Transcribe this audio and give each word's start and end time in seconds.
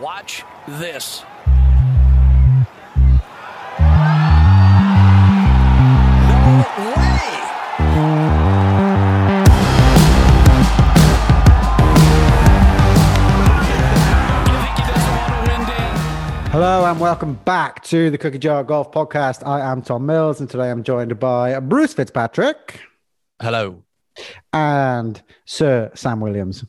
Watch 0.00 0.42
this. 0.66 1.22
No 6.28 6.86
way! 6.96 8.32
You 14.48 14.58
think 14.62 14.78
you 14.78 14.84
just 14.86 15.06
want 15.08 15.28
to 15.28 15.40
win, 15.50 15.60
Dan? 15.68 16.50
Hello 16.50 16.84
and 16.86 16.98
welcome 16.98 17.34
back 17.44 17.82
to 17.84 18.10
the 18.10 18.18
Cookie 18.18 18.38
Jar 18.38 18.64
Golf 18.64 18.90
Podcast. 18.90 19.46
I 19.46 19.60
am 19.60 19.82
Tom 19.82 20.06
Mills 20.06 20.40
and 20.40 20.48
today 20.50 20.70
I'm 20.70 20.82
joined 20.82 21.18
by 21.20 21.58
Bruce 21.60 21.94
Fitzpatrick 21.94 22.80
Hello. 23.40 23.82
and 24.52 25.22
Sir 25.44 25.90
Sam 25.94 26.20
Williams. 26.20 26.64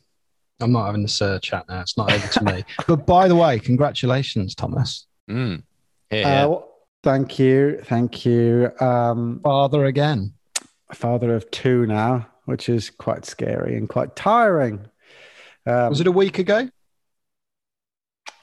I'm 0.60 0.72
not 0.72 0.86
having 0.86 1.02
this 1.02 1.20
uh, 1.20 1.38
chat 1.40 1.64
now. 1.68 1.80
It's 1.80 1.96
not 1.96 2.12
over 2.12 2.26
to 2.26 2.44
me. 2.44 2.64
But 2.86 3.06
by 3.06 3.28
the 3.28 3.34
way, 3.36 3.58
congratulations, 3.58 4.54
Thomas. 4.54 5.06
Mm. 5.28 5.62
Here, 6.10 6.26
Uh, 6.26 6.60
thank 7.02 7.38
you. 7.38 7.80
Thank 7.84 8.24
you. 8.24 8.70
Um, 8.80 9.40
Father 9.42 9.84
again. 9.86 10.32
father 10.92 11.34
of 11.34 11.50
two 11.50 11.86
now, 11.86 12.26
which 12.44 12.68
is 12.68 12.90
quite 12.90 13.24
scary 13.24 13.76
and 13.76 13.88
quite 13.88 14.14
tiring. 14.14 14.86
Um, 15.66 15.88
Was 15.90 16.00
it 16.00 16.06
a 16.06 16.12
week 16.12 16.38
ago? 16.38 16.68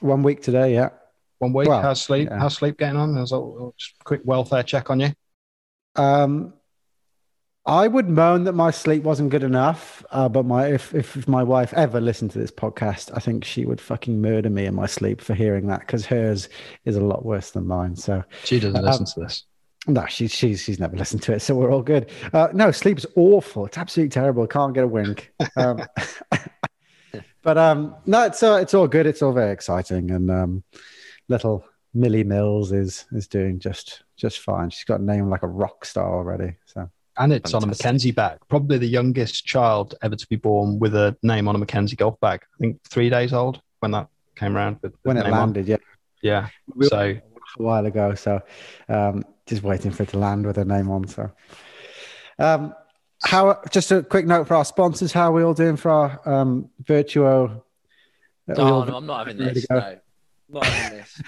one 0.00 0.22
week 0.24 0.42
today? 0.42 0.74
Yeah. 0.74 0.90
One 1.38 1.52
week? 1.52 1.68
Well, 1.68 1.80
how's 1.80 2.02
sleep? 2.02 2.28
yeah. 2.30 2.38
How's 2.38 2.54
sleep 2.54 2.76
getting 2.76 2.96
on? 2.96 3.14
There's 3.14 3.32
a 3.32 3.40
just 3.78 3.94
a 4.00 4.04
quick 4.04 4.20
welfare 4.24 4.62
check 4.64 4.90
on 4.90 5.00
you. 5.00 5.12
Um, 5.96 6.54
I 7.64 7.86
would 7.86 8.08
moan 8.08 8.42
that 8.44 8.54
my 8.54 8.72
sleep 8.72 9.04
wasn't 9.04 9.30
good 9.30 9.44
enough, 9.44 10.04
uh, 10.10 10.28
but 10.28 10.44
my 10.44 10.66
if, 10.66 10.92
if 10.94 11.16
if 11.16 11.28
my 11.28 11.44
wife 11.44 11.72
ever 11.74 12.00
listened 12.00 12.32
to 12.32 12.38
this 12.40 12.50
podcast, 12.50 13.10
I 13.14 13.20
think 13.20 13.44
she 13.44 13.64
would 13.64 13.80
fucking 13.80 14.20
murder 14.20 14.50
me 14.50 14.66
in 14.66 14.74
my 14.74 14.86
sleep 14.86 15.20
for 15.20 15.34
hearing 15.34 15.68
that 15.68 15.80
because 15.80 16.04
hers 16.04 16.48
is 16.84 16.96
a 16.96 17.00
lot 17.00 17.24
worse 17.24 17.52
than 17.52 17.66
mine. 17.68 17.94
So 17.94 18.24
She 18.42 18.58
doesn't 18.58 18.76
Um, 18.76 18.84
listen 18.84 19.06
to 19.06 19.20
this. 19.20 19.44
no, 19.86 20.04
she's 20.06 20.32
she's 20.34 20.60
she's 20.60 20.80
never 20.80 20.96
listened 20.96 21.22
to 21.22 21.34
it, 21.34 21.40
so 21.40 21.54
we're 21.54 21.70
all 21.70 21.82
good. 21.82 22.10
Uh, 22.32 22.48
no, 22.52 22.72
sleep's 22.72 23.06
awful. 23.14 23.66
It's 23.66 23.78
absolutely 23.78 24.10
terrible. 24.10 24.44
Can't 24.48 24.74
get 24.74 24.82
a 24.82 24.88
wink. 24.88 25.32
Um, 25.56 25.82
but 27.42 27.58
um, 27.58 27.94
no, 28.06 28.24
it's 28.24 28.42
uh, 28.42 28.58
it's 28.60 28.74
all 28.74 28.88
good. 28.88 29.06
It's 29.06 29.22
all 29.22 29.32
very 29.32 29.52
exciting, 29.52 30.10
and 30.10 30.30
um, 30.32 30.64
little 31.28 31.64
Millie 31.94 32.24
Mills 32.24 32.72
is 32.72 33.06
is 33.12 33.28
doing 33.28 33.60
just 33.60 34.02
just 34.16 34.40
fine. 34.40 34.70
She's 34.70 34.84
got 34.84 34.98
a 35.00 35.04
name 35.04 35.28
like 35.30 35.44
a 35.44 35.48
rock 35.48 35.84
star 35.84 36.12
already. 36.12 36.56
So 36.66 36.90
And 37.18 37.32
it's 37.32 37.52
on 37.52 37.58
a 37.58 37.66
Fantastic. 37.66 37.84
Mackenzie 37.84 38.10
bag. 38.10 38.38
Probably 38.48 38.78
the 38.78 38.86
youngest 38.86 39.44
child 39.44 39.94
ever 40.02 40.16
to 40.16 40.26
be 40.28 40.36
born 40.36 40.78
with 40.78 40.94
a 40.94 41.16
name 41.22 41.46
on 41.46 41.54
a 41.54 41.58
Mackenzie 41.58 41.96
golf 41.96 42.18
bag. 42.20 42.40
I 42.42 42.56
think 42.58 42.80
three 42.88 43.10
days 43.10 43.32
old 43.34 43.60
when 43.80 43.90
that 43.90 44.08
came 44.36 44.56
around. 44.56 44.78
With 44.82 44.94
when 45.02 45.16
it 45.18 45.24
name 45.24 45.34
on. 45.34 45.40
landed, 45.40 45.68
yeah, 45.68 45.76
Yeah. 46.22 46.48
We- 46.74 46.86
So 46.86 46.98
a 46.98 47.62
while 47.62 47.84
ago. 47.84 48.14
So 48.14 48.40
um, 48.88 49.24
just 49.46 49.62
waiting 49.62 49.90
for 49.90 50.04
it 50.04 50.08
to 50.10 50.18
land 50.18 50.46
with 50.46 50.56
a 50.56 50.64
name 50.64 50.90
on. 50.90 51.06
So 51.06 51.30
um, 52.38 52.74
how? 53.24 53.60
Just 53.70 53.92
a 53.92 54.02
quick 54.02 54.26
note 54.26 54.48
for 54.48 54.54
our 54.54 54.64
sponsors. 54.64 55.12
How 55.12 55.28
are 55.30 55.32
we 55.32 55.42
all 55.42 55.52
doing 55.54 55.76
for 55.76 55.90
our 55.90 56.20
um, 56.28 56.70
Virtuo? 56.82 57.50
Are 57.50 57.62
we 58.48 58.54
Oh, 58.56 58.72
all 58.72 58.86
no, 58.86 58.96
I'm 58.96 59.06
not 59.06 59.18
having 59.26 59.38
ready 59.38 59.54
to 59.54 59.54
this. 59.60 59.66
go? 59.66 59.78
No. 59.78 59.96
Not 60.60 60.64
having 60.66 60.98
this. 60.98 61.22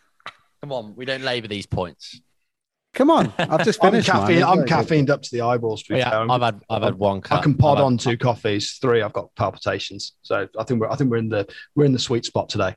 Come 0.60 0.72
on, 0.72 0.94
we 0.96 1.04
don't 1.06 1.22
labour 1.22 1.48
these 1.48 1.66
points. 1.66 2.20
Come 2.92 3.10
on, 3.10 3.32
I've 3.38 3.64
just 3.64 3.78
I'm, 3.84 3.92
finished. 3.92 4.08
mine. 4.08 4.20
caffeine, 4.22 4.42
I'm 4.42 4.56
very 4.58 4.68
caffeined 4.68 5.10
up 5.10 5.22
to 5.22 5.30
the 5.30 5.42
eyeballs. 5.42 5.82
To 5.84 5.92
be 5.94 5.98
Yeah, 5.98 6.10
fair. 6.10 6.18
I'm- 6.20 6.30
I've 6.30 6.42
had 6.42 6.60
I've 6.68 6.82
had 6.82 6.94
one 6.96 7.22
I 7.30 7.40
can 7.40 7.54
pod 7.54 7.78
I've 7.78 7.84
on 7.84 7.92
had- 7.92 8.00
two 8.00 8.16
coffees. 8.18 8.78
Three, 8.80 9.00
I've 9.02 9.12
got 9.12 9.34
palpitations. 9.36 10.14
So 10.22 10.48
I 10.58 10.64
think 10.64 10.80
we're 10.80 10.90
I 10.90 10.96
think 10.96 11.10
we're 11.10 11.18
in 11.18 11.28
the 11.28 11.46
we're 11.76 11.84
in 11.84 11.92
the 11.92 11.98
sweet 12.00 12.24
spot 12.24 12.48
today. 12.48 12.74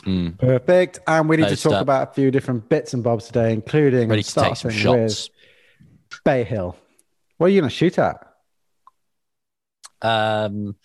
Mm, 0.00 0.38
Perfect. 0.38 0.98
And 1.06 1.28
we 1.28 1.36
need 1.38 1.48
to 1.48 1.56
talk 1.56 1.72
up. 1.74 1.82
about 1.82 2.10
a 2.10 2.12
few 2.12 2.30
different 2.30 2.68
bits 2.68 2.92
and 2.92 3.02
bobs 3.02 3.26
today, 3.26 3.52
including 3.52 4.08
ready 4.08 4.22
to 4.22 4.34
take 4.34 4.56
some 4.56 4.70
starting 4.70 4.78
shots. 4.78 5.30
with 6.10 6.20
Bay 6.24 6.44
Hill. 6.44 6.76
What 7.38 7.46
are 7.46 7.50
you 7.50 7.60
going 7.60 7.70
to 7.70 7.74
shoot 7.74 7.98
at? 7.98 8.16
Um, 10.02 10.76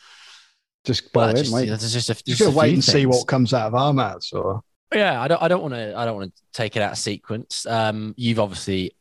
Just 0.86 1.12
bow 1.12 1.22
well, 1.22 1.30
in, 1.31 1.36
just, 1.38 1.53
mate. 1.53 1.66
there's 1.68 1.91
just 1.94 2.09
a, 2.09 2.13
Just 2.13 2.25
just 2.25 2.41
a 2.41 2.52
wait 2.52 2.68
few 2.69 2.74
and 2.75 2.84
see 2.84 3.06
what 3.06 3.28
comes 3.28 3.53
out 3.53 3.68
of 3.68 3.75
our 3.75 3.91
mouths. 3.94 4.31
Or 4.31 4.62
Yeah, 4.94 5.22
I 5.22 5.28
don't. 5.28 5.41
I 5.41 5.47
don't 5.47 5.62
want 5.62 5.74
to. 5.74 5.97
I 5.97 6.06
don't 6.06 6.18
want 6.18 6.35
to 6.35 6.41
take 6.53 6.75
it 6.75 6.81
out 6.81 6.91
of 6.94 6.97
sequence. 6.97 7.66
Um, 7.66 8.13
you've 8.18 8.40
obviously 8.40 8.96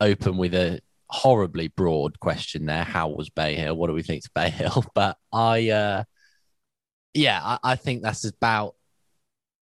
opened 0.00 0.38
with 0.38 0.54
a 0.54 0.80
horribly 1.08 1.68
broad 1.68 2.20
question 2.20 2.66
there. 2.66 2.84
How 2.84 3.08
was 3.08 3.30
Bay 3.30 3.54
Hill? 3.56 3.76
What 3.76 3.88
do 3.88 3.94
we 3.94 4.02
think 4.02 4.24
to 4.24 4.30
Bay 4.34 4.50
Hill? 4.52 4.84
But 4.94 5.18
I, 5.32 5.70
uh, 5.70 6.04
yeah, 7.14 7.40
I, 7.42 7.58
I 7.62 7.76
think 7.76 8.02
that's 8.02 8.24
about 8.24 8.74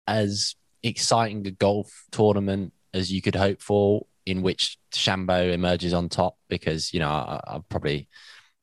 as 0.07 0.56
exciting 0.84 1.46
a 1.47 1.51
golf 1.51 2.06
tournament 2.12 2.73
as 2.94 3.12
you 3.12 3.22
could 3.22 3.35
hope 3.35 3.62
for, 3.62 4.06
in 4.25 4.41
which 4.41 4.78
Shambo 4.91 5.51
emerges 5.53 5.94
on 5.94 6.09
top. 6.09 6.38
Because 6.50 6.94
you 6.94 7.00
know, 7.00 7.09
I, 7.09 7.41
I've 7.47 7.69
probably 7.69 8.07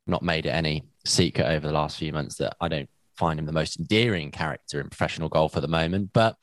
not 0.06 0.22
made 0.22 0.46
it 0.46 0.50
any 0.50 0.84
secret 1.04 1.46
over 1.46 1.66
the 1.66 1.72
last 1.72 1.98
few 1.98 2.12
months 2.12 2.36
that 2.36 2.56
I 2.60 2.68
don't 2.68 2.88
find 3.16 3.38
him 3.38 3.46
the 3.46 3.52
most 3.52 3.78
endearing 3.78 4.30
character 4.30 4.80
in 4.80 4.88
professional 4.88 5.28
golf 5.28 5.56
at 5.56 5.62
the 5.62 5.68
moment. 5.68 6.10
But 6.12 6.36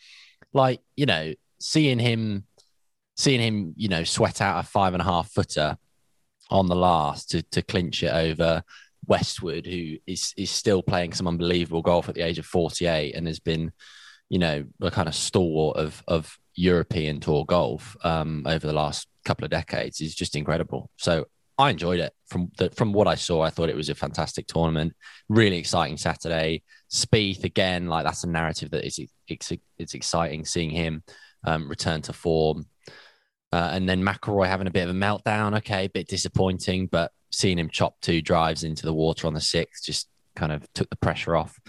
like 0.53 0.81
you 0.95 1.06
know, 1.06 1.34
seeing 1.59 2.00
him, 2.00 2.45
seeing 3.17 3.39
him, 3.39 3.73
you 3.78 3.88
know, 3.88 4.03
sweat 4.03 4.41
out 4.41 4.63
a 4.63 4.67
five 4.67 4.94
and 4.94 5.01
a 5.01 5.06
half 5.06 5.31
footer 5.31 5.78
on 6.50 6.67
the 6.67 6.75
last 6.75 7.29
to 7.31 7.41
to 7.44 7.62
clinch 7.62 8.03
it 8.03 8.12
over 8.13 8.63
Westwood, 9.07 9.66
who 9.66 9.97
is 10.06 10.34
is 10.38 10.51
still 10.51 10.84
playing 10.84 11.13
some 11.13 11.28
unbelievable 11.28 11.81
golf 11.81 12.09
at 12.09 12.16
the 12.16 12.22
age 12.22 12.40
of 12.40 12.45
forty 12.45 12.85
eight 12.85 13.16
and 13.16 13.28
has 13.28 13.40
been, 13.40 13.72
you 14.29 14.40
know, 14.40 14.66
a 14.81 14.91
kind 14.91 15.07
of 15.07 15.16
stalwart 15.16 15.78
of 15.78 16.03
of 16.07 16.38
European 16.56 17.19
tour 17.19 17.45
golf 17.45 17.95
um, 18.03 18.44
over 18.45 18.67
the 18.67 18.73
last 18.73 19.07
couple 19.23 19.45
of 19.45 19.51
decades 19.51 20.01
is 20.01 20.16
just 20.16 20.35
incredible. 20.35 20.90
So. 20.97 21.25
I 21.57 21.69
enjoyed 21.69 22.00
it 22.00 22.11
from 22.28 22.50
the, 22.57 22.72
from 22.72 22.91
what 22.91 23.07
I 23.07 23.13
saw. 23.13 23.41
I 23.41 23.51
thought 23.51 23.69
it 23.69 23.75
was 23.75 23.90
a 23.90 23.94
fantastic 23.94 24.47
tournament, 24.47 24.95
really 25.29 25.57
exciting 25.57 25.97
Saturday. 25.97 26.63
Spieth 26.91 27.44
again, 27.44 27.88
like 27.88 28.06
that's 28.06 28.24
a 28.24 28.29
narrative 28.29 28.72
that 28.72 28.85
is 28.85 29.00
it's, 29.28 29.52
it's 29.78 29.94
exciting 29.94 30.46
seeing 30.46 30.69
him 30.69 31.03
um, 31.46 31.69
return 31.69 32.02
to 32.03 32.13
form. 32.13 32.66
Uh, 33.53 33.69
and 33.74 33.88
then 33.88 34.02
McIlroy 34.02 34.47
having 34.47 34.68
a 34.68 34.72
bit 34.72 34.88
of 34.88 34.96
a 34.96 35.00
meltdown. 35.00 35.57
Okay, 35.57 35.85
a 35.85 35.90
bit 35.90 36.07
disappointing, 36.07 36.88
but 36.88 37.12
seeing 37.31 37.57
him 37.57 37.69
chop 37.69 37.96
two 38.02 38.22
drives 38.22 38.63
into 38.63 38.85
the 38.85 38.94
water 38.94 39.28
on 39.28 39.34
the 39.34 39.41
sixth 39.41 39.85
just 39.85 40.09
kind 40.35 40.52
of 40.52 40.66
took 40.74 40.90
the 40.90 40.96
pressure 40.97 41.35
off 41.35 41.59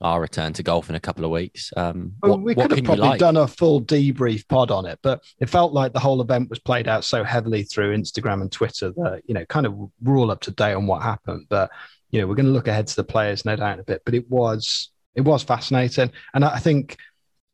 our 0.00 0.20
return 0.20 0.52
to 0.52 0.64
golf 0.64 0.88
in 0.88 0.96
a 0.96 1.00
couple 1.00 1.24
of 1.24 1.30
weeks. 1.30 1.72
Um, 1.76 2.12
what, 2.20 2.42
we 2.42 2.54
could 2.54 2.72
have 2.72 2.84
probably 2.84 3.08
like? 3.08 3.20
done 3.20 3.36
a 3.36 3.46
full 3.46 3.80
debrief 3.80 4.46
pod 4.48 4.72
on 4.72 4.84
it, 4.84 4.98
but 5.02 5.22
it 5.38 5.48
felt 5.48 5.72
like 5.72 5.92
the 5.92 6.00
whole 6.00 6.20
event 6.20 6.50
was 6.50 6.58
played 6.58 6.88
out 6.88 7.04
so 7.04 7.22
heavily 7.22 7.62
through 7.62 7.96
Instagram 7.96 8.42
and 8.42 8.50
Twitter 8.50 8.90
that 8.96 9.22
you 9.26 9.34
know, 9.34 9.44
kind 9.46 9.64
of 9.64 9.74
we're 10.02 10.18
all 10.18 10.32
up 10.32 10.40
to 10.40 10.50
date 10.50 10.74
on 10.74 10.88
what 10.88 11.02
happened. 11.02 11.46
But 11.48 11.70
you 12.12 12.20
know, 12.20 12.26
we're 12.26 12.36
going 12.36 12.46
to 12.46 12.52
look 12.52 12.68
ahead 12.68 12.86
to 12.86 12.96
the 12.96 13.04
players, 13.04 13.44
no 13.44 13.56
doubt, 13.56 13.74
in 13.74 13.80
a 13.80 13.84
bit. 13.84 14.02
But 14.04 14.14
it 14.14 14.30
was 14.30 14.90
it 15.14 15.22
was 15.22 15.42
fascinating, 15.42 16.12
and 16.34 16.44
I 16.44 16.58
think 16.58 16.96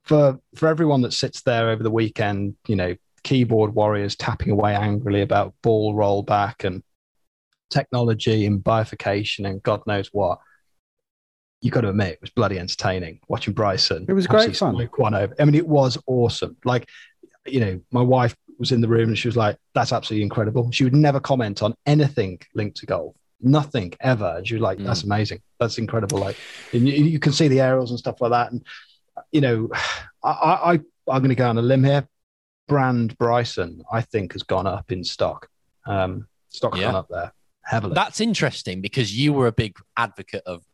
for 0.05 0.39
for 0.57 0.69
everyone 0.69 1.03
that 1.03 1.13
sits 1.13 1.43
there 1.43 1.71
over 1.71 1.83
the 1.83 1.91
weekend, 1.91 2.57
you 2.67 2.77
know, 2.77 2.95
keyboard 3.23 3.75
warriors 3.75 4.17
tapping 4.17 4.51
away 4.51 4.75
angrily 4.75 5.23
about 5.23 5.55
ball 5.63 5.95
rollback 5.95 6.65
and 6.65 6.83
technology 7.71 8.47
and 8.47 8.63
bifurcation 8.63 9.47
and 9.47 9.63
God 9.63 9.83
knows 9.87 10.09
what. 10.13 10.39
You 11.61 11.73
got 11.73 11.81
to 11.81 11.89
admit, 11.89 12.15
it 12.15 12.21
was 12.21 12.31
bloody 12.31 12.57
entertaining 12.57 13.19
watching 13.27 13.53
Bryson. 13.53 14.07
It 14.09 14.13
was 14.13 14.29
great 14.29 14.57
fun. 14.57 14.77
One 14.97 15.15
over. 15.15 15.35
I 15.41 15.45
mean, 15.45 15.57
it 15.57 15.67
was 15.67 15.99
awesome. 16.07 16.57
Like, 16.65 16.89
you 17.47 17.59
know, 17.59 17.81
my 17.91 18.01
wife 18.01 18.37
was 18.61 18.71
in 18.71 18.81
the 18.81 18.87
room 18.87 19.09
and 19.09 19.19
she 19.19 19.27
was 19.27 19.37
like, 19.37 19.57
"That's 19.75 19.93
absolutely 19.93 20.23
incredible." 20.23 20.71
She 20.71 20.85
would 20.85 20.95
never 20.95 21.19
comment 21.19 21.63
on 21.65 21.75
anything 21.85 22.41
linked 22.55 22.77
to 22.79 22.87
golf, 22.87 23.17
nothing 23.41 23.95
ever. 24.01 24.35
And 24.37 24.51
was 24.51 24.61
like, 24.61 24.79
"That's 24.79 25.05
amazing. 25.05 25.41
That's 25.61 25.79
incredible." 25.79 26.19
Like, 26.19 26.37
and 26.73 26.89
you, 26.89 27.05
you 27.05 27.19
can 27.19 27.33
see 27.33 27.49
the 27.49 27.61
aerials 27.61 27.91
and 27.91 27.99
stuff 27.99 28.21
like 28.21 28.31
that. 28.31 28.53
And 28.53 28.65
you 29.33 29.41
know, 29.41 29.69
I, 30.23 30.31
I 30.31 30.73
I'm 31.11 31.21
going 31.23 31.29
to 31.31 31.35
go 31.35 31.49
on 31.49 31.59
a 31.59 31.63
limb 31.63 31.85
here. 31.85 32.07
Brand 32.67 33.17
Bryson, 33.17 33.83
I 33.91 34.03
think, 34.03 34.35
has 34.35 34.43
gone 34.43 34.67
up 34.67 34.93
in 34.93 35.03
stock. 35.03 35.49
Um, 35.87 36.27
stock's 36.51 36.79
Yeah. 36.79 36.87
gone 36.87 36.97
up 36.97 37.09
there 37.09 37.33
heavily. 37.65 37.95
That's 37.95 38.21
interesting 38.21 38.81
because 38.83 39.17
you 39.17 39.33
were 39.33 39.47
a 39.47 39.53
big 39.53 39.77
advocate 39.97 40.43
of 40.45 40.65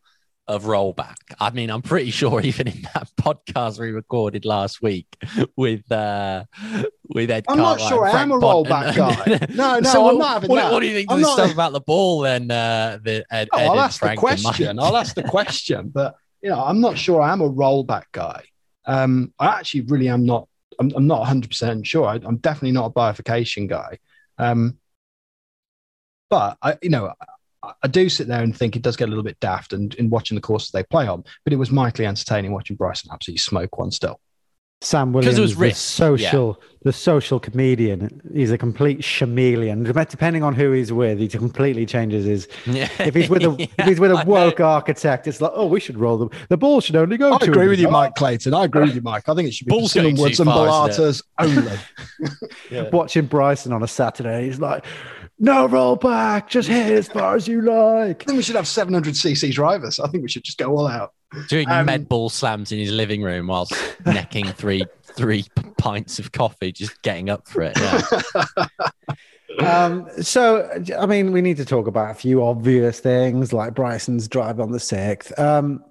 of 0.47 0.65
rollback. 0.65 1.17
I 1.41 1.51
mean, 1.51 1.71
I'm 1.71 1.81
pretty 1.83 2.11
sure 2.11 2.41
even 2.45 2.69
in 2.69 2.83
that 2.95 3.09
podcast 3.21 3.79
we 3.81 3.91
recorded 3.91 4.45
last 4.45 4.83
week 4.83 5.07
with 5.57 5.91
uh 5.91 6.45
with 7.09 7.31
Ed. 7.31 7.45
I'm 7.49 7.59
not 7.59 7.81
sure 7.81 8.07
I 8.07 8.21
am 8.23 8.31
a 8.33 8.39
rollback 8.39 8.95
guy. 8.95 9.47
No, 9.55 9.79
no, 9.79 9.91
So 9.91 10.01
I'm 10.09 10.17
what- 10.17 10.19
not 10.19 10.33
having 10.35 10.51
what, 10.51 10.57
that. 10.57 10.73
What 10.73 10.81
do 10.81 10.87
you 10.87 10.95
think 10.95 11.11
I'm 11.11 11.17
of 11.17 11.21
the 11.23 11.27
not- 11.29 11.35
stuff 11.39 11.53
about 11.53 11.73
the 11.73 11.81
ball 11.81 12.21
then? 12.21 12.51
Uh, 12.51 12.99
the 13.03 13.25
Ed, 13.31 13.49
Oh, 13.53 13.59
Ed 13.59 13.65
I'll 13.67 13.71
and 13.73 13.81
ask 13.81 14.01
the 14.01 14.07
Frank 14.07 14.23
Mike? 14.23 14.43
question. 14.43 14.79
I'll 14.79 14.97
ask 14.97 15.15
the 15.15 15.23
question, 15.23 15.89
but 15.89 16.15
you 16.43 16.51
know, 16.51 16.63
I'm 16.63 16.81
not 16.81 16.99
sure 16.99 17.23
I 17.23 17.33
am 17.33 17.41
a 17.41 17.51
rollback 17.51 18.05
guy. 18.13 18.43
Um, 18.85 19.33
I 19.39 19.47
actually 19.59 19.83
really 19.83 20.09
am 20.09 20.27
not. 20.27 20.47
I'm, 20.79 20.91
I'm 20.95 21.07
not 21.07 21.21
100 21.21 21.49
percent 21.49 21.87
sure. 21.87 22.05
I, 22.07 22.17
I'm 22.23 22.37
definitely 22.39 22.73
not 22.73 22.87
a 22.87 22.91
bifurcation 22.91 23.67
guy. 23.67 23.99
Um, 24.39 24.77
but 26.29 26.59
I, 26.61 26.77
you 26.83 26.91
know, 26.91 27.13
I- 27.69 27.73
I 27.85 27.89
do 27.89 28.09
sit 28.09 28.27
there 28.29 28.43
and 28.43 28.57
think 28.57 28.77
it 28.77 28.83
does 28.83 28.97
get 28.97 29.07
a 29.09 29.11
little 29.11 29.25
bit 29.25 29.39
daft 29.41 29.73
and 29.73 29.95
in 29.95 30.11
watching 30.11 30.35
the 30.35 30.41
courses 30.41 30.71
they 30.71 30.83
play 30.85 31.07
on, 31.07 31.25
but 31.45 31.53
it 31.53 31.57
was 31.57 31.71
mightily 31.71 32.07
entertaining 32.07 32.53
watching 32.53 32.77
Bryson 32.77 33.11
absolutely 33.13 33.39
smoke 33.39 33.79
one 33.79 33.91
still. 33.91 34.21
Sam 34.81 35.09
'Cause 35.09 35.15
Williams, 35.15 35.39
it 35.39 35.41
was 35.43 35.55
the 35.55 35.61
risk, 35.61 35.77
social, 35.81 36.61
the 36.83 36.93
social 36.93 37.41
comedian. 37.41 38.21
He's 38.35 38.51
a 38.51 38.59
complete 38.59 39.03
chameleon. 39.03 39.83
Depending 39.85 40.43
on 40.43 40.55
who 40.55 40.73
he's 40.73 40.93
with, 40.93 41.19
he 41.21 41.27
completely 41.29 41.87
changes 41.87 42.27
his. 42.27 42.49
Yeah. 42.67 42.91
If 42.99 43.15
he's 43.15 43.31
with 43.31 43.45
a 43.45 43.57
if 43.79 43.87
he's 43.87 43.99
with 44.01 44.11
a 44.11 44.17
know. 44.17 44.25
woke 44.27 44.61
architect, 44.61 45.27
it's 45.27 45.41
like, 45.41 45.53
oh, 45.55 45.67
we 45.67 45.81
should 45.81 45.97
roll 45.97 46.19
the 46.19 46.29
the 46.51 46.59
ball 46.59 46.83
should 46.83 46.97
only 46.97 47.17
go. 47.17 47.33
I 47.33 47.39
two 47.39 47.51
agree 47.51 47.69
with 47.69 47.79
you. 47.79 47.89
Mike 47.89 48.15
Clayton. 48.15 48.53
I 48.53 48.65
agree 48.65 48.83
with 48.83 48.95
you, 48.95 49.01
Mike. 49.01 49.27
I 49.27 49.35
think 49.35 49.49
it 49.49 49.55
should 49.55 49.69
be 49.69 49.71
Ball's 49.71 49.95
Woods 49.95 50.41
and 50.41 50.51
far, 50.51 50.91
isn't 50.91 51.23
only. 51.39 51.79
Watching 52.93 53.25
Bryson 53.25 53.73
on 53.73 53.83
a 53.83 53.89
Saturday, 53.89 54.45
he's 54.47 54.61
like, 54.61 54.85
no 55.39 55.67
roll 55.67 55.97
back, 55.97 56.49
just 56.49 56.69
hit 56.69 56.93
as 56.93 57.09
far 57.09 57.35
as 57.37 57.49
you 57.49 57.61
like. 57.63 58.23
I 58.23 58.25
think 58.25 58.37
we 58.37 58.43
should 58.43 58.57
have 58.57 58.67
700cc 58.67 59.53
drivers. 59.53 59.99
I 60.01 60.09
think 60.09 60.23
we 60.23 60.29
should 60.29 60.45
just 60.45 60.59
go 60.59 60.77
all 60.77 60.87
out. 60.87 61.13
Doing 61.49 61.69
Um, 61.69 61.87
med 61.87 62.09
ball 62.09 62.31
slams 62.31 62.71
in 62.71 62.79
his 62.79 62.93
living 62.93 63.23
room 63.23 63.49
whilst 63.49 63.73
necking 64.07 64.47
three 64.53 64.85
three 65.03 65.45
pints 65.79 66.19
of 66.19 66.33
coffee, 66.33 66.71
just 66.73 67.01
getting 67.03 67.29
up 67.31 67.49
for 67.49 67.63
it. 67.63 67.77
Yeah. 67.77 68.67
Um, 69.61 70.09
so, 70.21 70.69
I 70.99 71.07
mean, 71.07 71.31
we 71.31 71.41
need 71.41 71.59
to 71.59 71.65
talk 71.65 71.87
about 71.87 72.11
a 72.11 72.15
few 72.15 72.45
obvious 72.45 72.99
things 72.99 73.53
like 73.53 73.73
Bryson's 73.73 74.27
drive 74.27 74.59
on 74.59 74.73
the 74.73 74.81
sixth. 74.81 75.39
Um, 75.39 75.85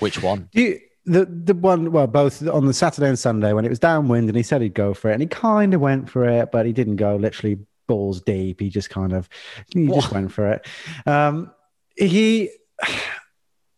Which 0.00 0.20
one? 0.20 0.48
Do 0.52 0.62
you, 0.62 0.80
the 1.04 1.24
the 1.26 1.54
one 1.54 1.92
well 1.92 2.08
both 2.08 2.46
on 2.48 2.66
the 2.66 2.74
Saturday 2.74 3.08
and 3.08 3.18
Sunday 3.18 3.52
when 3.52 3.64
it 3.64 3.68
was 3.68 3.78
downwind 3.78 4.28
and 4.28 4.36
he 4.36 4.42
said 4.42 4.62
he'd 4.62 4.74
go 4.74 4.94
for 4.94 5.10
it 5.10 5.14
and 5.14 5.22
he 5.22 5.28
kind 5.28 5.74
of 5.74 5.80
went 5.80 6.08
for 6.08 6.24
it 6.24 6.50
but 6.52 6.64
he 6.64 6.72
didn't 6.72 6.96
go 6.96 7.16
literally 7.16 7.58
balls 7.88 8.20
deep 8.22 8.60
he 8.60 8.68
just 8.68 8.90
kind 8.90 9.12
of 9.12 9.28
he 9.74 9.86
just 9.86 10.10
went 10.12 10.32
for 10.32 10.52
it 10.52 10.66
um 11.06 11.50
he 11.96 12.48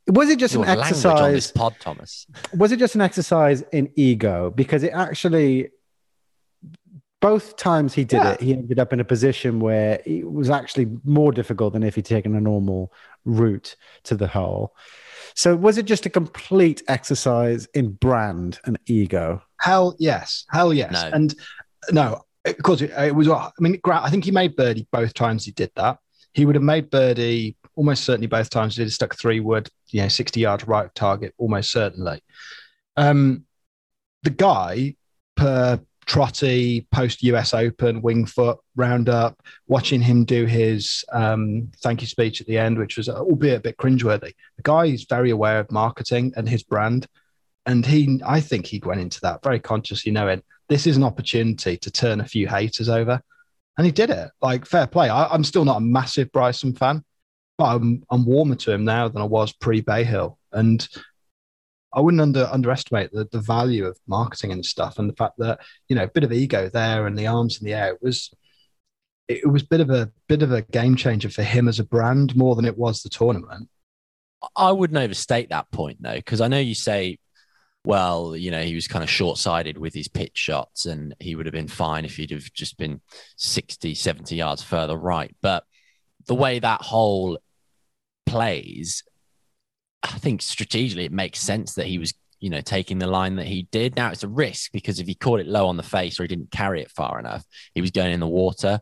was 0.09 0.29
it 0.29 0.39
just 0.39 0.55
Your 0.55 0.65
an 0.65 0.79
language 0.79 1.05
on 1.06 1.33
this 1.33 1.47
exercise 1.47 1.53
pod, 1.53 1.75
Thomas. 1.81 2.27
was 2.56 2.73
it 2.73 2.79
just 2.79 2.95
an 2.95 3.01
exercise 3.01 3.62
in 3.73 3.91
ego 3.97 4.51
because 4.51 4.83
it 4.83 4.93
actually 4.93 5.71
both 7.21 7.56
times 7.56 7.95
he 7.95 8.05
did 8.05 8.17
Yeah. 8.19 8.33
it 8.33 8.41
he 8.43 8.53
ended 8.53 8.79
up 8.79 8.93
in 8.93 9.01
a 9.01 9.05
position 9.05 9.61
where 9.61 10.01
it 10.05 10.31
was 10.31 10.51
actually 10.51 10.89
more 11.05 11.33
difficult 11.33 11.73
than 11.73 11.83
if 11.83 11.95
he'd 11.95 12.05
taken 12.05 12.35
a 12.35 12.41
normal 12.41 12.93
route 13.25 13.77
to 14.05 14.15
the 14.15 14.27
hole 14.29 14.75
so 15.35 15.56
was 15.56 15.79
it 15.79 15.87
just 15.87 16.05
a 16.06 16.11
complete 16.11 16.83
exercise 16.87 17.67
in 17.75 17.93
brand 17.93 18.61
and 18.65 18.79
ego 18.87 19.43
Hell 19.61 19.97
yes. 19.99 20.45
Hell 20.51 20.75
yes. 20.75 20.93
No. 20.93 21.11
And 21.15 21.35
no, 21.91 22.21
of 22.44 22.62
course, 22.62 22.81
it, 22.81 22.91
it 22.91 23.14
was, 23.14 23.29
I 23.29 23.50
mean, 23.58 23.79
Grant, 23.82 24.05
I 24.05 24.11
think 24.11 24.25
he 24.25 24.31
made 24.31 24.56
birdie 24.56 24.87
both 24.93 25.14
times 25.14 25.44
he 25.44 25.52
did 25.52 25.70
that. 25.76 25.99
He 26.32 26.44
would 26.44 26.56
have 26.56 26.64
made 26.64 26.91
birdie 26.91 27.56
almost 27.76 28.05
certainly 28.05 28.26
both 28.26 28.50
times. 28.50 28.76
He 28.76 28.82
did 28.82 28.88
a 28.88 28.93
stuck 28.93 29.17
three 29.17 29.41
wood, 29.41 29.69
you 29.88 30.02
know, 30.02 30.08
60 30.08 30.41
yards 30.41 30.67
right 30.67 30.87
of 30.87 30.94
target, 30.94 31.35
almost 31.38 31.70
certainly. 31.70 32.23
Um, 32.96 33.44
the 34.23 34.31
guy 34.31 34.96
per 35.37 35.81
Trotty 36.06 36.87
post 36.93 37.23
US 37.23 37.55
Open, 37.55 38.02
Winged 38.02 38.31
Foot 38.31 38.58
roundup, 38.76 39.41
watching 39.67 40.02
him 40.02 40.25
do 40.25 40.44
his 40.44 41.05
um, 41.12 41.70
thank 41.82 42.02
you 42.02 42.06
speech 42.06 42.41
at 42.41 42.46
the 42.46 42.58
end, 42.58 42.79
which 42.79 42.96
was 42.96 43.08
albeit 43.08 43.58
a 43.58 43.61
bit 43.61 43.76
cringeworthy. 43.79 44.32
The 44.56 44.62
guy 44.62 44.87
is 44.87 45.06
very 45.08 45.31
aware 45.31 45.61
of 45.61 45.70
marketing 45.70 46.32
and 46.37 46.49
his 46.49 46.62
brand. 46.62 47.06
And 47.67 47.87
he, 47.87 48.20
I 48.26 48.41
think 48.41 48.67
he 48.67 48.82
went 48.85 49.00
into 49.00 49.20
that 49.23 49.43
very 49.43 49.58
consciously 49.58 50.12
knowing 50.12 50.43
this 50.69 50.87
is 50.87 50.97
an 50.97 51.05
opportunity 51.05 51.77
to 51.77 51.91
turn 51.91 52.21
a 52.21 52.27
few 52.27 52.49
haters 52.49 52.89
over. 52.89 53.21
And 53.77 53.85
he 53.85 53.93
did 53.93 54.11
it. 54.11 54.31
Like, 54.41 54.67
fair 54.67 54.87
play. 54.87 55.09
I, 55.09 55.27
I'm 55.27 55.45
still 55.45 55.65
not 55.65 55.79
a 55.79 55.81
massive 55.81 56.31
Bryson 56.33 56.75
fan, 56.75 57.05
but 57.59 57.75
I'm, 57.75 58.05
I'm 58.11 58.25
warmer 58.25 58.55
to 58.57 58.73
him 58.73 58.85
now 58.85 59.09
than 59.09 59.21
I 59.21 59.27
was 59.27 59.53
pre 59.53 59.81
Bay 59.81 60.05
Hill. 60.05 60.39
And 60.53 60.87
I 61.93 62.01
wouldn't 62.01 62.21
under, 62.21 62.49
underestimate 62.51 63.13
the, 63.13 63.29
the 63.31 63.41
value 63.41 63.87
of 63.87 63.99
marketing 64.07 64.53
and 64.53 64.65
stuff 64.65 64.99
and 64.99 65.09
the 65.09 65.17
fact 65.17 65.35
that, 65.39 65.61
you 65.89 65.97
know, 65.97 66.05
a 66.05 66.09
bit 66.09 66.25
of 66.25 66.33
ego 66.33 66.69
there 66.69 67.07
and 67.07 67.19
the 67.19 67.27
arms 67.27 67.61
in 67.61 67.67
the 67.67 67.75
air. 67.75 67.95
It 67.95 68.03
was, 68.03 68.33
it 69.29 69.49
was 69.49 69.63
a 69.63 69.67
bit 69.67 69.81
of 69.81 69.91
a 69.91 70.11
bit 70.29 70.43
of 70.43 70.53
a 70.53 70.63
game 70.63 70.97
changer 70.97 71.31
for 71.31 71.43
him 71.43 71.67
as 71.67 71.79
a 71.79 71.85
brand 71.85 72.37
more 72.37 72.55
than 72.55 72.65
it 72.65 72.77
was 72.77 73.03
the 73.03 73.09
tournament. 73.09 73.69
I 74.55 74.73
wouldn't 74.73 74.99
overstate 74.99 75.49
that 75.51 75.71
point 75.71 75.99
though, 76.01 76.17
because 76.17 76.41
I 76.41 76.49
know 76.49 76.59
you 76.59 76.75
say, 76.75 77.19
well, 77.85 78.35
you 78.35 78.51
know, 78.51 78.63
he 78.63 78.75
was 78.75 78.89
kind 78.89 79.05
of 79.05 79.11
short 79.11 79.37
sighted 79.37 79.77
with 79.77 79.93
his 79.93 80.09
pitch 80.09 80.37
shots 80.37 80.87
and 80.87 81.15
he 81.21 81.35
would 81.35 81.47
have 81.47 81.53
been 81.53 81.69
fine 81.69 82.05
if 82.05 82.17
he'd 82.17 82.31
have 82.31 82.51
just 82.55 82.79
been 82.79 83.01
60, 83.37 83.95
70 83.95 84.35
yards 84.35 84.63
further 84.63 84.97
right. 84.97 85.35
But 85.43 85.65
the 86.27 86.35
way 86.35 86.59
that 86.59 86.81
hole 86.81 87.39
plays, 88.25 89.05
I 90.03 90.19
think 90.19 90.41
strategically 90.41 91.05
it 91.05 91.13
makes 91.13 91.41
sense 91.41 91.75
that 91.75 91.87
he 91.87 91.99
was, 91.99 92.15
you 92.41 92.49
know, 92.49 92.63
taking 92.63 92.99
the 92.99 93.07
line 93.07 93.37
that 93.37 93.47
he 93.47 93.69
did. 93.71 93.97
Now 93.97 94.11
it's 94.11 94.25
a 94.25 94.29
risk 94.29 94.73
because 94.73 94.99
if 94.99 95.07
he 95.07 95.15
caught 95.15 95.41
it 95.41 95.47
low 95.47 95.67
on 95.67 95.77
the 95.77 95.83
face 95.83 96.19
or 96.19 96.25
he 96.25 96.29
didn't 96.29 96.51
carry 96.51 96.81
it 96.81 96.91
far 96.91 97.19
enough, 97.19 97.45
he 97.75 97.83
was 97.83 97.91
going 97.91 98.13
in 98.13 98.21
the 98.21 98.27
water. 98.27 98.81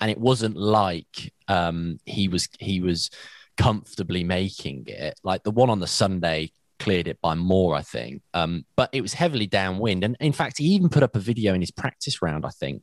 And 0.00 0.10
it 0.10 0.18
wasn't 0.18 0.56
like 0.56 1.32
um, 1.46 2.00
he 2.06 2.26
was 2.26 2.48
he 2.58 2.80
was 2.80 3.10
comfortably 3.56 4.24
making 4.24 4.86
it. 4.88 5.14
Like 5.22 5.44
the 5.44 5.52
one 5.52 5.70
on 5.70 5.78
the 5.78 5.86
Sunday 5.86 6.50
cleared 6.82 7.06
it 7.06 7.20
by 7.22 7.36
more, 7.36 7.76
I 7.76 7.82
think. 7.82 8.22
Um, 8.34 8.64
but 8.76 8.90
it 8.92 9.02
was 9.02 9.14
heavily 9.14 9.46
downwind. 9.46 10.02
And 10.02 10.16
in 10.18 10.32
fact, 10.32 10.58
he 10.58 10.64
even 10.64 10.88
put 10.88 11.04
up 11.04 11.14
a 11.14 11.20
video 11.20 11.54
in 11.54 11.60
his 11.60 11.70
practice 11.70 12.20
round, 12.20 12.44
I 12.44 12.50
think, 12.50 12.82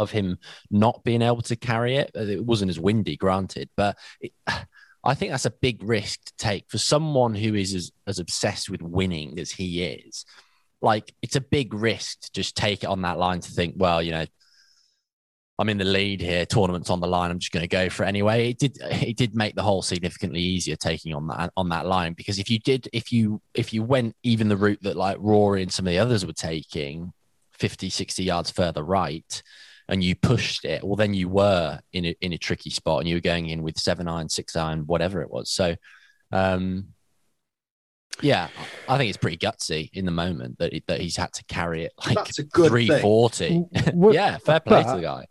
of 0.00 0.10
him 0.10 0.38
not 0.68 1.04
being 1.04 1.22
able 1.22 1.42
to 1.42 1.54
carry 1.54 1.96
it. 1.96 2.10
It 2.14 2.44
wasn't 2.44 2.70
as 2.70 2.80
windy, 2.80 3.16
granted, 3.16 3.70
but 3.76 3.96
it, 4.20 4.32
I 5.02 5.14
think 5.14 5.30
that's 5.30 5.46
a 5.46 5.50
big 5.50 5.82
risk 5.82 6.24
to 6.26 6.32
take 6.36 6.66
for 6.68 6.76
someone 6.76 7.34
who 7.34 7.54
is 7.54 7.72
as, 7.72 7.90
as 8.06 8.18
obsessed 8.18 8.68
with 8.68 8.82
winning 8.82 9.38
as 9.38 9.50
he 9.50 9.82
is. 9.82 10.26
Like, 10.82 11.14
it's 11.22 11.36
a 11.36 11.40
big 11.40 11.72
risk 11.72 12.20
to 12.22 12.32
just 12.32 12.54
take 12.54 12.82
it 12.82 12.88
on 12.88 13.02
that 13.02 13.18
line 13.18 13.40
to 13.40 13.50
think, 13.50 13.76
well, 13.78 14.02
you 14.02 14.10
know, 14.10 14.26
I'm 15.60 15.68
in 15.68 15.76
the 15.76 15.84
lead 15.84 16.22
here. 16.22 16.46
Tournament's 16.46 16.88
on 16.88 17.00
the 17.00 17.06
line. 17.06 17.30
I'm 17.30 17.38
just 17.38 17.52
going 17.52 17.60
to 17.62 17.68
go 17.68 17.90
for 17.90 18.04
it 18.04 18.08
anyway. 18.08 18.48
It 18.48 18.58
did. 18.58 18.78
It 18.80 19.18
did 19.18 19.34
make 19.34 19.54
the 19.54 19.62
hole 19.62 19.82
significantly 19.82 20.40
easier 20.40 20.74
taking 20.74 21.14
on 21.14 21.26
that 21.26 21.52
on 21.54 21.68
that 21.68 21.84
line 21.84 22.14
because 22.14 22.38
if 22.38 22.48
you 22.48 22.58
did, 22.58 22.88
if 22.94 23.12
you 23.12 23.42
if 23.52 23.74
you 23.74 23.82
went 23.82 24.16
even 24.22 24.48
the 24.48 24.56
route 24.56 24.82
that 24.82 24.96
like 24.96 25.18
Rory 25.20 25.62
and 25.62 25.70
some 25.70 25.86
of 25.86 25.90
the 25.90 25.98
others 25.98 26.24
were 26.24 26.32
taking, 26.32 27.12
50, 27.58 27.90
60 27.90 28.24
yards 28.24 28.50
further 28.50 28.82
right, 28.82 29.42
and 29.86 30.02
you 30.02 30.14
pushed 30.14 30.64
it, 30.64 30.82
well, 30.82 30.96
then 30.96 31.12
you 31.12 31.28
were 31.28 31.78
in 31.92 32.06
a, 32.06 32.16
in 32.22 32.32
a 32.32 32.38
tricky 32.38 32.70
spot 32.70 33.00
and 33.00 33.08
you 33.08 33.16
were 33.16 33.20
going 33.20 33.50
in 33.50 33.62
with 33.62 33.78
seven 33.78 34.08
iron, 34.08 34.30
six 34.30 34.56
iron, 34.56 34.86
whatever 34.86 35.20
it 35.20 35.30
was. 35.30 35.50
So, 35.50 35.76
um, 36.32 36.94
yeah, 38.22 38.48
I 38.88 38.96
think 38.96 39.10
it's 39.10 39.18
pretty 39.18 39.36
gutsy 39.36 39.90
in 39.92 40.06
the 40.06 40.10
moment 40.10 40.58
that 40.58 40.72
it, 40.72 40.84
that 40.86 41.02
he's 41.02 41.16
had 41.16 41.34
to 41.34 41.44
carry 41.44 41.84
it 41.84 41.92
like 42.06 42.16
That's 42.16 42.38
a 42.38 42.44
good 42.44 42.68
340. 42.68 43.64
Yeah, 44.14 44.38
fair 44.38 44.60
play 44.60 44.84
to 44.84 44.92
the 44.96 45.02
guy. 45.02 45.26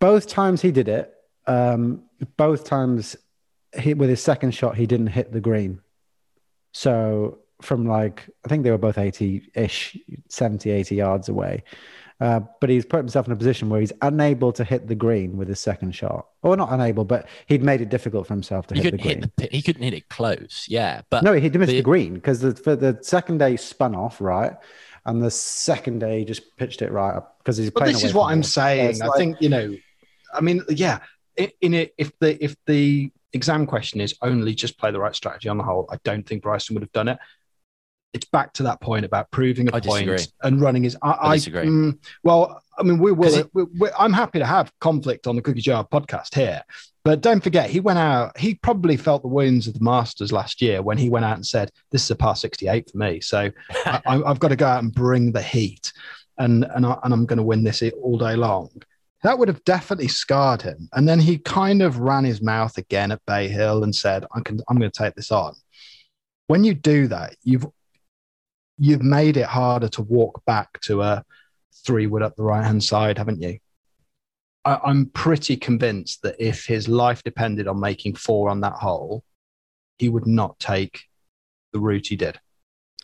Both 0.00 0.26
times 0.26 0.60
he 0.62 0.70
did 0.70 0.88
it 0.88 1.12
um 1.46 2.02
both 2.36 2.64
times 2.64 3.16
he, 3.78 3.92
with 3.94 4.08
his 4.08 4.22
second 4.22 4.52
shot 4.52 4.76
he 4.76 4.86
didn't 4.86 5.08
hit 5.08 5.32
the 5.32 5.40
green. 5.40 5.80
So 6.72 7.38
from 7.62 7.86
like 7.86 8.28
i 8.44 8.48
think 8.48 8.62
they 8.64 8.70
were 8.70 8.78
both 8.78 8.96
80-ish 8.96 9.96
70 10.28 10.70
80 10.70 10.94
yards 10.96 11.28
away. 11.28 11.62
Uh, 12.20 12.40
but 12.60 12.70
he's 12.70 12.86
put 12.86 12.98
himself 12.98 13.26
in 13.26 13.32
a 13.32 13.36
position 13.36 13.68
where 13.68 13.80
he's 13.80 13.92
unable 14.02 14.52
to 14.52 14.62
hit 14.62 14.86
the 14.86 14.94
green 14.94 15.36
with 15.36 15.48
his 15.48 15.58
second 15.58 15.92
shot. 15.92 16.28
Or 16.42 16.56
not 16.56 16.72
unable 16.72 17.04
but 17.04 17.26
he'd 17.46 17.62
made 17.62 17.80
it 17.80 17.88
difficult 17.88 18.26
for 18.28 18.34
himself 18.34 18.66
to 18.68 18.74
He 18.74 18.82
hit 18.82 18.92
the 18.92 18.98
green. 18.98 19.20
hit 19.22 19.36
the 19.36 19.48
he 19.50 19.62
couldn't 19.62 19.82
hit 19.82 19.94
it 19.94 20.08
close. 20.08 20.66
Yeah, 20.68 21.02
but 21.10 21.24
no 21.24 21.32
he 21.34 21.48
missed 21.50 21.70
the, 21.70 21.76
the- 21.76 21.82
green 21.82 22.14
because 22.14 22.40
the, 22.40 22.54
for 22.54 22.76
the 22.76 22.98
second 23.02 23.38
day 23.38 23.56
spun 23.56 23.94
off 23.94 24.20
right 24.20 24.54
and 25.06 25.22
the 25.22 25.30
second 25.30 25.98
day 25.98 26.20
he 26.20 26.24
just 26.24 26.56
pitched 26.56 26.82
it 26.82 26.90
right 26.90 27.14
up 27.14 27.38
because 27.38 27.56
he's 27.56 27.70
But 27.70 27.80
playing 27.80 27.94
this 27.94 28.04
is 28.04 28.14
what 28.14 28.32
I'm 28.32 28.42
saying. 28.42 29.02
I 29.02 29.06
like- 29.06 29.18
think 29.18 29.36
you 29.40 29.48
know. 29.48 29.74
I 30.32 30.40
mean, 30.40 30.62
yeah. 30.68 31.00
In 31.60 31.74
it, 31.74 31.94
if 31.98 32.12
the 32.20 32.42
if 32.42 32.56
the 32.66 33.10
exam 33.32 33.66
question 33.66 34.00
is 34.00 34.14
only 34.22 34.54
just 34.54 34.78
play 34.78 34.90
the 34.92 35.00
right 35.00 35.14
strategy 35.14 35.48
on 35.48 35.58
the 35.58 35.64
whole, 35.64 35.88
I 35.90 35.98
don't 36.04 36.26
think 36.26 36.42
Bryson 36.42 36.74
would 36.74 36.82
have 36.82 36.92
done 36.92 37.08
it. 37.08 37.18
It's 38.14 38.26
back 38.26 38.52
to 38.54 38.62
that 38.62 38.80
point 38.80 39.04
about 39.04 39.30
proving 39.32 39.68
a 39.68 39.72
point 39.72 39.84
disagree. 40.06 40.18
and 40.44 40.60
running 40.60 40.84
his. 40.84 40.96
I, 41.02 41.16
I 41.20 41.34
disagree. 41.34 41.66
mm, 41.66 41.98
well, 42.22 42.62
I 42.78 42.82
mean, 42.84 42.98
we 42.98 43.10
will. 43.12 43.34
it- 43.34 43.50
we, 43.52 43.64
we, 43.78 43.88
I'm 43.98 44.12
happy 44.12 44.38
to 44.38 44.46
have 44.46 44.72
conflict 44.80 45.26
on 45.26 45.34
the 45.36 45.42
Cookie 45.42 45.60
Jar 45.60 45.84
podcast 45.86 46.34
here, 46.34 46.62
but 47.04 47.20
don't 47.20 47.42
forget 47.42 47.68
he 47.68 47.80
went 47.80 47.98
out. 47.98 48.38
He 48.38 48.54
probably 48.54 48.96
felt 48.96 49.22
the 49.22 49.28
wounds 49.28 49.66
of 49.66 49.74
the 49.74 49.82
Masters 49.84 50.30
last 50.32 50.62
year 50.62 50.80
when 50.80 50.96
he 50.96 51.08
went 51.10 51.24
out 51.24 51.36
and 51.36 51.44
said, 51.46 51.70
"This 51.90 52.04
is 52.04 52.10
a 52.12 52.16
par 52.16 52.36
68 52.36 52.90
for 52.92 52.98
me." 52.98 53.20
So 53.20 53.50
I, 53.84 54.00
I- 54.06 54.30
I've 54.30 54.38
got 54.38 54.48
to 54.48 54.56
go 54.56 54.66
out 54.66 54.82
and 54.82 54.94
bring 54.94 55.32
the 55.32 55.42
heat, 55.42 55.92
and 56.38 56.64
and, 56.74 56.86
I, 56.86 56.96
and 57.02 57.12
I'm 57.12 57.26
going 57.26 57.38
to 57.38 57.42
win 57.42 57.64
this 57.64 57.82
all 58.00 58.16
day 58.16 58.36
long. 58.36 58.70
That 59.24 59.38
would 59.38 59.48
have 59.48 59.64
definitely 59.64 60.08
scarred 60.08 60.60
him. 60.62 60.88
And 60.92 61.08
then 61.08 61.18
he 61.18 61.38
kind 61.38 61.80
of 61.82 61.98
ran 61.98 62.24
his 62.24 62.42
mouth 62.42 62.76
again 62.78 63.10
at 63.10 63.24
Bay 63.26 63.48
Hill 63.48 63.82
and 63.82 63.92
said, 63.92 64.24
"I 64.32 64.40
can, 64.40 64.60
I'm 64.68 64.78
going 64.78 64.90
to 64.90 65.02
take 65.02 65.14
this 65.16 65.32
on." 65.32 65.54
When 66.46 66.62
you 66.62 66.74
do 66.74 67.06
that, 67.08 67.34
you've 67.42 67.66
you've 68.78 69.02
made 69.02 69.36
it 69.36 69.46
harder 69.46 69.88
to 69.88 70.02
walk 70.02 70.44
back 70.44 70.80
to 70.82 71.02
a 71.02 71.24
three 71.84 72.06
wood 72.06 72.22
up 72.22 72.36
the 72.36 72.42
right 72.42 72.64
hand 72.64 72.82
side, 72.82 73.18
haven't 73.18 73.42
you? 73.42 73.58
I, 74.64 74.78
I'm 74.84 75.06
pretty 75.06 75.56
convinced 75.56 76.22
that 76.22 76.36
if 76.38 76.66
his 76.66 76.88
life 76.88 77.22
depended 77.22 77.68
on 77.68 77.80
making 77.80 78.14
four 78.16 78.48
on 78.48 78.60
that 78.60 78.74
hole, 78.74 79.24
he 79.98 80.08
would 80.08 80.26
not 80.26 80.58
take 80.58 81.02
the 81.72 81.80
route 81.80 82.08
he 82.08 82.16
did. 82.16 82.40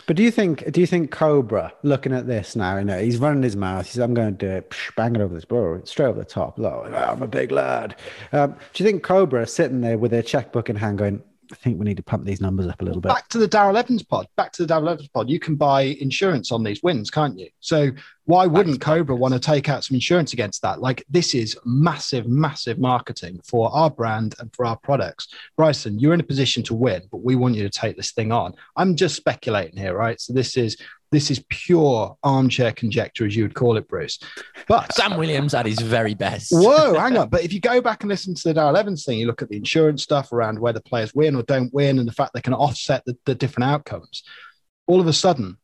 But 0.06 0.16
do 0.16 0.22
you 0.22 0.30
think 0.30 0.72
do 0.72 0.80
you 0.80 0.86
think 0.86 1.10
Cobra 1.10 1.72
looking 1.82 2.12
at 2.12 2.26
this 2.26 2.56
now? 2.56 2.78
You 2.78 2.84
know, 2.84 2.98
he's 2.98 3.18
running 3.18 3.42
his 3.42 3.54
mouth. 3.54 3.84
He 3.84 3.92
says, 3.92 4.02
"I'm 4.02 4.14
going 4.14 4.36
to 4.36 4.46
do 4.46 4.50
it." 4.50 4.70
Psh, 4.70 4.94
bang 4.96 5.14
it 5.14 5.20
over 5.20 5.34
this 5.34 5.44
bro, 5.44 5.82
straight 5.84 6.06
over 6.06 6.18
the 6.18 6.24
top. 6.24 6.58
Look, 6.58 6.86
I'm 6.92 7.22
a 7.22 7.26
big 7.26 7.52
lad. 7.52 7.96
Um, 8.32 8.56
do 8.72 8.82
you 8.82 8.90
think 8.90 9.02
Cobra 9.02 9.46
sitting 9.46 9.82
there 9.82 9.98
with 9.98 10.10
their 10.10 10.22
checkbook 10.22 10.70
in 10.70 10.76
hand, 10.76 10.98
going, 10.98 11.22
"I 11.52 11.54
think 11.56 11.78
we 11.78 11.84
need 11.84 11.96
to 11.96 12.02
pump 12.02 12.24
these 12.24 12.40
numbers 12.40 12.66
up 12.66 12.80
a 12.80 12.84
little 12.84 13.00
bit." 13.00 13.08
Back 13.08 13.28
to 13.28 13.38
the 13.38 13.48
Daryl 13.48 13.76
Evans 13.76 14.02
pod. 14.02 14.26
Back 14.36 14.52
to 14.52 14.66
the 14.66 14.74
Daryl 14.74 14.90
Evans 14.90 15.08
pod. 15.08 15.28
You 15.28 15.38
can 15.38 15.56
buy 15.56 15.82
insurance 15.82 16.52
on 16.52 16.62
these 16.62 16.82
wins, 16.82 17.10
can't 17.10 17.38
you? 17.38 17.48
So 17.60 17.90
why 18.24 18.46
wouldn't 18.46 18.80
Cobra 18.80 19.16
want 19.16 19.34
to 19.34 19.40
take 19.40 19.68
out 19.68 19.82
some 19.82 19.96
insurance 19.96 20.32
against 20.32 20.62
that? 20.62 20.80
Like 20.80 21.04
this 21.10 21.34
is 21.34 21.58
massive, 21.64 22.28
massive 22.28 22.78
marketing 22.78 23.40
for 23.44 23.74
our 23.74 23.90
brand 23.90 24.36
and 24.38 24.54
for 24.54 24.64
our 24.64 24.76
products. 24.76 25.28
Bryson, 25.56 25.98
you're 25.98 26.14
in 26.14 26.20
a 26.20 26.24
position 26.24 26.62
to 26.64 26.74
win, 26.74 27.02
but 27.10 27.24
we 27.24 27.34
want 27.34 27.56
you 27.56 27.64
to 27.64 27.70
take 27.70 27.96
this 27.96 28.12
thing 28.12 28.30
on. 28.30 28.54
I'm 28.76 28.94
just 28.94 29.16
speculating 29.16 29.76
here, 29.76 29.96
right? 29.96 30.20
So 30.20 30.32
this 30.32 30.56
is 30.56 30.76
this 31.10 31.30
is 31.30 31.44
pure 31.48 32.16
armchair 32.22 32.72
conjecture, 32.72 33.26
as 33.26 33.34
you 33.34 33.42
would 33.42 33.54
call 33.54 33.76
it, 33.76 33.88
Bruce. 33.88 34.18
But 34.68 34.92
Sam 34.94 35.16
Williams 35.16 35.54
at 35.54 35.66
his 35.66 35.80
very 35.80 36.14
best. 36.14 36.52
Whoa, 36.52 36.98
hang 36.98 37.16
on. 37.16 37.28
But 37.30 37.44
if 37.44 37.52
you 37.52 37.60
go 37.60 37.80
back 37.80 38.02
and 38.02 38.08
listen 38.08 38.34
to 38.34 38.42
the 38.48 38.54
Daryl 38.54 38.76
Evans 38.76 39.04
thing, 39.04 39.18
you 39.18 39.26
look 39.26 39.42
at 39.42 39.48
the 39.48 39.56
insurance 39.56 40.02
stuff 40.02 40.32
around 40.32 40.58
whether 40.58 40.80
players 40.80 41.14
win 41.14 41.36
or 41.36 41.42
don't 41.42 41.72
win 41.72 41.98
and 41.98 42.08
the 42.08 42.12
fact 42.12 42.32
they 42.34 42.40
can 42.40 42.54
offset 42.54 43.04
the, 43.04 43.16
the 43.24 43.34
different 43.34 43.70
outcomes. 43.70 44.22
All 44.86 45.00
of 45.00 45.06
a 45.06 45.12
sudden, 45.12 45.58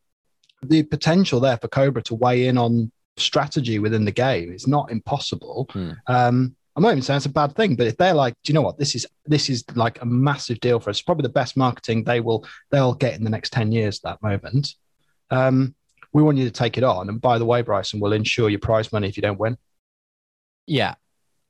the 0.62 0.82
potential 0.82 1.40
there 1.40 1.58
for 1.58 1.68
Cobra 1.68 2.02
to 2.04 2.14
weigh 2.14 2.46
in 2.46 2.58
on 2.58 2.90
strategy 3.16 3.78
within 3.78 4.04
the 4.04 4.12
game 4.12 4.52
is 4.52 4.66
not 4.66 4.90
impossible. 4.90 5.68
Hmm. 5.70 5.92
Um, 6.06 6.56
I'm 6.74 6.82
not 6.82 6.90
even 6.90 7.02
saying 7.02 7.16
it's 7.16 7.26
a 7.26 7.30
bad 7.30 7.56
thing, 7.56 7.74
but 7.74 7.86
if 7.86 7.96
they're 7.96 8.12
like, 8.12 8.34
do 8.44 8.52
you 8.52 8.54
know 8.54 8.62
what? 8.62 8.78
This 8.78 8.94
is 8.94 9.06
this 9.24 9.48
is 9.48 9.64
like 9.74 10.02
a 10.02 10.04
massive 10.04 10.60
deal 10.60 10.78
for 10.78 10.90
us. 10.90 10.98
It's 10.98 11.02
probably 11.02 11.22
the 11.22 11.30
best 11.30 11.56
marketing 11.56 12.04
they 12.04 12.20
will 12.20 12.46
they'll 12.70 12.94
get 12.94 13.14
in 13.14 13.24
the 13.24 13.30
next 13.30 13.52
10 13.54 13.72
years, 13.72 14.00
that 14.00 14.22
moment. 14.22 14.74
Um, 15.30 15.74
we 16.12 16.22
want 16.22 16.38
you 16.38 16.44
to 16.44 16.50
take 16.50 16.78
it 16.78 16.84
on. 16.84 17.08
And 17.08 17.20
by 17.20 17.38
the 17.38 17.44
way, 17.44 17.62
Bryson, 17.62 18.00
we'll 18.00 18.12
insure 18.12 18.48
your 18.48 18.58
prize 18.60 18.92
money 18.92 19.08
if 19.08 19.16
you 19.16 19.22
don't 19.22 19.38
win. 19.38 19.56
Yeah. 20.66 20.94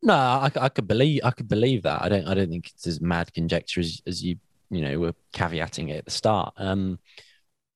No, 0.02 0.14
I, 0.14 0.50
I 0.56 0.68
could 0.68 0.86
believe 0.86 1.22
I 1.24 1.30
could 1.30 1.48
believe 1.48 1.82
that. 1.82 2.02
I 2.02 2.08
don't 2.08 2.26
I 2.28 2.34
don't 2.34 2.50
think 2.50 2.70
it's 2.74 2.86
as 2.86 3.00
mad 3.00 3.32
conjecture 3.32 3.80
as, 3.80 4.02
as 4.06 4.22
you 4.22 4.36
you 4.70 4.82
know 4.82 4.98
were 4.98 5.14
caveating 5.32 5.90
it 5.90 5.98
at 5.98 6.04
the 6.04 6.10
start. 6.10 6.52
Um, 6.56 6.98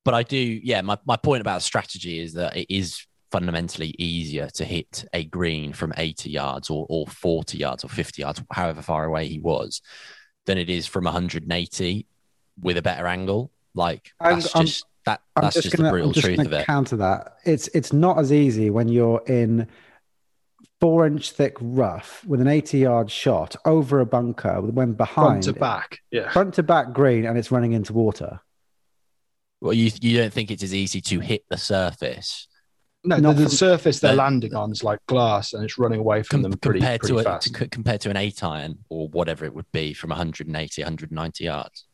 but 0.04 0.14
I 0.14 0.22
do, 0.22 0.38
yeah. 0.38 0.80
My, 0.80 0.98
my 1.04 1.16
point 1.16 1.40
about 1.42 1.62
strategy 1.62 2.20
is 2.20 2.32
that 2.34 2.56
it 2.56 2.74
is 2.74 3.06
fundamentally 3.30 3.94
easier 3.98 4.48
to 4.54 4.64
hit 4.64 5.04
a 5.12 5.24
green 5.24 5.72
from 5.72 5.92
80 5.96 6.30
yards 6.30 6.70
or, 6.70 6.86
or 6.88 7.06
40 7.06 7.58
yards 7.58 7.84
or 7.84 7.88
50 7.88 8.22
yards, 8.22 8.42
however 8.50 8.82
far 8.82 9.04
away 9.04 9.26
he 9.26 9.38
was, 9.38 9.82
than 10.46 10.58
it 10.58 10.70
is 10.70 10.86
from 10.86 11.04
180 11.04 12.06
with 12.60 12.76
a 12.76 12.82
better 12.82 13.06
angle. 13.06 13.52
Like 13.74 14.10
I'm- 14.20 14.40
that's 14.40 14.56
I'm- 14.56 14.66
just 14.66 14.84
that 15.06 15.20
I'm 15.36 15.44
that's 15.44 15.54
just, 15.60 15.76
gonna, 15.76 15.88
the 15.88 15.92
brutal 15.92 16.08
I'm 16.08 16.14
just 16.14 16.24
truth 16.26 16.38
of 16.40 16.52
it. 16.52 16.66
counter 16.66 16.96
that. 16.96 17.36
It's 17.44 17.68
it's 17.68 17.92
not 17.92 18.18
as 18.18 18.32
easy 18.32 18.70
when 18.70 18.88
you're 18.88 19.22
in 19.26 19.66
four 20.80 21.06
inch 21.06 21.32
thick 21.32 21.56
rough 21.60 22.24
with 22.26 22.40
an 22.40 22.46
80 22.48 22.78
yard 22.78 23.10
shot 23.10 23.56
over 23.64 24.00
a 24.00 24.06
bunker 24.06 24.60
when 24.60 24.92
behind 24.94 25.44
Front 25.44 25.44
to 25.44 25.52
back. 25.54 25.98
Yeah. 26.10 26.30
front 26.30 26.54
to 26.54 26.62
back 26.62 26.92
green 26.92 27.26
and 27.26 27.36
it's 27.38 27.50
running 27.50 27.72
into 27.72 27.92
water. 27.92 28.40
Well, 29.60 29.74
you 29.74 29.90
you 30.00 30.16
don't 30.18 30.32
think 30.32 30.50
it's 30.50 30.62
as 30.62 30.74
easy 30.74 31.00
to 31.02 31.20
hit 31.20 31.44
the 31.50 31.58
surface 31.58 32.48
No, 33.04 33.16
Not 33.16 33.36
the, 33.36 33.42
the 33.44 33.48
from- 33.48 33.56
surface 33.56 34.00
they're 34.00 34.12
the- 34.12 34.16
landing 34.16 34.54
on 34.54 34.72
is 34.72 34.82
like 34.82 35.00
glass 35.06 35.52
and 35.52 35.62
it's 35.64 35.78
running 35.78 36.00
away 36.00 36.22
from 36.22 36.42
com- 36.42 36.50
them 36.50 36.58
pretty, 36.58 36.80
compared 36.80 37.00
pretty 37.00 37.14
to 37.24 37.34
a, 37.36 37.38
to, 37.38 37.68
compared 37.68 38.00
to 38.02 38.10
an 38.10 38.16
eight 38.16 38.42
iron 38.42 38.78
or 38.88 39.08
whatever 39.08 39.44
it 39.44 39.54
would 39.54 39.70
be 39.72 39.92
from 39.92 40.10
180 40.10 40.82
190 40.82 41.44
yards. 41.44 41.84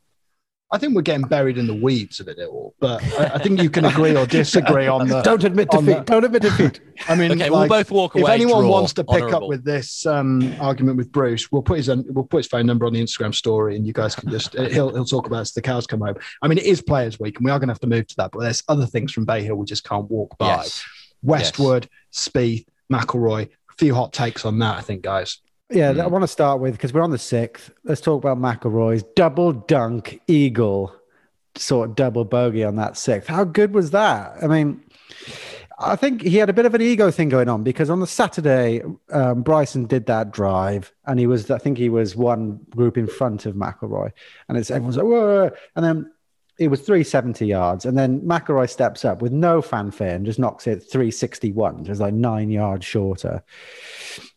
I 0.73 0.79
think 0.79 0.97
we're 0.97 1.03
getting 1.03 1.27
buried 1.29 1.59
in 1.59 1.69
the 1.69 1.75
weeds 1.75 2.19
of 2.19 2.27
it 2.27 2.39
all, 2.41 2.75
but 2.81 3.01
I, 3.21 3.35
I 3.35 3.39
think 3.39 3.63
you 3.63 3.71
can 3.71 3.85
agree 3.85 4.17
or 4.17 4.27
disagree 4.27 4.89
on 4.89 5.07
the. 5.07 5.23
Don't 5.25 5.45
admit 5.45 5.71
defeat. 5.71 5.85
the- 5.87 6.01
Don't 6.01 6.25
admit 6.25 6.43
defeat. 6.43 6.81
I 7.09 7.15
mean, 7.15 7.31
Okay, 7.31 7.49
like, 7.49 7.71
we'll 7.71 7.79
both 7.79 7.91
walk 7.93 8.15
away. 8.17 8.23
if 8.25 8.29
anyone 8.41 8.63
draw, 8.65 8.73
wants 8.73 8.93
to 8.95 9.05
pick 9.05 9.23
honourable. 9.23 9.45
up 9.45 9.49
with 9.49 9.65
this 9.65 10.05
um, 10.07 10.53
argument 10.61 10.97
with 10.97 11.13
Bruce, 11.13 11.53
we'll 11.53 11.63
put 11.63 11.77
his 11.77 11.89
we'll 11.89 12.25
put 12.25 12.39
his 12.39 12.47
phone 12.49 12.67
number 12.67 12.85
on 12.85 12.93
the 12.93 13.01
Instagram 13.01 13.33
story, 13.33 13.77
and 13.77 13.87
you 13.87 13.93
guys 13.93 14.17
can 14.17 14.29
just 14.29 14.55
he'll 14.55 14.93
he'll 14.93 15.05
talk 15.05 15.27
about 15.29 15.39
it 15.39 15.41
as 15.43 15.53
the 15.53 15.63
cows 15.63 15.87
come 15.87 16.01
home. 16.01 16.17
I 16.43 16.49
mean, 16.49 16.59
it 16.59 16.65
is 16.65 16.83
Players 16.83 17.21
Week, 17.21 17.37
and 17.37 17.45
we 17.45 17.51
are 17.53 17.61
going 17.61 17.69
to 17.69 17.73
have 17.73 17.81
to 17.81 17.87
move 17.87 18.09
to 18.09 18.17
that, 18.17 18.33
but 18.33 18.41
there's 18.41 18.65
other 18.67 18.87
things 18.87 19.13
from 19.13 19.25
Bay 19.25 19.45
Hill 19.45 19.55
we 19.55 19.67
just 19.67 19.85
can't 19.85 20.11
walk 20.11 20.37
by. 20.39 20.49
yes. 20.57 20.85
Westwood, 21.23 21.89
Spieth, 22.13 22.67
McIlroy, 22.93 23.45
a 23.49 23.75
few 23.79 23.95
hot 23.95 24.13
takes 24.13 24.45
on 24.45 24.59
that, 24.61 24.77
I 24.79 24.81
think, 24.81 25.03
guys. 25.03 25.39
Yeah, 25.71 25.93
Hmm. 25.93 26.01
I 26.01 26.07
want 26.07 26.23
to 26.23 26.29
start 26.29 26.61
with 26.61 26.73
because 26.73 26.93
we're 26.93 27.03
on 27.03 27.11
the 27.11 27.19
sixth. 27.19 27.71
Let's 27.85 28.01
talk 28.01 28.23
about 28.23 28.39
McIlroy's 28.39 29.03
double 29.17 29.53
dunk 29.53 30.21
eagle, 30.27 30.95
sort 31.57 31.91
of 31.91 31.97
double 31.97 32.25
bogey 32.25 32.65
on 32.65 32.77
that 32.77 32.97
sixth. 32.97 33.29
How 33.29 33.45
good 33.45 33.75
was 33.75 33.91
that? 33.91 34.37
I 34.43 34.47
mean, 34.47 34.81
I 35.79 35.97
think 35.97 36.23
he 36.23 36.37
had 36.37 36.49
a 36.49 36.53
bit 36.55 36.67
of 36.67 36.75
an 36.75 36.81
ego 36.83 37.11
thing 37.11 37.29
going 37.29 37.49
on 37.49 37.63
because 37.65 37.91
on 37.91 38.01
the 38.01 38.07
Saturday, 38.07 38.83
um, 39.11 39.43
Bryson 39.43 39.87
did 39.87 40.07
that 40.07 40.31
drive 40.31 40.93
and 41.05 41.19
he 41.19 41.27
was, 41.27 41.51
I 41.51 41.59
think 41.59 41.79
he 41.79 41.89
was 41.91 42.17
one 42.17 42.61
group 42.71 42.97
in 42.97 43.07
front 43.07 43.45
of 43.45 43.55
McIlroy, 43.57 44.13
and 44.49 44.57
it's 44.57 44.71
everyone's 44.71 44.97
like, 44.97 45.07
whoa, 45.07 45.51
and 45.75 45.85
then. 45.85 46.13
It 46.59 46.69
was 46.69 46.81
370 46.81 47.45
yards, 47.45 47.85
and 47.85 47.99
then 47.99 48.23
McIlroy 48.23 48.71
steps 48.71 49.05
up 49.05 49.21
with 49.21 49.31
no 49.31 49.61
fanfare 49.61 50.15
and 50.15 50.25
just 50.25 50.39
knocks 50.39 50.67
it 50.67 50.79
361, 50.91 51.85
just 51.85 52.01
like 52.01 52.15
nine 52.15 52.49
yards 52.49 52.83
shorter. 52.83 53.45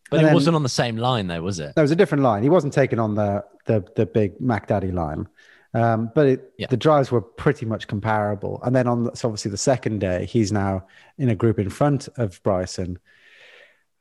But 0.09 0.19
And 0.21 0.27
it 0.29 0.33
wasn't 0.33 0.55
on 0.55 0.63
the 0.63 0.69
same 0.69 0.97
line, 0.97 1.27
though, 1.27 1.41
was 1.41 1.59
it? 1.59 1.73
there 1.75 1.83
was 1.83 1.91
a 1.91 1.95
different 1.95 2.23
line. 2.23 2.41
He 2.43 2.49
wasn't 2.49 2.73
taking 2.73 2.99
on 2.99 3.15
the 3.15 3.43
the 3.65 3.83
the 3.95 4.05
big 4.05 4.39
Mac 4.41 4.67
Daddy 4.67 4.91
line, 4.91 5.27
um, 5.73 6.11
but 6.15 6.25
it, 6.27 6.53
Yeah. 6.57 6.67
the 6.67 6.77
drives 6.77 7.11
were 7.11 7.21
pretty 7.21 7.65
much 7.65 7.87
comparable. 7.87 8.59
And 8.63 8.75
then 8.75 8.87
on 8.87 9.03
the, 9.03 9.15
so 9.15 9.27
obviously 9.27 9.51
the 9.51 9.57
second 9.57 9.99
day, 9.99 10.25
he's 10.25 10.51
now 10.51 10.87
in 11.19 11.29
a 11.29 11.35
group 11.35 11.59
in 11.59 11.69
front 11.69 12.09
of 12.17 12.41
Bryson, 12.43 12.97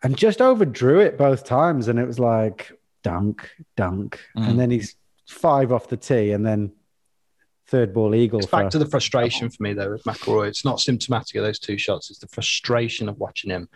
and 0.03 0.17
just 0.17 0.41
overdrew 0.41 1.00
it 1.00 1.19
both 1.19 1.45
times. 1.45 1.88
And 1.88 1.99
it 1.99 2.07
was 2.07 2.19
like 2.19 2.73
dunk, 3.03 3.50
dunk, 3.77 4.19
Mm. 4.37 4.49
and 4.49 4.59
then 4.61 4.71
he's 4.71 4.97
five 5.27 5.73
off 5.73 5.88
the 5.88 5.97
tee, 5.99 6.33
and 6.33 6.47
then 6.47 6.73
third 7.67 7.93
ball 7.93 8.15
eagle. 8.15 8.38
It's 8.38 8.49
for, 8.49 8.62
back 8.62 8.71
to 8.71 8.79
the 8.79 8.87
frustration 8.87 9.50
for 9.50 9.62
me 9.62 9.75
though 9.75 9.91
with 9.91 10.05
McIlroy. 10.05 10.49
It's 10.49 10.65
not 10.65 10.81
symptomatic 10.81 11.37
of 11.37 11.45
those 11.45 11.59
two 11.59 11.77
shots. 11.77 12.09
It's 12.09 12.19
the 12.21 12.29
frustration 12.29 13.11
of 13.11 13.19
watching 13.19 13.50
him 13.50 13.69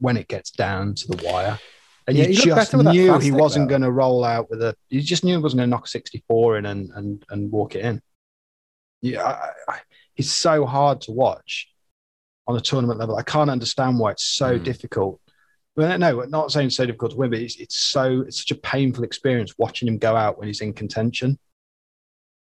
when 0.00 0.16
it 0.16 0.28
gets 0.28 0.50
down 0.50 0.94
to 0.94 1.08
the 1.08 1.16
wire. 1.24 1.58
And 2.06 2.16
Yeah, 2.16 2.26
you 2.26 2.36
just 2.36 2.74
knew 2.74 3.18
he 3.18 3.30
wasn't 3.32 3.68
going 3.68 3.82
to 3.82 3.90
roll 3.90 4.24
out 4.24 4.48
with 4.50 4.62
a. 4.62 4.74
You 4.88 5.02
just 5.02 5.24
knew 5.24 5.36
he 5.36 5.42
wasn't 5.42 5.58
going 5.58 5.68
to 5.68 5.70
knock 5.70 5.84
a 5.86 5.88
64 5.88 6.58
in 6.58 6.66
and 6.66 6.90
and 6.94 7.24
and 7.28 7.52
walk 7.52 7.74
it 7.74 7.84
in. 7.84 8.00
Yeah, 9.02 9.22
I, 9.24 9.72
I, 9.72 9.78
it's 10.16 10.30
so 10.30 10.64
hard 10.64 11.02
to 11.02 11.12
watch 11.12 11.68
on 12.46 12.56
a 12.56 12.60
tournament 12.60 12.98
level. 12.98 13.16
I 13.16 13.22
can't 13.22 13.50
understand 13.50 13.98
why 13.98 14.12
it's 14.12 14.24
so 14.24 14.58
Mm. 14.58 14.62
difficult. 14.64 15.20
Well, 15.76 15.96
no, 15.98 16.22
I'm 16.22 16.30
not 16.30 16.50
saying 16.50 16.68
it's 16.68 16.76
so 16.76 16.86
difficult 16.86 17.12
to 17.12 17.16
win, 17.18 17.30
but 17.30 17.38
it's, 17.40 17.56
it's 17.56 17.78
so 17.78 18.22
it's 18.22 18.38
such 18.38 18.50
a 18.50 18.56
painful 18.56 19.04
experience 19.04 19.54
watching 19.58 19.86
him 19.86 19.98
go 19.98 20.16
out 20.16 20.38
when 20.38 20.48
he's 20.48 20.60
in 20.62 20.72
contention. 20.72 21.38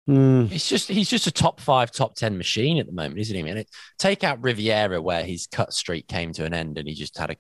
Mm, 0.09 0.51
It's 0.51 0.69
just 0.69 0.89
he's 0.89 1.11
just 1.11 1.27
a 1.27 1.31
top 1.33 1.61
five, 1.61 1.93
top 1.93 2.15
ten 2.15 2.37
machine 2.37 2.79
at 2.79 2.87
the 2.87 2.93
moment, 2.93 3.21
isn't 3.21 3.37
he? 3.37 3.43
Man, 3.43 3.59
it, 3.59 3.69
take 3.99 4.25
out 4.25 4.43
Riviera, 4.43 5.01
where 5.01 5.25
his 5.25 5.47
cut 5.47 5.73
streak 5.73 6.09
came 6.09 6.33
to 6.33 6.45
an 6.45 6.55
end, 6.55 6.79
and 6.79 6.89
he 6.89 6.95
just 6.95 7.17
had 7.19 7.31
a 7.31 7.37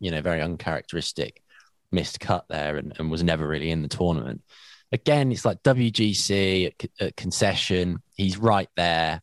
you 0.00 0.10
know 0.10 0.22
very 0.22 0.40
uncharacteristic 0.40 1.42
missed 1.92 2.20
cut 2.20 2.46
there, 2.48 2.76
and, 2.76 2.94
and 2.98 3.10
was 3.10 3.22
never 3.22 3.46
really 3.46 3.70
in 3.70 3.82
the 3.82 3.88
tournament. 3.88 4.42
Again, 4.92 5.32
it's 5.32 5.44
like 5.44 5.62
WGC 5.62 6.66
at, 6.66 6.90
at 7.00 7.16
concession. 7.16 7.98
He's 8.14 8.38
right 8.38 8.68
there, 8.76 9.20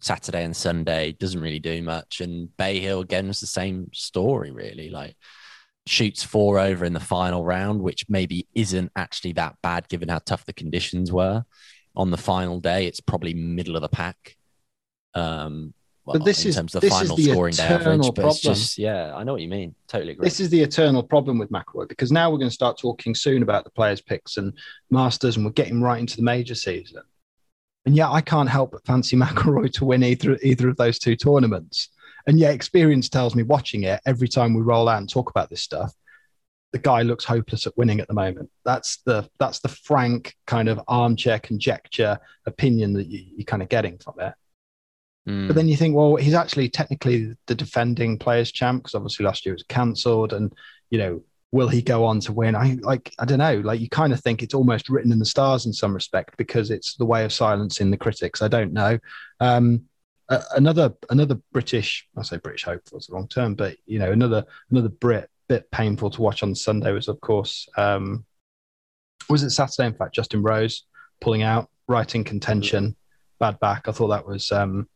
Saturday 0.00 0.44
and 0.44 0.56
Sunday. 0.56 1.12
Doesn't 1.12 1.40
really 1.40 1.60
do 1.60 1.80
much, 1.82 2.20
and 2.20 2.54
Bay 2.56 2.80
Hill 2.80 3.00
again 3.00 3.28
was 3.28 3.40
the 3.40 3.46
same 3.46 3.88
story, 3.94 4.50
really. 4.50 4.90
Like 4.90 5.16
shoots 5.86 6.22
four 6.22 6.58
over 6.58 6.84
in 6.84 6.92
the 6.92 7.00
final 7.00 7.44
round, 7.44 7.80
which 7.80 8.06
maybe 8.08 8.46
isn't 8.54 8.92
actually 8.96 9.32
that 9.34 9.56
bad 9.62 9.88
given 9.88 10.08
how 10.08 10.18
tough 10.18 10.44
the 10.44 10.52
conditions 10.52 11.10
were 11.10 11.44
on 11.96 12.10
the 12.10 12.16
final 12.16 12.60
day, 12.60 12.86
it's 12.86 13.00
probably 13.00 13.34
middle 13.34 13.76
of 13.76 13.82
the 13.82 13.88
pack. 13.88 14.36
Um, 15.14 15.74
well, 16.04 16.14
But 16.18 16.24
this 16.24 16.42
in 16.44 16.48
is- 16.48 16.56
terms 16.56 16.74
of 16.74 16.80
this 16.80 16.92
is 16.92 16.98
final 17.00 17.16
the 17.16 17.24
scoring 17.30 17.54
day 17.54 17.62
average, 17.62 17.80
eternal 17.82 18.12
but 18.12 18.24
it's 18.26 18.40
problem. 18.40 18.54
just 18.54 18.78
yeah, 18.78 19.14
I 19.14 19.22
know 19.22 19.32
what 19.32 19.42
you 19.42 19.48
mean. 19.48 19.74
Totally 19.86 20.12
agree. 20.12 20.24
This 20.24 20.40
is 20.40 20.50
the 20.50 20.60
eternal 20.60 21.02
problem 21.02 21.38
with 21.38 21.50
McIlroy 21.50 21.88
because 21.88 22.10
now 22.10 22.30
we're 22.30 22.38
going 22.38 22.48
to 22.50 22.54
start 22.54 22.76
talking 22.78 23.14
soon 23.14 23.42
about 23.42 23.62
the 23.64 23.70
players' 23.70 24.00
picks 24.00 24.36
and 24.36 24.52
masters, 24.90 25.36
and 25.36 25.44
we're 25.44 25.52
getting 25.52 25.80
right 25.80 26.00
into 26.00 26.16
the 26.16 26.22
major 26.24 26.54
season. 26.56 27.02
And 27.86 27.94
yeah, 27.94 28.10
I 28.10 28.20
can't 28.20 28.48
help 28.48 28.72
but 28.72 28.84
fancy 28.84 29.16
McIlroy 29.24 29.72
to 29.74 29.84
win 29.84 30.02
either 30.02 30.38
either 30.42 30.68
of 30.68 30.76
those 30.76 30.98
two 30.98 31.14
tournaments. 31.14 31.88
And 32.26 32.38
yet, 32.38 32.54
experience 32.54 33.08
tells 33.08 33.34
me 33.36 33.42
watching 33.44 33.82
it 33.84 34.00
every 34.06 34.28
time 34.28 34.54
we 34.54 34.62
roll 34.62 34.88
out 34.88 34.98
and 34.98 35.08
talk 35.08 35.30
about 35.30 35.50
this 35.50 35.62
stuff, 35.62 35.92
the 36.72 36.78
guy 36.78 37.02
looks 37.02 37.24
hopeless 37.24 37.66
at 37.66 37.76
winning 37.76 38.00
at 38.00 38.08
the 38.08 38.14
moment. 38.14 38.50
That's 38.64 38.98
the 38.98 39.28
that's 39.38 39.60
the 39.60 39.68
frank 39.68 40.34
kind 40.46 40.68
of 40.68 40.80
armchair 40.88 41.38
conjecture 41.38 42.18
opinion 42.46 42.94
that 42.94 43.06
you, 43.06 43.24
you're 43.36 43.44
kind 43.44 43.62
of 43.62 43.68
getting 43.68 43.98
from 43.98 44.14
it. 44.20 44.34
Mm. 45.28 45.46
But 45.46 45.54
then 45.54 45.68
you 45.68 45.76
think, 45.76 45.94
well, 45.94 46.16
he's 46.16 46.34
actually 46.34 46.68
technically 46.68 47.36
the 47.46 47.54
defending 47.54 48.18
players 48.18 48.50
champ 48.50 48.82
because 48.82 48.94
obviously 48.94 49.24
last 49.24 49.46
year 49.46 49.54
was 49.54 49.64
cancelled, 49.64 50.32
and 50.32 50.52
you 50.90 50.98
know, 50.98 51.22
will 51.52 51.68
he 51.68 51.82
go 51.82 52.04
on 52.04 52.20
to 52.20 52.32
win? 52.32 52.56
I 52.56 52.78
like, 52.80 53.12
I 53.18 53.24
don't 53.26 53.38
know. 53.38 53.60
Like 53.60 53.80
you 53.80 53.88
kind 53.88 54.12
of 54.12 54.20
think 54.20 54.42
it's 54.42 54.54
almost 54.54 54.88
written 54.88 55.12
in 55.12 55.18
the 55.18 55.26
stars 55.26 55.66
in 55.66 55.72
some 55.72 55.94
respect 55.94 56.36
because 56.38 56.70
it's 56.70 56.96
the 56.96 57.04
way 57.04 57.24
of 57.24 57.32
silencing 57.32 57.90
the 57.90 57.96
critics. 57.96 58.42
I 58.42 58.48
don't 58.48 58.72
know. 58.72 58.98
Um, 59.40 59.84
a- 60.28 60.44
another 60.56 60.94
another 61.10 61.36
British, 61.52 62.08
I 62.16 62.22
say 62.22 62.38
British 62.38 62.64
hopeful 62.64 62.98
is 62.98 63.06
the 63.06 63.14
wrong 63.14 63.28
term, 63.28 63.54
but 63.54 63.76
you 63.86 63.98
know, 63.98 64.10
another 64.10 64.44
another 64.70 64.88
Brit 64.88 65.28
bit 65.48 65.70
painful 65.70 66.10
to 66.10 66.22
watch 66.22 66.42
on 66.42 66.54
Sunday 66.54 66.92
was 66.92 67.08
of 67.08 67.20
course 67.20 67.68
um, 67.76 68.24
was 69.28 69.42
it 69.42 69.50
Saturday? 69.50 69.86
In 69.86 69.94
fact, 69.94 70.14
Justin 70.14 70.42
Rose 70.42 70.84
pulling 71.20 71.42
out, 71.42 71.68
right 71.88 72.12
in 72.14 72.24
contention, 72.24 72.96
bad 73.38 73.58
back. 73.60 73.86
I 73.88 73.92
thought 73.92 74.08
that 74.08 74.26
was 74.26 74.50
um, 74.52 74.88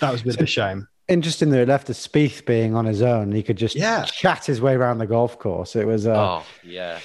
that 0.00 0.12
was 0.12 0.20
a 0.20 0.24
bit 0.24 0.36
of 0.36 0.42
a 0.42 0.46
shame. 0.46 0.86
Interesting 1.08 1.50
that 1.50 1.60
it 1.60 1.68
left 1.68 1.88
a 1.90 1.92
Spieth 1.92 2.44
being 2.46 2.74
on 2.76 2.84
his 2.84 3.02
own. 3.02 3.32
He 3.32 3.42
could 3.42 3.56
just 3.56 3.74
Yeah. 3.74 4.04
chat 4.04 4.44
his 4.44 4.60
way 4.60 4.74
around 4.74 4.98
the 4.98 5.06
golf 5.06 5.38
course. 5.38 5.74
It 5.74 5.86
was, 5.86 6.06
uh, 6.06 6.12
oh 6.14 6.46
yeah. 6.62 7.00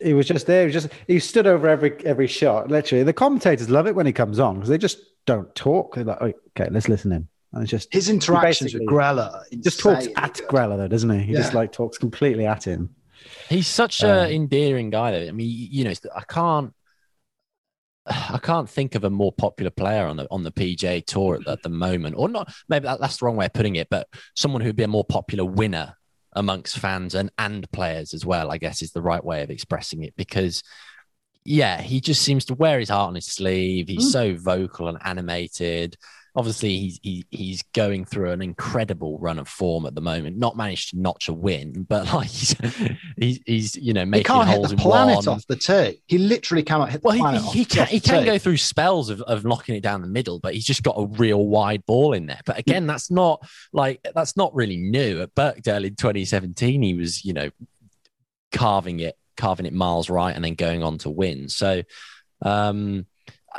he 0.00 0.14
was 0.14 0.26
just 0.26 0.46
there. 0.46 0.60
He 0.62 0.66
was 0.74 0.74
just 0.84 0.88
he 1.06 1.18
stood 1.18 1.46
over 1.46 1.68
every 1.68 1.94
every 2.06 2.26
shot. 2.28 2.68
Literally, 2.70 3.04
the 3.04 3.12
commentators 3.12 3.68
love 3.68 3.86
it 3.86 3.94
when 3.94 4.06
he 4.06 4.12
comes 4.12 4.38
on 4.38 4.54
because 4.54 4.68
they 4.68 4.78
just 4.78 4.98
don't 5.26 5.52
talk. 5.54 5.96
They're 5.96 6.04
like, 6.04 6.18
"Oh, 6.20 6.32
okay, 6.58 6.70
let's 6.70 6.88
listen 6.88 7.12
in. 7.12 7.28
And 7.52 7.62
it's 7.62 7.70
just 7.70 7.92
His 7.92 8.08
interactions 8.08 8.72
with 8.74 8.86
Greller, 8.86 9.42
he 9.50 9.56
just 9.56 9.80
talks 9.80 10.08
at 10.16 10.34
good. 10.34 10.48
Greller 10.48 10.76
though, 10.78 10.88
doesn't 10.88 11.10
he? 11.10 11.20
He 11.26 11.34
just 11.34 11.52
like 11.54 11.70
talks 11.72 11.98
completely 11.98 12.46
at 12.46 12.64
him. 12.64 12.94
He's 13.48 13.66
such 13.68 14.02
Um, 14.02 14.10
a 14.10 14.34
endearing 14.34 14.90
guy. 14.90 15.10
Though. 15.12 15.28
I 15.28 15.32
mean, 15.32 15.48
you 15.70 15.84
know, 15.84 15.92
I 16.16 16.22
can't, 16.22 16.72
I 18.06 18.38
can't 18.42 18.68
think 18.68 18.94
of 18.96 19.04
a 19.04 19.10
more 19.10 19.32
popular 19.32 19.70
player 19.70 20.06
on 20.06 20.16
the 20.16 20.26
on 20.30 20.42
the 20.42 20.50
PGA 20.50 21.04
Tour 21.06 21.36
at, 21.40 21.46
at 21.46 21.62
the 21.62 21.68
moment, 21.68 22.16
or 22.18 22.28
not. 22.28 22.52
Maybe 22.68 22.84
that, 22.86 23.00
that's 23.00 23.18
the 23.18 23.26
wrong 23.26 23.36
way 23.36 23.46
of 23.46 23.52
putting 23.52 23.76
it, 23.76 23.88
but 23.90 24.08
someone 24.34 24.60
who'd 24.60 24.74
be 24.76 24.82
a 24.82 24.88
more 24.88 25.04
popular 25.04 25.44
winner 25.44 25.94
amongst 26.32 26.78
fans 26.78 27.14
and 27.14 27.30
and 27.38 27.70
players 27.70 28.12
as 28.14 28.26
well. 28.26 28.50
I 28.50 28.58
guess 28.58 28.82
is 28.82 28.90
the 28.92 29.02
right 29.02 29.24
way 29.24 29.42
of 29.42 29.50
expressing 29.50 30.02
it 30.02 30.14
because. 30.16 30.62
Yeah, 31.44 31.80
he 31.82 32.00
just 32.00 32.22
seems 32.22 32.44
to 32.44 32.54
wear 32.54 32.78
his 32.78 32.88
heart 32.88 33.08
on 33.08 33.16
his 33.16 33.26
sleeve. 33.26 33.88
He's 33.88 34.06
Mm. 34.06 34.12
so 34.12 34.36
vocal 34.36 34.86
and 34.86 34.96
animated. 35.02 35.96
Obviously, 36.34 36.78
he's 36.78 36.98
he, 37.02 37.26
he's 37.30 37.62
going 37.74 38.04
through 38.04 38.30
an 38.30 38.40
incredible 38.40 39.18
run 39.18 39.38
of 39.38 39.48
form 39.48 39.84
at 39.84 39.94
the 39.94 40.00
moment. 40.00 40.38
Not 40.38 40.56
managed 40.56 40.90
to 40.90 40.98
notch 40.98 41.28
a 41.28 41.32
win, 41.32 41.84
but 41.88 42.12
like 42.14 42.28
he's 42.28 42.56
he's, 43.18 43.40
he's 43.44 43.76
you 43.76 43.92
know 43.92 44.06
making 44.06 44.20
He 44.20 44.24
can't 44.24 44.48
hit 44.48 44.68
the 44.68 44.76
planet 44.76 45.26
off 45.28 45.46
the 45.46 45.56
tee. 45.56 46.02
He 46.06 46.18
literally 46.18 46.62
cannot 46.62 46.90
hit 46.90 47.02
the 47.02 47.08
Well, 47.08 47.32
he, 47.34 47.58
he 47.58 47.64
can 47.64 47.86
he 47.86 48.00
can 48.00 48.20
tee. 48.20 48.26
go 48.26 48.38
through 48.38 48.56
spells 48.56 49.10
of, 49.10 49.20
of 49.22 49.44
knocking 49.44 49.74
it 49.74 49.82
down 49.82 50.00
the 50.00 50.08
middle, 50.08 50.38
but 50.38 50.54
he's 50.54 50.64
just 50.64 50.82
got 50.82 50.94
a 50.96 51.06
real 51.06 51.46
wide 51.46 51.84
ball 51.84 52.14
in 52.14 52.26
there. 52.26 52.40
But 52.46 52.58
again, 52.58 52.86
that's 52.86 53.10
not 53.10 53.46
like 53.72 54.00
that's 54.14 54.36
not 54.36 54.54
really 54.54 54.78
new. 54.78 55.20
At 55.20 55.34
Birkdale 55.34 55.84
in 55.84 55.96
2017, 55.96 56.82
he 56.82 56.94
was 56.94 57.24
you 57.24 57.34
know 57.34 57.50
carving 58.52 59.00
it 59.00 59.16
carving 59.36 59.66
it 59.66 59.72
miles 59.72 60.08
right 60.08 60.34
and 60.34 60.44
then 60.44 60.54
going 60.54 60.82
on 60.82 60.98
to 60.98 61.10
win. 61.10 61.48
So 61.48 61.82
um, 62.42 63.06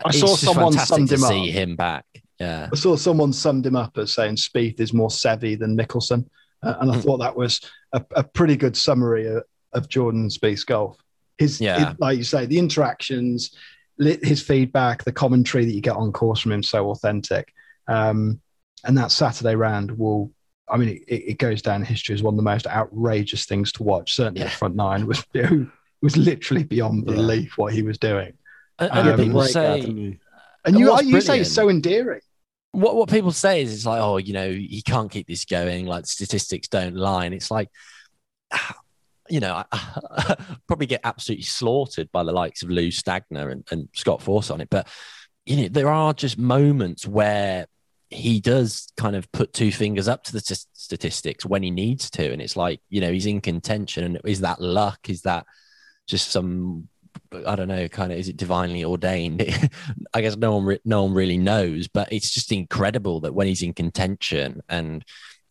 I 0.04 0.12
saw 0.12 0.36
someone 0.36 0.74
summed 0.74 1.10
to 1.10 1.18
see 1.18 1.50
up. 1.50 1.56
him 1.56 1.76
back. 1.76 2.06
Yeah, 2.44 2.70
I 2.72 2.76
saw 2.76 2.96
someone 2.96 3.34
summed 3.34 3.66
him 3.66 3.76
up 3.76 3.98
as 3.98 4.14
saying 4.14 4.36
Spieth 4.36 4.80
is 4.80 4.94
more 4.94 5.10
savvy 5.12 5.56
than 5.56 5.78
Mickelson, 5.78 6.26
uh, 6.64 6.76
and 6.82 6.92
I 6.92 6.96
Hmm. 6.96 7.02
thought 7.02 7.18
that 7.20 7.36
was 7.36 7.62
a, 7.94 8.04
a 8.16 8.24
pretty 8.24 8.56
good 8.56 8.76
summary 8.76 9.28
of, 9.28 9.44
of 9.74 9.90
Jordan 9.90 10.30
Spieth's 10.30 10.64
golf. 10.64 10.98
His, 11.38 11.60
Yeah. 11.62 11.90
his- 11.92 12.00
like 12.00 12.18
you 12.18 12.24
say, 12.24 12.46
the 12.46 12.60
interactions, 12.60 13.52
his 13.98 14.42
feedback, 14.42 15.04
the 15.04 15.12
commentary 15.12 15.66
that 15.66 15.74
you 15.74 15.82
get 15.82 15.96
on 15.96 16.12
course 16.12 16.40
from 16.42 16.52
him, 16.52 16.64
so 16.64 16.90
authentic. 16.92 17.52
Um, 17.88 18.42
and 18.86 18.98
that 18.98 19.12
Saturday 19.12 19.56
round 19.56 19.92
will, 19.98 20.32
I 20.70 20.78
mean, 20.78 20.90
it, 21.08 21.14
it 21.32 21.38
goes 21.38 21.62
down 21.62 21.82
in 21.82 21.86
history 21.86 22.16
as 22.16 22.24
one 22.24 22.34
of 22.34 22.38
the 22.38 22.44
most 22.44 22.66
outrageous 22.68 23.46
things 23.46 23.72
to 23.74 23.84
watch. 23.84 24.16
Certainly, 24.16 24.42
Yeah. 24.42 24.46
the 24.48 24.52
front 24.52 24.76
nine 24.76 25.06
was 25.06 25.24
was 26.02 26.18
literally 26.18 26.64
beyond 26.64 27.06
Yeah. 27.08 27.16
belief 27.16 27.58
what 27.58 27.74
he 27.74 27.82
was 27.82 27.98
doing. 27.98 28.34
and, 28.80 28.92
Um, 28.92 29.08
and 29.08 29.24
people 29.24 29.44
say? 29.44 29.82
And 29.82 30.20
And 30.66 30.80
you, 30.80 30.98
you 31.04 31.22
say 31.22 31.42
it's 31.42 31.52
so 31.52 31.70
endearing. 31.70 32.22
What 32.74 32.96
what 32.96 33.10
people 33.10 33.32
say 33.32 33.62
is 33.62 33.74
it's 33.74 33.86
like 33.86 34.02
oh 34.02 34.18
you 34.18 34.34
know 34.34 34.52
he 34.52 34.82
can't 34.86 35.12
keep 35.12 35.28
this 35.28 35.46
going. 35.46 35.86
Like 35.86 36.06
statistics 36.06 36.68
don't 36.68 36.96
lie 36.96 37.26
and 37.26 37.34
it's 37.34 37.50
like 37.50 37.70
you 39.30 39.40
know 39.40 39.64
I, 39.72 40.36
probably 40.68 40.88
get 40.88 41.02
absolutely 41.04 41.44
slaughtered 41.46 42.12
by 42.12 42.24
the 42.24 42.34
likes 42.34 42.62
of 42.62 42.70
Lou 42.70 42.90
Stagner 42.90 43.52
and, 43.52 43.66
and 43.72 43.88
Scott 43.94 44.22
Fawcett 44.22 44.52
on 44.52 44.62
it. 44.62 44.70
But 44.70 44.88
you 45.46 45.58
know 45.58 45.68
there 45.70 45.90
are 45.90 46.14
just 46.14 46.38
moments 46.38 47.08
where 47.08 47.68
he 48.10 48.40
does 48.40 48.92
kind 48.96 49.16
of 49.16 49.32
put 49.32 49.54
two 49.54 49.72
fingers 49.72 50.08
up 50.08 50.24
to 50.24 50.34
the 50.34 50.40
st- 50.40 50.68
statistics 50.74 51.46
when 51.46 51.64
he 51.64 51.72
needs 51.72 52.10
to. 52.12 52.32
And 52.32 52.42
it's 52.42 52.56
like 52.56 52.80
you 52.90 53.02
know 53.02 53.12
he's 53.12 53.26
in 53.26 53.42
contention. 53.42 54.04
And 54.04 54.20
is 54.26 54.42
that 54.42 54.62
luck? 54.62 55.10
Is 55.10 55.22
that 55.22 55.46
just 56.08 56.30
some 56.30 56.90
I 57.48 57.56
don't 57.56 57.68
know, 57.68 57.88
kind 57.88 58.12
of 58.12 58.18
is 58.18 58.30
it 58.30 58.38
divinely 58.38 58.84
ordained? 58.86 59.44
I 60.14 60.22
guess 60.22 60.36
no 60.38 60.56
one 60.56 60.66
re- 60.66 60.80
no 60.86 61.04
one 61.04 61.14
really 61.14 61.38
knows, 61.38 61.88
but 61.88 62.12
it's 62.12 62.30
just 62.32 62.52
incredible 62.52 63.22
that 63.22 63.34
when 63.34 63.48
he's 63.48 63.62
in 63.64 63.74
contention 63.74 64.62
and 64.70 65.04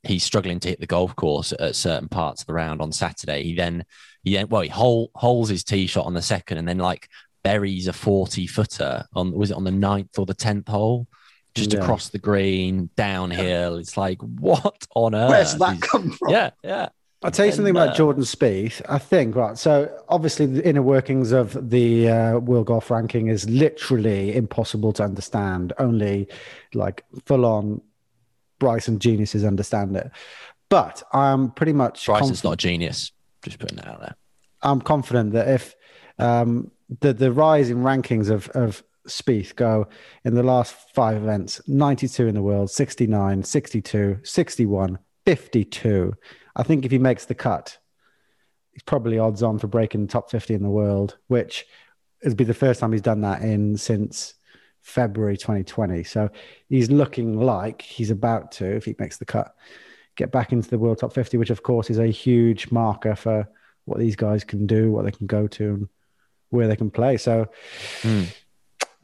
he's 0.05 0.25
struggling 0.25 0.61
to 0.61 0.69
hit 0.69 0.81
the 0.81 0.87
golf 0.87 1.15
course 1.17 1.53
at 1.59 1.77
certain 1.77 2.09
parts 2.09 2.43
of 2.43 2.47
the 2.47 2.53
round 2.55 2.81
on 2.81 2.93
Saturday, 2.93 3.43
he 3.43 3.55
then 3.55 3.85
he 4.23 4.35
then 4.35 4.49
well 4.49 4.63
he 4.63 4.69
hole, 4.69 5.11
holes 5.15 5.49
his 5.49 5.65
tee 5.65 5.87
shot 5.87 6.07
on 6.07 6.15
the 6.15 6.23
second 6.23 6.59
and 6.59 6.67
then 6.69 6.79
like 6.79 7.09
buries 7.45 7.89
a 7.89 7.93
forty 7.93 8.47
footer 8.47 9.05
on 9.15 9.33
was 9.33 9.51
it 9.51 9.57
on 9.57 9.65
the 9.65 9.71
ninth 9.71 10.19
or 10.19 10.27
the 10.27 10.35
tenth 10.35 10.69
hole? 10.69 11.07
Just 11.55 11.73
Yeah. 11.75 11.81
across 11.81 12.09
the 12.09 12.19
green, 12.19 12.89
downhill. 12.97 13.77
It's 13.77 13.99
like, 13.99 14.19
what 14.23 14.87
on 14.95 15.15
earth? 15.15 15.29
Where's 15.31 15.55
that 15.57 15.75
is- 15.75 15.81
come 15.83 16.11
from? 16.11 16.31
Yeah, 16.31 16.51
yeah. 16.65 16.89
I'll 17.25 17.31
tell 17.31 17.45
you 17.47 17.51
And, 17.51 17.57
something 17.57 17.77
uh, 17.77 17.85
about 17.85 17.97
Jordan 17.97 18.25
Spieth. 18.25 18.83
I 18.89 18.99
think 18.99 19.37
right. 19.37 19.57
So 19.57 19.97
obviously, 20.09 20.47
the 20.47 20.67
inner 20.67 20.83
workings 20.83 21.33
of 21.33 21.71
the 21.71 22.09
uh, 22.09 22.39
World 22.39 22.67
Golf 22.67 22.91
Ranking 22.91 23.29
is 23.29 23.49
literally 23.49 24.35
impossible 24.35 24.93
to 24.95 25.05
understand. 25.05 25.73
Only 25.79 26.29
like 26.75 27.05
full-on 27.27 27.81
Bryson 28.59 28.99
geniuses 28.99 29.45
understand 29.45 29.97
it. 29.97 30.11
But 30.69 31.03
I'm 31.13 31.51
pretty 31.51 31.73
much 31.73 32.07
Bryson's 32.07 32.41
confident- 32.41 32.45
not 32.45 32.53
a 32.53 32.57
genius. 32.57 33.13
Just 33.43 33.59
putting 33.59 33.77
that 33.77 33.89
out 33.89 34.01
there. 34.01 34.17
I'm 34.63 34.81
confident 34.81 35.33
that 35.33 35.49
if 35.49 35.75
um, 36.19 36.71
the 37.01 37.13
the 37.13 37.33
rise 37.33 37.71
in 37.71 37.79
rankings 37.79 38.31
of 38.31 38.49
of 38.51 38.83
Spieth 39.09 39.57
go 39.57 39.89
in 40.25 40.35
the 40.35 40.43
last 40.45 40.77
five 40.95 41.17
events 41.17 41.61
92 41.67 42.29
in 42.29 42.35
the 42.35 42.43
world, 42.43 42.71
69, 42.71 43.43
62, 43.43 44.21
61, 44.23 44.99
52. 45.27 46.15
I 46.57 46.63
think 46.63 46.85
if 46.85 46.91
he 46.91 46.99
makes 46.99 47.25
the 47.25 47.35
cut, 47.35 47.79
he's 48.73 48.83
probably 48.83 49.19
odds 49.19 49.43
on 49.43 49.59
for 49.59 49.67
breaking 49.67 50.03
the 50.03 50.13
top 50.13 50.31
50 50.31 50.55
in 50.55 50.63
the 50.63 50.71
world, 50.71 51.19
which 51.29 51.67
would 52.25 52.37
be 52.37 52.45
the 52.45 52.55
first 52.55 52.81
time 52.81 52.93
he's 52.93 53.01
done 53.01 53.21
that 53.23 53.43
in 53.43 53.77
since 53.77 54.35
February 54.83 55.37
2020. 55.37 56.05
So 56.05 56.31
he's 56.69 56.91
looking 56.91 57.39
like 57.41 57.83
he's 57.83 58.11
about 58.11 58.53
to, 58.53 58.67
if 58.77 58.85
he 58.85 58.95
makes 58.99 59.19
the 59.19 59.25
cut, 59.25 59.55
get 60.17 60.31
back 60.31 60.53
into 60.53 60.69
the 60.69 60.79
world 60.79 60.99
top 60.99 61.13
50, 61.13 61.37
which 61.39 61.51
of 61.51 61.63
course 61.63 61.91
is 61.91 61.99
a 61.99 62.07
huge 62.07 62.71
marker 62.71 63.15
for 63.15 63.49
what 63.85 63.99
these 63.99 64.17
guys 64.17 64.45
can 64.45 64.67
do, 64.67 64.91
what 64.91 65.05
they 65.05 65.11
can 65.11 65.27
go 65.27 65.47
to, 65.49 65.65
and 65.75 65.89
where 66.51 66.69
they 66.69 66.77
can 66.77 66.91
play. 66.91 67.17
So 67.17 67.49
Hmm. 68.03 68.25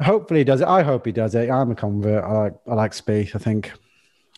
hopefully 0.01 0.41
he 0.41 0.45
does 0.45 0.61
it. 0.61 0.69
I 0.69 0.83
hope 0.83 1.07
he 1.07 1.13
does 1.13 1.35
it. 1.35 1.51
I'm 1.51 1.71
a 1.71 1.75
convert. 1.75 2.25
I 2.25 2.33
like 2.33 2.55
I 2.67 2.75
like 2.75 2.93
Spieth. 2.93 3.35
I 3.35 3.39
think 3.39 3.73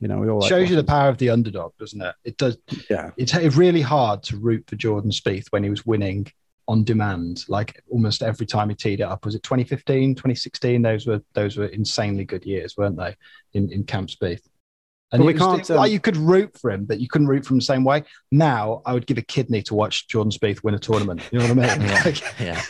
you 0.00 0.08
know 0.08 0.18
we 0.18 0.28
all 0.28 0.40
like 0.40 0.48
shows 0.48 0.68
you 0.70 0.76
the 0.76 0.84
power 0.84 1.08
of 1.08 1.18
the 1.18 1.30
underdog, 1.30 1.72
doesn't 1.78 2.00
it? 2.00 2.14
It 2.24 2.36
does. 2.36 2.56
yeah. 2.88 3.10
It's 3.16 3.34
it's 3.34 3.56
really 3.56 3.82
hard 3.82 4.22
to 4.24 4.36
root 4.36 4.64
for 4.66 4.76
Jordan 4.76 5.10
Spieth 5.10 5.46
when 5.50 5.62
he 5.62 5.70
was 5.70 5.84
winning 5.86 6.26
on 6.68 6.84
demand, 6.84 7.44
like 7.48 7.82
almost 7.90 8.22
every 8.22 8.46
time 8.46 8.68
he 8.68 8.74
teed 8.76 9.00
it 9.00 9.04
up. 9.04 9.24
Was 9.24 9.34
it 9.34 9.42
2015, 9.42 10.14
2016? 10.14 10.82
Those 10.82 11.06
were 11.06 11.20
those 11.34 11.56
were 11.56 11.66
insanely 11.66 12.24
good 12.24 12.44
years, 12.44 12.76
weren't 12.76 12.96
they? 12.96 13.14
In 13.54 13.70
in 13.72 13.84
Camp 13.84 14.08
Spieth. 14.08 14.42
And 15.12 15.20
But 15.22 15.26
we 15.26 15.32
was- 15.32 15.42
can't, 15.42 15.68
it- 15.70 15.74
like 15.74 15.88
um, 15.88 15.92
you 15.92 15.98
could 15.98 16.16
root 16.16 16.56
for 16.56 16.70
him, 16.70 16.84
but 16.84 17.00
you 17.00 17.08
couldn't 17.08 17.26
root 17.26 17.44
for 17.44 17.54
him 17.54 17.58
the 17.58 17.64
same 17.64 17.82
way. 17.82 18.04
Now, 18.30 18.80
I 18.86 18.92
would 18.92 19.08
give 19.08 19.18
a 19.18 19.22
kidney 19.22 19.60
to 19.62 19.74
watch 19.74 20.06
Jordan 20.06 20.30
Spieth 20.30 20.62
win 20.62 20.74
a 20.74 20.78
tournament. 20.78 21.20
You 21.32 21.40
know 21.40 21.52
what 21.52 21.68
I 21.68 21.76
mean? 21.76 21.88
Yeah. 21.88 22.02
Like- 22.04 22.40
Yeah, 22.40 22.62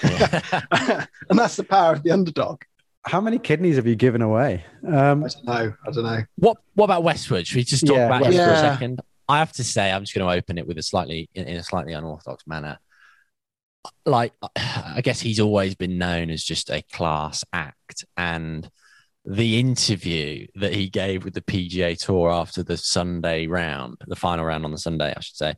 yeah. 0.73 1.07
and 1.29 1.39
that's 1.39 1.57
the 1.57 1.65
power 1.65 1.93
of 1.93 2.03
the 2.03 2.13
underdog. 2.13 2.63
How 3.07 3.21
many 3.21 3.39
kidneys 3.39 3.77
have 3.77 3.87
you 3.87 3.97
given 3.97 4.23
away? 4.23 4.65
Um, 4.87 5.25
I 5.25 5.29
don't 5.29 5.45
know. 5.45 5.75
I 5.87 5.91
don't 5.91 6.05
know. 6.05 6.23
What 6.37 6.59
what 6.75 6.85
about 6.85 7.03
Westwood? 7.03 7.47
Should 7.47 7.57
we 7.57 7.65
just 7.65 7.87
talk 7.87 7.97
Yeah, 7.97 8.07
about 8.07 8.27
him 8.27 8.33
for 8.33 8.53
a 8.53 8.57
second? 8.59 9.01
I 9.29 9.39
have 9.39 9.53
to 9.53 9.65
say, 9.65 9.91
I'm 9.91 10.03
just 10.03 10.15
going 10.15 10.27
to 10.27 10.37
open 10.37 10.59
it 10.59 10.67
with 10.67 10.77
a 10.77 10.83
slightly 10.83 11.31
in, 11.35 11.47
in 11.47 11.57
a 11.57 11.63
slightly 11.63 11.93
unorthodox 11.93 12.47
manner. 12.47 12.79
Like, 14.05 14.33
I 14.57 15.01
guess 15.03 15.21
he's 15.21 15.41
always 15.41 15.75
been 15.75 15.99
known 15.99 16.31
as 16.31 16.45
just 16.45 16.69
a 16.71 16.83
class 16.93 17.45
act, 17.53 18.05
and 18.17 18.69
the 19.25 19.61
interview 19.61 20.47
that 20.57 20.75
he 20.75 20.89
gave 20.89 21.25
with 21.25 21.35
the 21.35 21.43
PGA 21.43 21.97
Tour 21.99 22.31
after 22.31 22.63
the 22.63 22.77
Sunday 22.77 23.47
round, 23.47 23.99
the 24.07 24.17
final 24.17 24.45
round 24.45 24.65
on 24.65 24.73
the 24.73 24.79
Sunday, 24.79 25.13
I 25.17 25.21
should 25.21 25.37
say, 25.37 25.55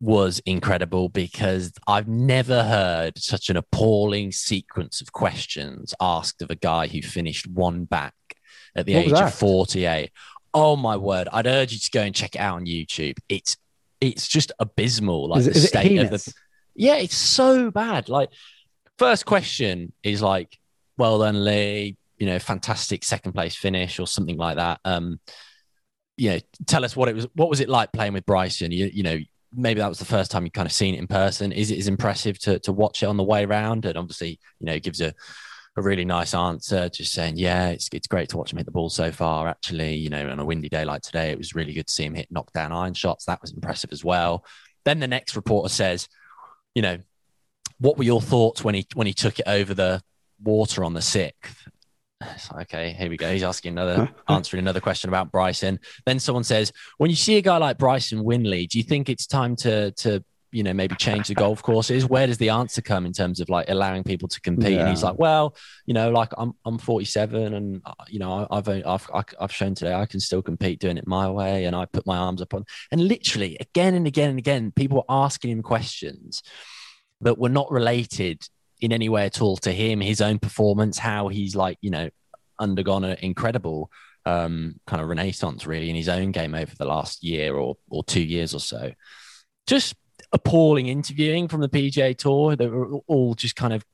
was 0.00 0.40
incredible 0.44 1.08
because 1.08 1.72
I've 1.86 2.08
never 2.08 2.62
heard 2.62 3.18
such 3.18 3.48
an 3.48 3.56
appalling 3.56 4.32
sequence 4.32 5.00
of 5.00 5.12
questions 5.12 5.94
asked 6.00 6.42
of 6.42 6.50
a 6.50 6.56
guy 6.56 6.88
who 6.88 7.00
finished 7.00 7.46
one 7.46 7.84
back 7.84 8.14
at 8.76 8.86
the 8.86 8.94
What 8.96 9.04
age 9.06 9.12
of 9.12 9.34
48. 9.34 10.10
Oh 10.52 10.76
my 10.76 10.96
word! 10.96 11.28
I'd 11.32 11.46
urge 11.46 11.72
you 11.72 11.78
to 11.78 11.90
go 11.90 12.02
and 12.02 12.14
check 12.14 12.34
it 12.36 12.38
out 12.40 12.56
on 12.56 12.66
YouTube. 12.66 13.16
It's 13.28 13.56
it's 14.00 14.28
just 14.28 14.52
abysmal. 14.58 15.28
Like 15.30 15.40
Is 15.40 15.46
it- 15.48 15.52
the 15.54 15.58
is 15.58 15.68
state 15.68 15.98
of 15.98 16.10
the 16.10 16.32
yeah, 16.76 16.96
it's 16.96 17.16
so 17.16 17.70
bad. 17.70 18.08
Like 18.08 18.30
first 18.98 19.26
question 19.26 19.92
is 20.02 20.22
like, 20.22 20.58
well 20.98 21.18
done, 21.20 21.44
Lee. 21.44 21.96
You 22.18 22.26
know, 22.26 22.38
fantastic 22.38 23.02
second 23.04 23.32
place 23.32 23.56
finish 23.56 23.98
or 23.98 24.06
something 24.06 24.36
like 24.36 24.56
that. 24.56 24.80
Um, 24.84 25.18
you 26.16 26.30
know, 26.30 26.38
tell 26.66 26.84
us 26.84 26.94
what 26.94 27.08
it 27.08 27.14
was. 27.16 27.26
What 27.34 27.50
was 27.50 27.60
it 27.60 27.68
like 27.68 27.92
playing 27.92 28.12
with 28.12 28.24
Bryson? 28.24 28.70
You, 28.70 28.90
you 28.92 29.02
know, 29.02 29.18
maybe 29.56 29.80
that 29.80 29.88
was 29.88 29.98
the 29.98 30.04
first 30.04 30.30
time 30.30 30.44
you 30.44 30.50
kind 30.50 30.66
of 30.66 30.72
seen 30.72 30.94
it 30.94 30.98
in 30.98 31.06
person. 31.06 31.52
Is 31.52 31.70
it 31.70 31.78
as 31.78 31.88
impressive 31.88 32.38
to 32.40 32.58
to 32.60 32.72
watch 32.72 33.02
it 33.02 33.06
on 33.06 33.16
the 33.16 33.24
way 33.24 33.44
around? 33.44 33.84
And 33.84 33.96
obviously, 33.96 34.38
you 34.60 34.66
know, 34.66 34.74
it 34.74 34.82
gives 34.82 35.00
a 35.00 35.14
a 35.76 35.82
really 35.82 36.04
nice 36.04 36.34
answer, 36.34 36.88
just 36.88 37.12
saying, 37.12 37.36
yeah, 37.36 37.68
it's 37.68 37.88
it's 37.92 38.06
great 38.06 38.28
to 38.30 38.36
watch 38.36 38.52
him 38.52 38.58
hit 38.58 38.66
the 38.66 38.72
ball 38.72 38.90
so 38.90 39.10
far. 39.10 39.48
Actually, 39.48 39.94
you 39.94 40.08
know, 40.08 40.28
on 40.28 40.38
a 40.38 40.44
windy 40.44 40.68
day 40.68 40.84
like 40.84 41.02
today, 41.02 41.30
it 41.30 41.38
was 41.38 41.54
really 41.54 41.72
good 41.72 41.86
to 41.86 41.92
see 41.92 42.04
him 42.04 42.14
hit 42.14 42.30
knockdown 42.30 42.72
iron 42.72 42.94
shots. 42.94 43.24
That 43.24 43.40
was 43.42 43.52
impressive 43.52 43.90
as 43.92 44.04
well. 44.04 44.44
Then 44.84 45.00
the 45.00 45.08
next 45.08 45.34
reporter 45.34 45.68
says, 45.68 46.08
you 46.74 46.82
know, 46.82 46.98
what 47.78 47.98
were 47.98 48.04
your 48.04 48.20
thoughts 48.20 48.62
when 48.62 48.74
he 48.74 48.86
when 48.94 49.06
he 49.06 49.14
took 49.14 49.40
it 49.40 49.48
over 49.48 49.74
the 49.74 50.00
water 50.42 50.84
on 50.84 50.94
the 50.94 51.02
sixth? 51.02 51.63
Okay, 52.62 52.92
here 52.92 53.08
we 53.08 53.16
go. 53.16 53.32
He's 53.32 53.42
asking 53.42 53.72
another, 53.72 54.10
answering 54.28 54.60
another 54.60 54.80
question 54.80 55.08
about 55.08 55.30
Bryson. 55.30 55.80
Then 56.06 56.18
someone 56.18 56.44
says, 56.44 56.72
when 56.98 57.10
you 57.10 57.16
see 57.16 57.36
a 57.36 57.42
guy 57.42 57.56
like 57.56 57.78
Bryson 57.78 58.20
Winley, 58.20 58.68
do 58.68 58.78
you 58.78 58.84
think 58.84 59.08
it's 59.08 59.26
time 59.26 59.56
to 59.56 59.92
to 59.92 60.24
you 60.54 60.62
know 60.62 60.72
maybe 60.72 60.94
change 60.94 61.28
the 61.28 61.34
golf 61.34 61.62
courses? 61.62 62.06
Where 62.06 62.26
does 62.26 62.38
the 62.38 62.50
answer 62.50 62.80
come 62.80 63.06
in 63.06 63.12
terms 63.12 63.40
of 63.40 63.48
like 63.48 63.68
allowing 63.68 64.04
people 64.04 64.28
to 64.28 64.40
compete? 64.40 64.78
And 64.78 64.88
he's 64.88 65.02
like, 65.02 65.18
well, 65.18 65.56
you 65.84 65.94
know, 65.94 66.10
like 66.10 66.30
I'm 66.38 66.52
I'm 66.64 66.78
47, 66.78 67.54
and 67.54 67.82
uh, 67.84 67.92
you 68.08 68.20
know 68.20 68.46
I've 68.50 68.68
I've 68.68 69.08
I've 69.40 69.52
shown 69.52 69.74
today 69.74 69.94
I 69.94 70.06
can 70.06 70.20
still 70.20 70.42
compete 70.42 70.78
doing 70.78 70.96
it 70.96 71.06
my 71.06 71.28
way, 71.28 71.64
and 71.64 71.74
I 71.74 71.86
put 71.86 72.06
my 72.06 72.16
arms 72.16 72.40
up 72.40 72.54
on. 72.54 72.64
And 72.92 73.06
literally 73.08 73.56
again 73.60 73.94
and 73.94 74.06
again 74.06 74.30
and 74.30 74.38
again, 74.38 74.72
people 74.72 74.98
were 74.98 75.14
asking 75.14 75.50
him 75.50 75.62
questions 75.62 76.42
that 77.20 77.38
were 77.38 77.48
not 77.48 77.70
related 77.70 78.46
in 78.84 78.92
any 78.92 79.08
way 79.08 79.24
at 79.24 79.40
all 79.40 79.56
to 79.56 79.72
him, 79.72 80.00
his 80.00 80.20
own 80.20 80.38
performance, 80.38 80.98
how 80.98 81.28
he's 81.28 81.56
like, 81.56 81.78
you 81.80 81.90
know, 81.90 82.10
undergone 82.60 83.02
an 83.04 83.16
incredible 83.22 83.90
um, 84.26 84.78
kind 84.86 85.00
of 85.02 85.08
renaissance 85.08 85.66
really 85.66 85.88
in 85.90 85.96
his 85.96 86.08
own 86.08 86.32
game 86.32 86.54
over 86.54 86.72
the 86.78 86.84
last 86.84 87.24
year 87.24 87.54
or 87.56 87.76
or 87.88 88.04
two 88.04 88.22
years 88.22 88.54
or 88.54 88.60
so. 88.60 88.92
Just 89.66 89.94
appalling 90.32 90.88
interviewing 90.88 91.48
from 91.48 91.60
the 91.62 91.68
PGA 91.68 92.16
Tour. 92.16 92.56
They 92.56 92.66
were 92.66 92.98
all 93.06 93.34
just 93.34 93.56
kind 93.56 93.72
of 93.72 93.84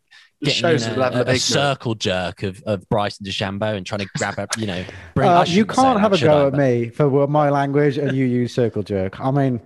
getting 0.43 0.61
shows 0.61 0.87
in 0.87 0.95
a, 0.95 0.97
level 0.99 1.21
a- 1.21 1.33
a 1.33 1.39
circle 1.39 1.95
jerk 1.95 2.43
of, 2.43 2.63
of 2.65 2.89
Bryson 2.89 3.25
DeChambeau 3.27 3.77
and 3.77 3.87
trying 3.87 4.01
to 4.01 4.09
grab 4.17 4.39
a, 4.39 4.49
you 4.59 4.67
know, 4.67 4.85
bring. 5.15 5.29
Uh, 5.29 5.41
you 5.47 5.47
shouldn't 5.63 5.71
say 5.77 5.83
can't 5.83 5.97
that, 5.97 6.01
have 6.01 6.13
a 6.13 6.17
should 6.19 6.29
I? 6.29 6.33
go 6.33 6.47
at 6.49 6.51
But- 6.53 6.59
me 6.59 6.89
for 6.91 7.27
my 7.29 7.51
language 7.51 7.97
and 7.99 8.17
you 8.17 8.25
use 8.25 8.53
circle 8.55 8.83
jerk. 8.83 9.21
I 9.21 9.31
mean, 9.31 9.61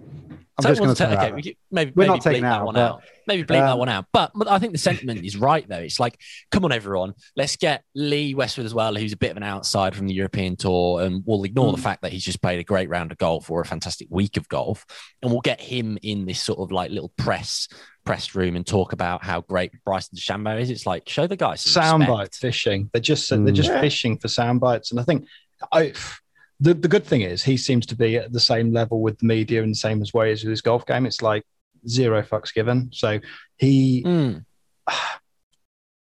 I'm 0.58 0.62
So 0.62 0.68
just 0.68 0.80
going 0.80 0.94
to 0.94 1.02
ta- 1.02 1.10
say 1.10 1.16
okay, 1.16 1.26
that. 1.30 1.34
we 1.34 1.56
maybe 1.70 1.92
We're 1.94 2.02
maybe 2.02 2.08
not 2.08 2.20
taking 2.22 2.42
bleep 2.42 2.46
that 2.46 2.52
out, 2.60 2.66
one 2.66 2.74
but, 2.74 2.80
out. 2.92 3.02
Maybe 3.26 3.42
bleep 3.42 3.60
that 3.60 3.70
um, 3.72 3.78
one 3.78 3.88
out. 3.88 4.06
But, 4.12 4.32
but 4.34 4.48
I 4.48 4.58
think 4.58 4.72
the 4.72 4.78
sentiment 4.78 5.24
is 5.24 5.36
right 5.36 5.66
though. 5.68 5.78
It's 5.78 5.98
like, 6.00 6.18
come 6.50 6.64
on, 6.64 6.72
everyone, 6.72 7.14
let's 7.36 7.56
get 7.56 7.82
Lee 7.94 8.34
Westwood 8.34 8.66
as 8.66 8.74
well, 8.74 8.94
who's 8.94 9.12
a 9.12 9.16
bit 9.16 9.30
of 9.30 9.36
an 9.36 9.42
outside 9.42 9.94
from 9.96 10.06
the 10.06 10.14
European 10.14 10.56
Tour, 10.56 11.02
and 11.02 11.22
we'll 11.26 11.44
ignore 11.44 11.70
Hmm. 11.70 11.76
the 11.76 11.82
fact 11.82 12.02
that 12.02 12.12
he's 12.12 12.24
just 12.24 12.42
played 12.42 12.58
a 12.60 12.64
great 12.64 12.88
round 12.88 13.12
of 13.12 13.18
golf 13.18 13.50
or 13.50 13.60
a 13.60 13.64
fantastic 13.64 14.08
week 14.10 14.36
of 14.36 14.48
golf, 14.48 14.84
and 15.22 15.30
we'll 15.30 15.40
get 15.40 15.60
him 15.60 15.98
in 16.02 16.26
this 16.26 16.40
sort 16.40 16.58
of 16.58 16.70
like 16.72 16.90
little 16.90 17.12
press 17.16 17.68
press 18.04 18.34
room 18.34 18.54
and 18.54 18.66
talk 18.66 18.92
about 18.92 19.24
how 19.24 19.40
great 19.40 19.72
Bryson 19.84 20.18
DeChambeau 20.18 20.60
is. 20.60 20.68
It's 20.68 20.84
like 20.86 21.08
show 21.08 21.26
the 21.26 21.36
guys 21.36 21.62
some 21.62 22.02
soundbite 22.02 22.34
fishing. 22.34 22.90
They're 22.92 23.00
just 23.00 23.30
they're 23.30 23.50
just 23.50 23.70
Mm. 23.70 23.80
fishing 23.80 24.18
for 24.18 24.28
sound 24.28 24.60
bites, 24.60 24.90
and 24.90 25.00
I 25.00 25.04
think 25.04 25.26
I. 25.72 25.92
The, 26.60 26.72
the 26.72 26.86
good 26.88 27.04
thing 27.04 27.22
is 27.22 27.42
he 27.42 27.56
seems 27.56 27.84
to 27.86 27.96
be 27.96 28.16
at 28.16 28.32
the 28.32 28.38
same 28.38 28.72
level 28.72 29.00
with 29.02 29.18
the 29.18 29.26
media 29.26 29.62
and 29.64 29.72
the 29.72 29.76
same 29.76 30.00
as 30.00 30.14
way 30.14 30.30
as 30.30 30.44
with 30.44 30.50
his 30.50 30.60
golf 30.60 30.86
game. 30.86 31.04
It's 31.04 31.20
like 31.20 31.42
zero 31.88 32.22
fucks 32.22 32.52
given. 32.52 32.90
So 32.92 33.20
he 33.56 34.02
Mm. 34.04 34.44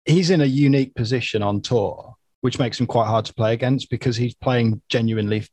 he's 0.05 0.29
in 0.29 0.41
a 0.41 0.45
unique 0.45 0.95
position 0.95 1.43
on 1.43 1.61
tour, 1.61 2.15
which 2.41 2.59
makes 2.59 2.79
him 2.79 2.87
quite 2.87 3.07
hard 3.07 3.25
to 3.25 3.33
play 3.33 3.53
against 3.53 3.89
because 3.89 4.15
he's 4.15 4.35
playing 4.35 4.81
genuinely 4.89 5.45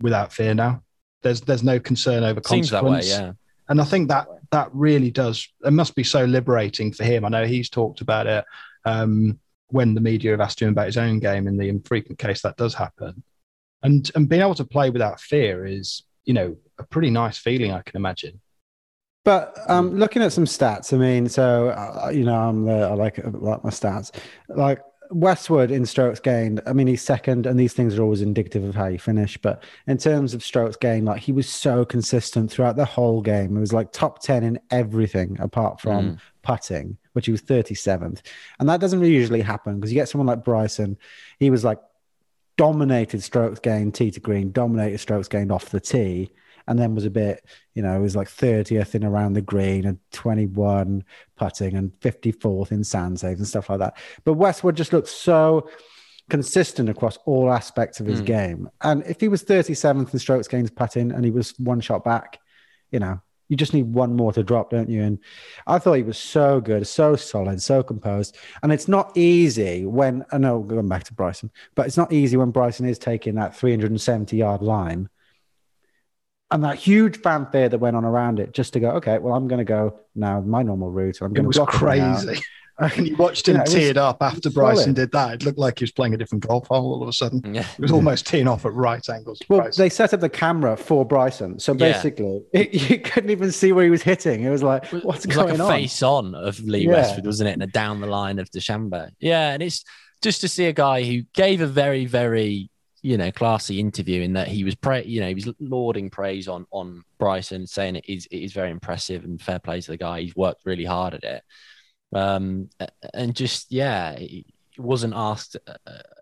without 0.00 0.32
fear 0.32 0.54
now. 0.54 0.82
There's 1.22 1.40
there's 1.40 1.62
no 1.64 1.80
concern 1.80 2.22
over 2.24 2.40
Seems 2.44 2.70
that 2.70 2.84
way, 2.84 2.90
consequence. 2.98 3.08
yeah. 3.08 3.32
And 3.68 3.80
I 3.80 3.84
think 3.84 4.08
that 4.08 4.28
that 4.52 4.68
really 4.72 5.10
does. 5.10 5.48
It 5.64 5.72
must 5.72 5.94
be 5.96 6.04
so 6.04 6.24
liberating 6.24 6.92
for 6.92 7.02
him. 7.04 7.24
I 7.24 7.28
know 7.28 7.46
he's 7.46 7.68
talked 7.68 8.00
about 8.00 8.28
it 8.28 8.44
um, 8.84 9.40
when 9.68 9.94
the 9.94 10.00
media 10.00 10.30
have 10.30 10.40
asked 10.40 10.62
him 10.62 10.68
about 10.68 10.86
his 10.86 10.96
own 10.96 11.18
game. 11.18 11.48
In 11.48 11.56
the 11.56 11.68
infrequent 11.68 12.18
case 12.20 12.42
that 12.42 12.56
does 12.56 12.74
happen, 12.74 13.24
and 13.82 14.08
and 14.14 14.28
being 14.28 14.42
able 14.42 14.54
to 14.54 14.64
play 14.64 14.90
without 14.90 15.20
fear 15.20 15.66
is, 15.66 16.04
you 16.24 16.34
know, 16.34 16.56
a 16.78 16.84
pretty 16.84 17.10
nice 17.10 17.38
feeling. 17.38 17.72
I 17.72 17.82
can 17.82 17.96
imagine. 17.96 18.40
But 19.26 19.58
um, 19.68 19.96
looking 19.96 20.22
at 20.22 20.32
some 20.32 20.44
stats, 20.44 20.92
I 20.92 20.98
mean, 20.98 21.28
so 21.28 21.70
uh, 21.70 22.10
you 22.14 22.22
know, 22.22 22.36
I'm 22.36 22.64
the, 22.64 22.72
I 22.72 22.94
like 22.94 23.18
I 23.18 23.28
like 23.28 23.64
my 23.64 23.70
stats. 23.70 24.12
Like 24.48 24.80
Westwood 25.10 25.72
in 25.72 25.84
strokes 25.84 26.20
gained, 26.20 26.62
I 26.64 26.72
mean, 26.72 26.86
he's 26.86 27.02
second, 27.02 27.44
and 27.44 27.58
these 27.58 27.72
things 27.72 27.98
are 27.98 28.02
always 28.04 28.22
indicative 28.22 28.62
of 28.62 28.76
how 28.76 28.86
you 28.86 29.00
finish. 29.00 29.36
But 29.36 29.64
in 29.88 29.98
terms 29.98 30.32
of 30.32 30.44
strokes 30.44 30.76
gained, 30.76 31.06
like 31.06 31.20
he 31.22 31.32
was 31.32 31.48
so 31.48 31.84
consistent 31.84 32.52
throughout 32.52 32.76
the 32.76 32.84
whole 32.84 33.20
game. 33.20 33.56
It 33.56 33.60
was 33.60 33.72
like 33.72 33.90
top 33.90 34.22
ten 34.22 34.44
in 34.44 34.60
everything 34.70 35.36
apart 35.40 35.80
from 35.80 36.04
Mm. 36.12 36.18
putting, 36.42 36.96
which 37.14 37.26
he 37.26 37.32
was 37.32 37.42
37th, 37.42 38.20
and 38.60 38.68
that 38.68 38.78
doesn't 38.80 39.00
really 39.00 39.12
usually 39.12 39.42
happen 39.42 39.74
because 39.74 39.90
you 39.90 39.96
get 39.98 40.08
someone 40.08 40.28
like 40.28 40.44
Bryson. 40.44 40.96
He 41.40 41.50
was 41.50 41.64
like 41.64 41.80
dominated 42.56 43.24
strokes 43.24 43.58
gained 43.58 43.96
tee 43.96 44.12
to 44.12 44.20
green, 44.20 44.52
dominated 44.52 44.98
strokes 44.98 45.26
gained 45.26 45.50
off 45.50 45.70
the 45.70 45.80
tee, 45.80 46.30
and 46.66 46.78
then 46.78 46.94
was 46.94 47.04
a 47.04 47.10
bit, 47.10 47.44
you 47.74 47.82
know, 47.82 47.94
it 47.96 48.00
was 48.00 48.16
like 48.16 48.28
30th 48.28 48.94
in 48.94 49.04
around 49.04 49.34
the 49.34 49.42
green 49.42 49.86
and 49.86 49.98
21 50.12 51.04
putting 51.36 51.76
and 51.76 51.92
54th 52.00 52.72
in 52.72 52.82
sand 52.84 53.20
saves 53.20 53.38
and 53.40 53.48
stuff 53.48 53.70
like 53.70 53.78
that. 53.78 53.96
But 54.24 54.34
Westwood 54.34 54.76
just 54.76 54.92
looked 54.92 55.08
so 55.08 55.68
consistent 56.28 56.88
across 56.88 57.18
all 57.24 57.52
aspects 57.52 58.00
of 58.00 58.06
his 58.06 58.20
Mm. 58.20 58.26
game. 58.26 58.70
And 58.82 59.04
if 59.06 59.20
he 59.20 59.28
was 59.28 59.42
37th 59.44 60.12
in 60.12 60.18
strokes 60.18 60.48
gained 60.48 60.74
putting 60.74 61.12
and 61.12 61.24
he 61.24 61.30
was 61.30 61.54
one 61.58 61.80
shot 61.80 62.04
back, 62.04 62.40
you 62.90 62.98
know, 62.98 63.20
you 63.48 63.56
just 63.56 63.72
need 63.72 63.94
one 63.94 64.16
more 64.16 64.32
to 64.32 64.42
drop, 64.42 64.70
don't 64.70 64.90
you? 64.90 65.02
And 65.02 65.20
I 65.68 65.78
thought 65.78 65.92
he 65.92 66.02
was 66.02 66.18
so 66.18 66.60
good, 66.60 66.84
so 66.88 67.14
solid, 67.14 67.62
so 67.62 67.80
composed. 67.80 68.36
And 68.64 68.72
it's 68.72 68.88
not 68.88 69.16
easy 69.16 69.86
when 69.86 70.24
I 70.32 70.38
know 70.38 70.58
going 70.60 70.88
back 70.88 71.04
to 71.04 71.14
Bryson, 71.14 71.52
but 71.76 71.86
it's 71.86 71.96
not 71.96 72.12
easy 72.12 72.36
when 72.36 72.50
Bryson 72.50 72.86
is 72.86 72.98
taking 72.98 73.36
that 73.36 73.54
370 73.54 74.36
yard 74.36 74.62
line 74.62 75.08
and 76.50 76.62
that 76.64 76.76
huge 76.76 77.18
fanfare 77.20 77.68
that 77.68 77.78
went 77.78 77.96
on 77.96 78.04
around 78.04 78.38
it 78.38 78.52
just 78.52 78.72
to 78.74 78.80
go, 78.80 78.90
okay, 78.92 79.18
well, 79.18 79.34
I'm 79.34 79.48
going 79.48 79.58
to 79.58 79.64
go 79.64 79.98
now 80.14 80.40
my 80.40 80.62
normal 80.62 80.90
route. 80.90 81.18
I'm 81.20 81.32
It 81.32 81.34
going 81.34 81.44
to 81.44 81.48
was 81.48 81.56
block 81.56 81.70
crazy. 81.70 82.40
And 82.78 83.08
you 83.08 83.16
watched 83.16 83.48
him 83.48 83.54
Yeah, 83.54 83.62
it 83.62 83.64
was- 83.68 83.72
tee 83.74 83.84
it 83.84 83.96
up 83.96 84.18
after 84.20 84.50
Bryson 84.50 84.82
solid. 84.84 84.96
did 84.96 85.12
that. 85.12 85.32
It 85.36 85.44
looked 85.46 85.58
like 85.58 85.78
he 85.78 85.84
was 85.84 85.92
playing 85.92 86.12
a 86.12 86.18
different 86.18 86.46
golf 86.46 86.66
hole 86.68 86.92
all 86.92 87.02
of 87.02 87.08
a 87.08 87.12
sudden. 87.14 87.54
Yeah. 87.54 87.62
It 87.72 87.78
was 87.80 87.90
almost 87.90 88.26
teeing 88.26 88.46
off 88.46 88.66
at 88.66 88.74
right 88.74 89.02
angles. 89.08 89.40
Well, 89.48 89.62
Bryson. 89.62 89.82
they 89.82 89.88
set 89.88 90.12
up 90.12 90.20
the 90.20 90.28
camera 90.28 90.76
for 90.76 91.02
Bryson, 91.06 91.58
so 91.58 91.72
Yeah. 91.72 91.78
basically 91.94 92.42
it, 92.52 92.74
you 92.90 92.98
couldn't 93.00 93.30
even 93.30 93.50
see 93.50 93.72
where 93.72 93.82
he 93.84 93.88
was 93.88 94.02
hitting. 94.02 94.42
It 94.42 94.50
was 94.50 94.62
like, 94.62 94.84
what's 94.92 95.24
going 95.24 95.38
on. 95.38 95.48
it 95.48 95.52
was 95.52 95.56
going 95.56 95.58
like 95.58 95.58
a 95.58 95.62
on? 95.62 95.70
face 95.70 96.02
on 96.02 96.34
of 96.34 96.60
Lee 96.60 96.80
Yeah. 96.84 96.92
Westwood, 96.92 97.24
wasn't 97.24 97.48
it? 97.48 97.52
And 97.54 97.62
a 97.62 97.66
down 97.66 98.02
the 98.02 98.08
line 98.08 98.38
of 98.38 98.50
DeChambeau. 98.50 99.08
Yeah, 99.20 99.52
and 99.54 99.62
it's 99.62 99.82
just 100.20 100.42
to 100.42 100.48
see 100.48 100.66
a 100.66 100.74
guy 100.74 101.02
who 101.02 101.22
gave 101.32 101.62
a 101.62 101.66
very, 101.66 102.04
very 102.04 102.68
you 103.06 103.16
know 103.16 103.30
classy 103.30 103.78
interview 103.78 104.20
in 104.22 104.32
that 104.32 104.48
he 104.48 104.64
was 104.64 104.74
pra- 104.74 105.04
you 105.04 105.20
know 105.20 105.28
he 105.28 105.34
was 105.34 105.48
lauding 105.60 106.10
praise 106.10 106.48
on 106.48 106.66
on 106.72 107.04
Bryson, 107.18 107.64
saying 107.64 107.94
it 107.94 108.04
is 108.08 108.26
it 108.32 108.38
is 108.38 108.52
very 108.52 108.70
impressive 108.72 109.22
and 109.24 109.40
fair 109.40 109.60
play 109.60 109.80
to 109.80 109.92
the 109.92 109.96
guy. 109.96 110.22
He's 110.22 110.34
worked 110.34 110.66
really 110.66 110.84
hard 110.84 111.14
at 111.14 111.22
it, 111.22 111.42
um, 112.12 112.68
and 113.14 113.32
just 113.36 113.70
yeah, 113.70 114.18
he 114.18 114.44
wasn't 114.76 115.14
asked 115.14 115.54
a, 115.54 115.76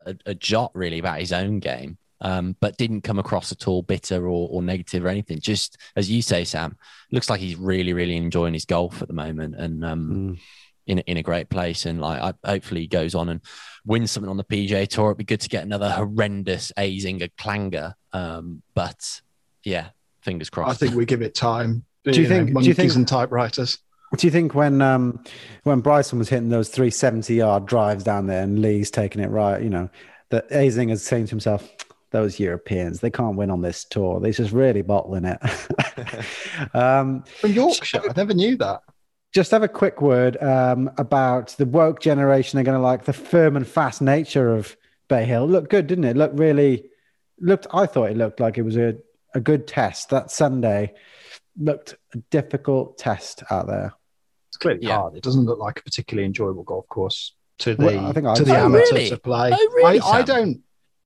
a, 0.05 0.15
a 0.27 0.35
jot 0.35 0.73
really 0.75 0.99
about 0.99 1.21
his 1.21 1.33
own 1.33 1.59
game. 1.59 1.97
Um, 2.21 2.57
but 2.61 2.79
didn't 2.79 3.03
come 3.03 3.19
across 3.19 3.53
at 3.53 3.69
all 3.69 3.83
bitter 3.83 4.27
or, 4.27 4.49
or 4.51 4.63
negative 4.63 5.05
or 5.05 5.09
anything. 5.09 5.41
Just 5.41 5.77
as 5.95 6.11
you 6.11 6.23
say, 6.23 6.45
Sam, 6.45 6.77
looks 7.11 7.29
like 7.29 7.41
he's 7.41 7.57
really, 7.57 7.93
really 7.93 8.17
enjoying 8.17 8.55
his 8.55 8.65
golf 8.65 9.03
at 9.03 9.09
the 9.09 9.15
moment 9.15 9.57
and 9.57 9.85
um, 9.85 10.11
Mm. 10.11 10.41
In, 10.87 10.99
a- 10.99 11.03
in 11.07 11.17
a 11.17 11.23
great 11.23 11.49
place. 11.49 11.87
And 11.87 12.01
like, 12.01 12.21
I, 12.21 12.35
hopefully 12.49 12.83
he 12.83 12.87
goes 12.87 13.15
on 13.15 13.29
and 13.31 13.41
wins 13.87 14.11
something 14.11 14.29
on 14.29 14.37
the 14.37 14.45
PGA 14.45 14.87
Tour. 14.87 15.07
It'd 15.09 15.19
be 15.19 15.25
good 15.25 15.41
to 15.41 15.49
get 15.49 15.65
another 15.65 15.91
horrendous 15.91 16.73
Azinger 16.77 17.31
clanger. 17.39 17.95
Um, 18.13 18.63
but 18.75 19.23
yeah, 19.65 19.89
fingers 20.23 20.51
crossed. 20.51 20.71
I 20.83 20.87
think 20.87 20.97
we 20.97 21.07
give 21.07 21.23
it 21.23 21.35
time. 21.35 21.85
Do 22.05 22.21
you 22.21 22.29
think- 22.29 22.47
do 22.47 22.49
you 22.51 22.55
monkeys 22.55 22.77
think- 22.77 22.95
and 22.97 23.09
typewriters? 23.09 23.79
Do 24.19 24.27
you 24.27 24.31
think 24.31 24.55
when 24.55 24.81
um, 24.81 25.25
when 25.65 25.81
Bryson 25.81 26.21
was 26.21 26.29
hitting 26.29 26.49
those 26.49 26.69
370 26.69 27.35
yard 27.35 27.67
drives 27.67 28.05
down 28.05 28.27
there 28.29 28.43
and 28.45 28.61
Lee's 28.61 28.91
taking 28.91 29.21
it 29.21 29.29
right, 29.31 29.61
you 29.61 29.71
know, 29.71 29.89
that 30.31 30.49
Azing 30.51 30.93
is 30.93 31.03
saying 31.03 31.25
to 31.27 31.31
himself, 31.31 31.69
those 32.13 32.39
Europeans, 32.39 33.01
they 33.01 33.11
can't 33.11 33.37
win 33.37 33.51
on 33.51 33.61
this 33.61 33.85
tour. 33.87 34.21
They're 34.21 34.31
just 34.31 34.53
really 34.53 34.83
bottling 34.83 35.25
it. 35.25 35.39
um, 36.75 37.25
From 37.41 37.53
Yorkshire, 37.53 38.03
I 38.09 38.13
never 38.17 38.35
knew 38.35 38.57
that. 38.59 38.83
Just 39.35 39.51
have 39.51 39.63
a 39.63 39.69
quick 39.69 40.01
word 40.01 40.41
um, 40.43 40.91
about 40.97 41.49
the 41.59 41.67
woke 41.67 42.01
generation. 42.01 42.57
They're 42.57 42.65
going 42.65 42.79
to 42.79 42.83
like 42.83 43.05
the 43.05 43.13
firm 43.13 43.57
and 43.57 43.67
fast 43.67 44.01
nature 44.01 44.55
of 44.55 44.77
Bay 45.09 45.25
Hill. 45.25 45.47
Looked 45.47 45.71
good, 45.71 45.87
didn't 45.87 46.05
it? 46.05 46.17
Looked 46.17 46.39
really, 46.39 46.85
looked. 47.41 47.67
I 47.73 47.87
thought 47.87 48.11
it 48.11 48.17
looked 48.17 48.41
like 48.41 48.59
it 48.59 48.63
was 48.63 48.77
a 48.77 48.95
a 49.35 49.41
good 49.41 49.67
test. 49.67 50.11
That 50.11 50.31
Sunday 50.31 50.95
looked 51.59 51.97
a 52.15 52.19
difficult 52.31 52.97
test 52.99 53.43
out 53.51 53.67
there. 53.67 53.93
It's 54.49 54.57
clearly 54.57 54.81
Yeah. 54.83 54.99
hard. 54.99 55.17
It 55.17 55.23
doesn't 55.25 55.45
look 55.45 55.59
like 55.59 55.81
a 55.81 55.83
particularly 55.83 56.25
enjoyable 56.27 56.63
golf 56.63 56.87
course 56.89 57.35
to 57.59 57.75
the 57.75 57.85
Well, 57.85 58.07
I 58.07 58.13
think 58.13 58.27
I- 58.27 58.35
to 58.35 58.45
the 58.45 58.57
Oh, 58.57 58.65
amateur 58.67 58.85
really? 58.95 59.09
to 59.09 59.17
play. 59.19 59.51
Oh, 59.53 59.73
really, 59.75 59.99
I, 60.01 60.07
I 60.19 60.23
don't. 60.23 60.61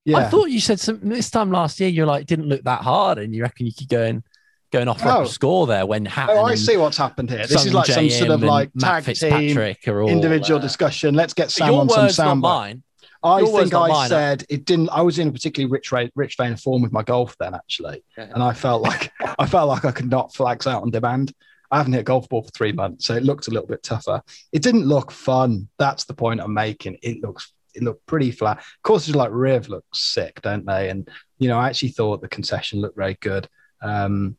Yeah. 0.04 0.18
I 0.18 0.24
thought 0.24 0.46
you 0.50 0.60
said 0.60 0.78
some 0.80 1.00
this 1.02 1.30
time 1.30 1.50
last 1.50 1.80
year. 1.80 1.88
You're 1.88 2.06
like 2.06 2.26
didn't 2.26 2.46
look 2.48 2.62
that 2.64 2.82
hard, 2.82 3.18
and 3.18 3.34
you 3.34 3.42
reckon 3.42 3.64
you 3.66 3.72
could 3.76 3.88
go 3.88 4.02
and 4.02 4.22
go 4.70 4.83
off 4.83 5.00
Oh. 5.04 5.22
a 5.22 5.26
score 5.26 5.66
there 5.66 5.87
when 5.87 6.04
Hatton 6.04 6.37
Oh, 6.38 6.44
I 6.44 6.54
see 6.54 6.76
what's 6.76 6.96
happened 6.96 7.31
here. 7.31 7.46
This 7.46 7.64
is 7.66 7.74
like 7.74 7.87
some 7.87 8.09
sort 8.11 8.31
of 8.31 8.42
like 8.42 8.70
tag 8.78 9.04
team 9.04 9.14
Fitzpatrick 9.14 9.87
individual 9.87 10.59
uh, 10.59 10.62
discussion. 10.62 11.14
Let's 11.14 11.35
get 11.35 11.44
but 11.46 11.52
Sam 11.52 11.72
your 11.72 11.81
on 11.83 11.88
some 11.88 12.02
words, 12.04 12.14
sound. 12.16 12.40
mine. 12.40 12.83
I 13.22 13.40
Your 13.40 13.61
think 13.61 13.74
I 13.74 13.88
mine. 13.88 14.09
said 14.09 14.44
it 14.48 14.64
didn't. 14.64 14.90
I 14.90 15.02
was 15.02 15.18
in 15.18 15.28
a 15.28 15.33
particularly 15.33 15.70
rich 15.70 15.92
rich 16.14 16.37
vein 16.37 16.52
of 16.52 16.61
form 16.61 16.83
with 16.83 16.92
my 16.92 17.02
golf 17.02 17.35
then, 17.40 17.52
actually, 17.54 18.04
Yeah. 18.16 18.31
and 18.33 18.42
I 18.42 18.52
felt 18.52 18.83
like 18.83 19.11
I 19.38 19.46
felt 19.46 19.68
like 19.68 19.85
I 19.85 19.90
could 19.90 20.09
knock 20.09 20.33
flags 20.35 20.66
out 20.68 20.83
on 20.83 20.90
demand. 20.90 21.33
I 21.70 21.78
haven't 21.78 21.92
hit 21.94 22.00
a 22.00 22.04
golf 22.04 22.28
ball 22.28 22.42
for 22.42 22.50
three 22.52 22.72
months, 22.72 23.07
so 23.07 23.14
it 23.14 23.24
looked 23.24 23.48
a 23.48 23.50
little 23.50 23.66
bit 23.66 23.83
tougher. 23.83 24.22
It 24.52 24.62
didn't 24.62 24.87
look 24.87 25.11
fun. 25.11 25.68
That's 25.78 26.04
the 26.04 26.14
point 26.14 26.40
I'm 26.40 26.54
making. 26.54 26.98
It 27.02 27.20
looks 27.20 27.52
it 27.74 27.83
looked 27.83 28.07
pretty 28.07 28.31
flat. 28.31 28.62
Courses 28.85 29.16
like 29.16 29.31
Riv 29.33 29.68
look 29.68 29.85
sick, 29.92 30.40
don't 30.42 30.64
they? 30.64 30.88
And 30.88 31.09
you 31.38 31.48
know, 31.48 31.59
I 31.59 31.68
actually 31.68 31.90
thought 31.90 32.20
the 32.22 32.28
concession 32.28 32.81
looked 32.81 32.96
very 32.96 33.14
good. 33.20 33.48
Um, 33.83 34.07
I 34.07 34.07
thought 34.07 34.37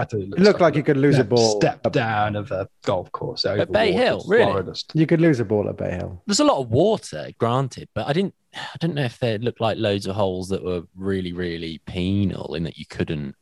it 0.00 0.12
looked, 0.12 0.40
It 0.40 0.44
looked 0.44 0.60
like 0.60 0.74
you 0.74 0.82
could 0.82 0.96
lose 0.96 1.18
a 1.18 1.24
ball. 1.24 1.60
Step 1.60 1.90
down 1.92 2.36
of 2.36 2.50
a 2.50 2.68
golf 2.84 3.10
course 3.12 3.44
over 3.44 3.66
Bay 3.66 3.92
Hill, 3.92 4.24
really? 4.26 4.44
Florida. 4.44 4.74
You 4.94 5.06
could 5.06 5.20
lose 5.20 5.40
a 5.40 5.44
ball 5.44 5.68
at 5.68 5.76
Bay 5.76 5.92
Hill. 5.92 6.22
There's 6.26 6.40
a 6.40 6.44
lot 6.44 6.58
of 6.58 6.70
water, 6.70 7.30
granted, 7.38 7.88
but 7.94 8.06
I 8.06 8.12
didn't. 8.12 8.34
I 8.54 8.76
don't 8.80 8.94
know 8.94 9.04
if 9.04 9.18
there 9.18 9.38
looked 9.38 9.60
like 9.60 9.76
loads 9.76 10.06
of 10.06 10.16
holes 10.16 10.48
that 10.48 10.64
were 10.64 10.82
really, 10.96 11.32
really 11.32 11.80
penal 11.86 12.54
in 12.54 12.64
that 12.64 12.78
you 12.78 12.86
couldn't 12.86 13.34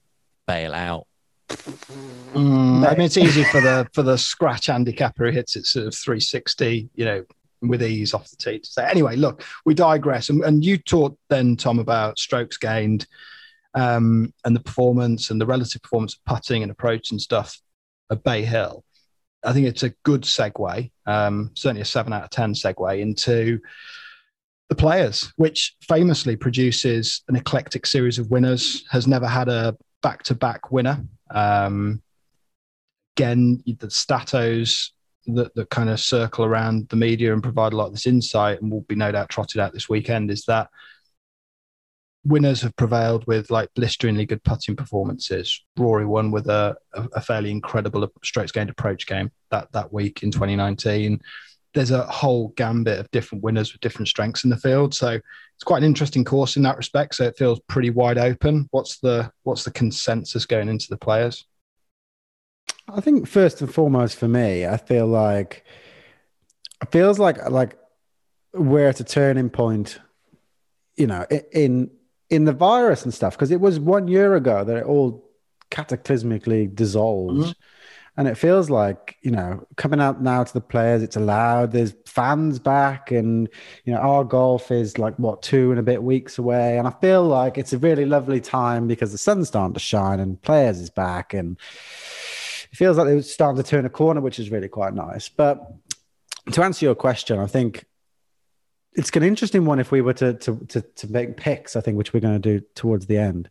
bail 0.46 0.74
out. 0.74 1.06
Mm, 1.48 2.86
I 2.86 2.90
mean, 2.96 3.06
it's 3.06 3.16
easy 3.16 3.44
for 3.44 3.60
the 3.60 3.88
for 3.92 4.02
the 4.02 4.18
scratch 4.18 4.66
handicapper 4.66 5.26
who 5.26 5.32
hits 5.32 5.56
it 5.56 5.66
sort 5.66 5.86
of 5.86 5.94
360, 5.94 6.88
you 6.94 7.04
know, 7.04 7.24
with 7.62 7.82
ease 7.82 8.14
off 8.14 8.28
the 8.30 8.36
tee 8.36 8.58
to 8.58 8.68
say. 8.68 8.84
Anyway, 8.84 9.16
look, 9.16 9.44
we 9.64 9.74
digress, 9.74 10.28
and, 10.28 10.42
and 10.44 10.64
you 10.64 10.76
talked 10.76 11.18
then, 11.28 11.56
Tom, 11.56 11.78
about 11.78 12.18
strokes 12.18 12.56
gained, 12.56 13.06
um, 13.76 14.32
and 14.44 14.56
the 14.56 14.60
performance 14.60 15.30
and 15.30 15.40
the 15.40 15.46
relative 15.46 15.82
performance 15.82 16.14
of 16.14 16.24
putting 16.24 16.62
and 16.62 16.72
approach 16.72 17.12
and 17.12 17.20
stuff 17.20 17.60
at 18.10 18.24
Bay 18.24 18.42
Hill. 18.42 18.82
I 19.44 19.52
think 19.52 19.66
it's 19.66 19.84
a 19.84 19.94
good 20.02 20.22
segue, 20.22 20.90
um, 21.04 21.50
certainly 21.54 21.82
a 21.82 21.84
seven 21.84 22.12
out 22.12 22.24
of 22.24 22.30
ten 22.30 22.54
segue 22.54 23.00
into 23.00 23.60
the 24.68 24.74
players, 24.74 25.32
which 25.36 25.76
famously 25.86 26.34
produces 26.34 27.22
an 27.28 27.36
eclectic 27.36 27.86
series 27.86 28.18
of 28.18 28.30
winners. 28.30 28.84
Has 28.90 29.06
never 29.06 29.28
had 29.28 29.48
a 29.48 29.76
back-to-back 30.02 30.72
winner. 30.72 31.04
Um, 31.30 32.02
again, 33.16 33.62
the 33.66 33.86
statos 33.86 34.90
that, 35.26 35.54
that 35.54 35.70
kind 35.70 35.90
of 35.90 36.00
circle 36.00 36.44
around 36.44 36.88
the 36.88 36.96
media 36.96 37.32
and 37.32 37.42
provide 37.42 37.72
a 37.72 37.76
lot 37.76 37.86
of 37.86 37.92
this 37.92 38.06
insight 38.06 38.60
and 38.60 38.70
will 38.70 38.82
be 38.82 38.94
no 38.94 39.12
doubt 39.12 39.28
trotted 39.28 39.60
out 39.60 39.72
this 39.72 39.88
weekend 39.88 40.30
is 40.30 40.44
that 40.46 40.68
winners 42.26 42.60
have 42.62 42.74
prevailed 42.76 43.26
with 43.26 43.50
like 43.50 43.72
blisteringly 43.74 44.26
good 44.26 44.42
putting 44.42 44.76
performances. 44.76 45.64
Rory 45.76 46.06
won 46.06 46.30
with 46.30 46.48
a, 46.48 46.76
a, 46.94 47.20
fairly 47.20 47.50
incredible 47.50 48.10
strokes 48.24 48.52
gained 48.52 48.70
approach 48.70 49.06
game 49.06 49.30
that, 49.50 49.70
that 49.72 49.92
week 49.92 50.22
in 50.22 50.30
2019. 50.30 51.20
There's 51.74 51.90
a 51.90 52.04
whole 52.06 52.48
gambit 52.56 52.98
of 52.98 53.10
different 53.10 53.44
winners 53.44 53.72
with 53.72 53.80
different 53.80 54.08
strengths 54.08 54.44
in 54.44 54.50
the 54.50 54.56
field. 54.56 54.94
So 54.94 55.10
it's 55.10 55.64
quite 55.64 55.78
an 55.78 55.84
interesting 55.84 56.24
course 56.24 56.56
in 56.56 56.62
that 56.64 56.76
respect. 56.76 57.14
So 57.14 57.24
it 57.24 57.36
feels 57.36 57.60
pretty 57.68 57.90
wide 57.90 58.18
open. 58.18 58.68
What's 58.70 58.98
the 58.98 59.30
what's 59.42 59.64
the 59.64 59.70
consensus 59.70 60.46
going 60.46 60.68
into 60.68 60.88
the 60.88 60.96
players? 60.96 61.44
I 62.88 63.00
think 63.00 63.28
first 63.28 63.60
and 63.60 63.72
foremost 63.72 64.16
for 64.16 64.28
me, 64.28 64.66
I 64.66 64.78
feel 64.78 65.06
like 65.06 65.64
it 66.82 66.90
feels 66.90 67.18
like 67.18 67.50
like 67.50 67.78
we're 68.54 68.88
at 68.88 69.00
a 69.00 69.04
turning 69.04 69.50
point, 69.50 69.98
you 70.96 71.06
know, 71.06 71.26
in 71.52 71.90
in 72.30 72.44
the 72.44 72.52
virus 72.52 73.04
and 73.04 73.14
stuff 73.14 73.34
because 73.34 73.50
it 73.50 73.60
was 73.60 73.78
one 73.78 74.08
year 74.08 74.34
ago 74.34 74.64
that 74.64 74.76
it 74.76 74.84
all 74.84 75.24
cataclysmically 75.70 76.74
dissolved. 76.74 77.48
Mhm. 77.48 77.54
And 78.18 78.28
it 78.28 78.38
feels 78.38 78.70
like, 78.70 79.16
you 79.20 79.30
know, 79.30 79.66
coming 79.76 80.00
out 80.00 80.22
now 80.22 80.42
to 80.42 80.52
the 80.54 80.60
players, 80.60 81.02
it's 81.02 81.16
allowed. 81.16 81.72
There's 81.72 81.94
fans 82.06 82.58
back, 82.58 83.10
and, 83.10 83.46
you 83.84 83.92
know, 83.92 83.98
our 83.98 84.24
golf 84.24 84.70
is 84.70 84.96
like, 84.96 85.18
what, 85.18 85.42
two 85.42 85.70
and 85.70 85.78
a 85.78 85.82
bit 85.82 86.02
weeks 86.02 86.38
away. 86.38 86.78
And 86.78 86.88
I 86.88 86.92
feel 86.92 87.24
like 87.24 87.58
it's 87.58 87.74
a 87.74 87.78
really 87.78 88.06
lovely 88.06 88.40
time 88.40 88.86
because 88.86 89.12
the 89.12 89.18
sun's 89.18 89.48
starting 89.48 89.74
to 89.74 89.80
shine 89.80 90.18
and 90.18 90.40
players 90.40 90.80
is 90.80 90.88
back. 90.88 91.34
And 91.34 91.58
it 92.72 92.76
feels 92.76 92.96
like 92.96 93.06
they're 93.06 93.20
starting 93.20 93.62
to 93.62 93.68
turn 93.68 93.84
a 93.84 93.90
corner, 93.90 94.22
which 94.22 94.38
is 94.38 94.50
really 94.50 94.68
quite 94.68 94.94
nice. 94.94 95.28
But 95.28 95.60
to 96.52 96.64
answer 96.64 96.86
your 96.86 96.94
question, 96.94 97.38
I 97.38 97.46
think 97.46 97.84
it's 98.96 99.10
an 99.10 99.22
interesting 99.22 99.64
one 99.64 99.78
if 99.78 99.90
we 99.90 100.00
were 100.00 100.14
to 100.14 100.34
to 100.34 100.56
to, 100.68 100.80
to 100.82 101.12
make 101.12 101.36
picks. 101.36 101.76
I 101.76 101.80
think 101.80 101.96
which 101.96 102.12
we're 102.12 102.20
going 102.20 102.40
to 102.40 102.58
do 102.58 102.64
towards 102.74 103.06
the 103.06 103.18
end, 103.18 103.50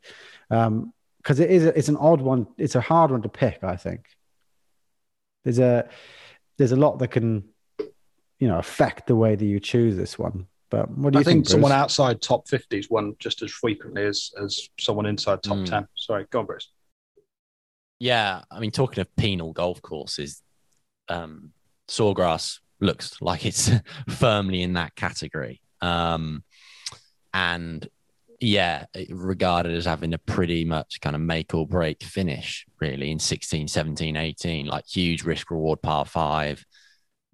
because 0.50 1.40
it 1.40 1.50
is 1.50 1.66
it's 1.66 1.88
an 1.90 1.98
odd 1.98 2.22
one. 2.22 2.48
It's 2.58 2.76
a 2.76 2.82
hard 2.82 3.12
one 3.12 3.22
to 3.22 3.30
pick. 3.30 3.64
I 3.64 3.76
think 3.76 4.06
there's 5.44 5.60
a 5.60 5.88
there's 6.58 6.72
a 6.72 6.76
lot 6.78 7.00
that 7.00 7.10
can 7.10 7.46
you 8.40 8.48
know 8.48 8.58
affect 8.58 9.08
the 9.08 9.16
way 9.16 9.36
that 9.36 9.46
you 9.46 9.60
choose 9.60 9.96
this 9.96 10.18
one. 10.20 10.48
But 10.72 10.90
what 10.90 11.14
do 11.14 11.20
you 11.20 11.22
I 11.22 11.24
think, 11.24 11.46
think? 11.46 11.50
someone 11.50 11.72
outside 11.72 12.22
top 12.24 12.48
50s 12.48 12.90
won 12.90 13.16
just 13.20 13.44
as 13.44 13.52
frequently 13.52 14.04
as, 14.04 14.32
as 14.42 14.68
someone 14.80 15.06
inside 15.06 15.44
top 15.44 15.58
Mm. 15.58 15.70
10. 15.70 15.88
Sorry, 15.96 16.26
go 16.32 16.40
on, 16.40 16.48
Bruce. 16.48 16.72
Yeah, 18.00 18.42
I 18.52 18.60
mean, 18.60 18.72
talking 18.72 19.00
of 19.00 19.16
penal 19.16 19.54
golf 19.54 19.82
courses, 19.84 20.42
um, 21.08 21.52
Sawgrass 21.88 22.60
looks 22.86 23.22
like 23.22 23.46
it's 23.46 23.72
firmly 24.10 24.62
in 24.62 24.74
that 24.74 24.96
category. 24.96 25.62
Um, 25.82 26.44
and 27.34 27.88
yeah, 28.40 28.86
regarded 29.10 29.74
as 29.74 29.86
having 29.86 30.14
a 30.14 30.18
pretty 30.18 30.66
much 30.66 31.02
kind 31.02 31.16
of 31.16 31.22
make 31.22 31.54
or 31.54 31.68
break 31.68 32.04
finish, 32.04 32.66
really, 32.80 33.12
in 33.12 33.20
16, 33.20 33.68
17, 33.68 34.16
18, 34.16 34.66
like 34.68 34.86
huge 34.88 35.24
risk 35.24 35.52
reward 35.52 35.82
par 35.82 36.06
five, 36.06 36.64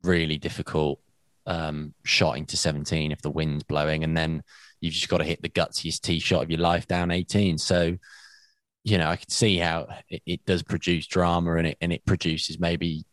really 0.03 0.37
difficult 0.37 0.99
um, 1.45 1.93
shot 2.03 2.37
into 2.37 2.57
17 2.57 3.11
if 3.11 3.21
the 3.21 3.31
wind's 3.31 3.63
blowing. 3.63 4.03
And 4.03 4.15
then 4.15 4.43
you've 4.79 4.93
just 4.93 5.09
got 5.09 5.17
to 5.17 5.23
hit 5.23 5.41
the 5.41 5.49
gutsiest 5.49 6.01
tee 6.01 6.19
shot 6.19 6.43
of 6.43 6.51
your 6.51 6.59
life 6.59 6.87
down 6.87 7.11
18. 7.11 7.57
So, 7.57 7.97
you 8.83 8.97
know, 8.97 9.07
I 9.07 9.15
can 9.15 9.29
see 9.29 9.57
how 9.57 9.87
it, 10.09 10.21
it 10.25 10.45
does 10.45 10.63
produce 10.63 11.07
drama 11.07 11.55
and 11.55 11.67
it 11.67 11.77
and 11.81 11.93
it 11.93 12.05
produces 12.05 12.59
maybe 12.59 13.05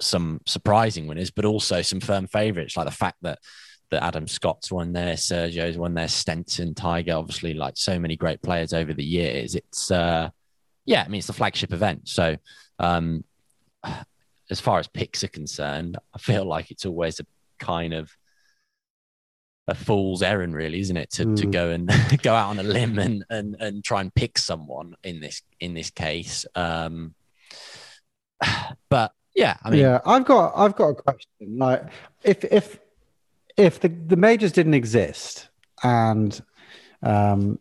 some 0.00 0.40
surprising 0.46 1.06
winners, 1.06 1.30
but 1.30 1.44
also 1.44 1.82
some 1.82 2.00
firm 2.00 2.26
favourites, 2.26 2.76
like 2.76 2.86
the 2.86 2.92
fact 2.92 3.18
that 3.22 3.38
that 3.90 4.04
Adam 4.04 4.28
Scott's 4.28 4.70
won 4.70 4.92
there, 4.92 5.14
Sergio's 5.14 5.78
won 5.78 5.94
there, 5.94 6.08
Stenson, 6.08 6.74
Tiger, 6.74 7.14
obviously, 7.14 7.54
like 7.54 7.74
so 7.78 7.98
many 7.98 8.16
great 8.16 8.42
players 8.42 8.74
over 8.74 8.92
the 8.92 9.04
years. 9.04 9.54
It's 9.54 9.90
uh 9.90 10.28
yeah, 10.84 11.02
I 11.04 11.08
mean 11.08 11.18
it's 11.18 11.26
the 11.26 11.32
flagship 11.32 11.72
event. 11.72 12.08
So 12.08 12.36
um 12.78 13.24
as 14.50 14.60
far 14.60 14.78
as 14.78 14.88
picks 14.88 15.24
are 15.24 15.28
concerned, 15.28 15.96
I 16.14 16.18
feel 16.18 16.44
like 16.54 16.70
it's 16.70 16.86
always 16.86 17.18
a 17.20 17.26
kind 17.58 17.94
of 17.94 18.10
a 19.66 19.74
fool's 19.74 20.22
errand, 20.22 20.54
really, 20.54 20.80
isn't 20.80 20.96
it? 20.96 21.10
To, 21.12 21.24
to 21.36 21.46
Mm. 21.46 21.52
go 21.52 21.70
and 21.70 21.90
go 22.22 22.34
out 22.34 22.48
on 22.50 22.58
a 22.58 22.62
limb 22.62 22.98
and, 22.98 23.24
and 23.30 23.56
and 23.60 23.84
try 23.84 24.00
and 24.00 24.14
pick 24.14 24.38
someone 24.38 24.94
in 25.02 25.20
this 25.20 25.42
in 25.60 25.74
this 25.74 25.90
case. 25.90 26.46
Um, 26.54 27.14
but 28.90 29.12
yeah, 29.38 29.56
I 29.62 29.70
mean, 29.70 29.80
yeah, 29.80 30.00
I've 30.04 30.24
got 30.24 30.52
I've 30.56 30.74
got 30.74 30.88
a 30.88 30.94
question. 30.94 31.58
Like, 31.58 31.84
if 32.24 32.44
if 32.44 32.80
if 33.56 33.78
the, 33.78 33.88
the 33.88 34.16
majors 34.16 34.50
didn't 34.50 34.74
exist 34.74 35.48
and 35.84 36.40
um 37.04 37.60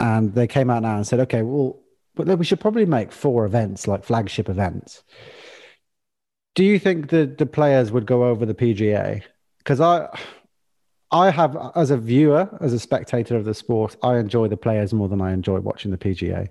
and 0.00 0.34
they 0.34 0.46
came 0.46 0.70
out 0.70 0.82
now 0.82 0.96
and 0.96 1.06
said, 1.06 1.20
okay, 1.20 1.42
well, 1.42 1.78
but 2.14 2.26
then 2.26 2.38
we 2.38 2.46
should 2.46 2.60
probably 2.60 2.86
make 2.86 3.12
four 3.12 3.44
events 3.44 3.86
like 3.86 4.02
flagship 4.02 4.48
events. 4.48 5.02
Do 6.54 6.64
you 6.64 6.78
think 6.78 7.10
the 7.10 7.26
the 7.26 7.46
players 7.46 7.92
would 7.92 8.06
go 8.06 8.24
over 8.24 8.46
the 8.46 8.54
PGA? 8.54 9.22
Because 9.58 9.82
I 9.82 10.08
I 11.10 11.30
have 11.32 11.54
as 11.74 11.90
a 11.90 11.98
viewer, 11.98 12.48
as 12.62 12.72
a 12.72 12.78
spectator 12.78 13.36
of 13.36 13.44
the 13.44 13.52
sport, 13.52 13.94
I 14.02 14.16
enjoy 14.16 14.48
the 14.48 14.56
players 14.56 14.94
more 14.94 15.08
than 15.10 15.20
I 15.20 15.34
enjoy 15.34 15.60
watching 15.60 15.90
the 15.90 15.98
PGA. 15.98 16.48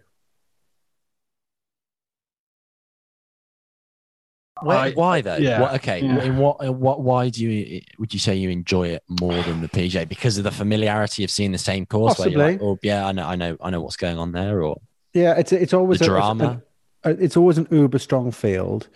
Why, 4.65 4.87
I- 4.87 4.91
why 4.93 5.21
though? 5.21 5.37
yeah, 5.37 5.61
What, 5.61 5.73
okay, 5.75 6.01
yeah. 6.01 6.23
in 6.23 6.37
what, 6.37 6.57
in 6.61 6.79
what, 6.79 7.01
why 7.01 7.29
do 7.29 7.43
you 7.45 7.81
would 7.99 8.13
you 8.13 8.19
say 8.19 8.35
you 8.35 8.49
enjoy 8.49 8.87
it 8.89 9.03
more 9.21 9.41
than 9.43 9.61
the 9.61 9.69
PJ 9.69 10.07
because 10.09 10.37
of 10.37 10.43
the 10.43 10.51
familiarity 10.51 11.23
of 11.23 11.31
seeing 11.31 11.51
the 11.51 11.57
same 11.57 11.85
course? 11.85 12.17
Where 12.19 12.29
you're 12.29 12.39
like, 12.39 12.59
Possibly. 12.59 12.67
oh 12.67 12.79
yeah, 12.83 13.05
I 13.07 13.11
know, 13.11 13.25
I 13.27 13.35
know, 13.35 13.57
I 13.61 13.69
know 13.69 13.81
what's 13.81 13.97
going 13.97 14.17
on 14.17 14.31
there, 14.31 14.63
or 14.63 14.81
Yeah, 15.13 15.35
it's 15.37 15.51
it's 15.51 15.73
always 15.73 15.99
the 15.99 16.05
a- 16.05 16.09
drama. 16.09 16.61
an- 17.03 17.11
uh, 17.13 17.15
it's 17.19 17.37
always 17.37 17.57
an 17.57 17.67
uber 17.71 17.99
strong 17.99 18.31
field. 18.31 18.87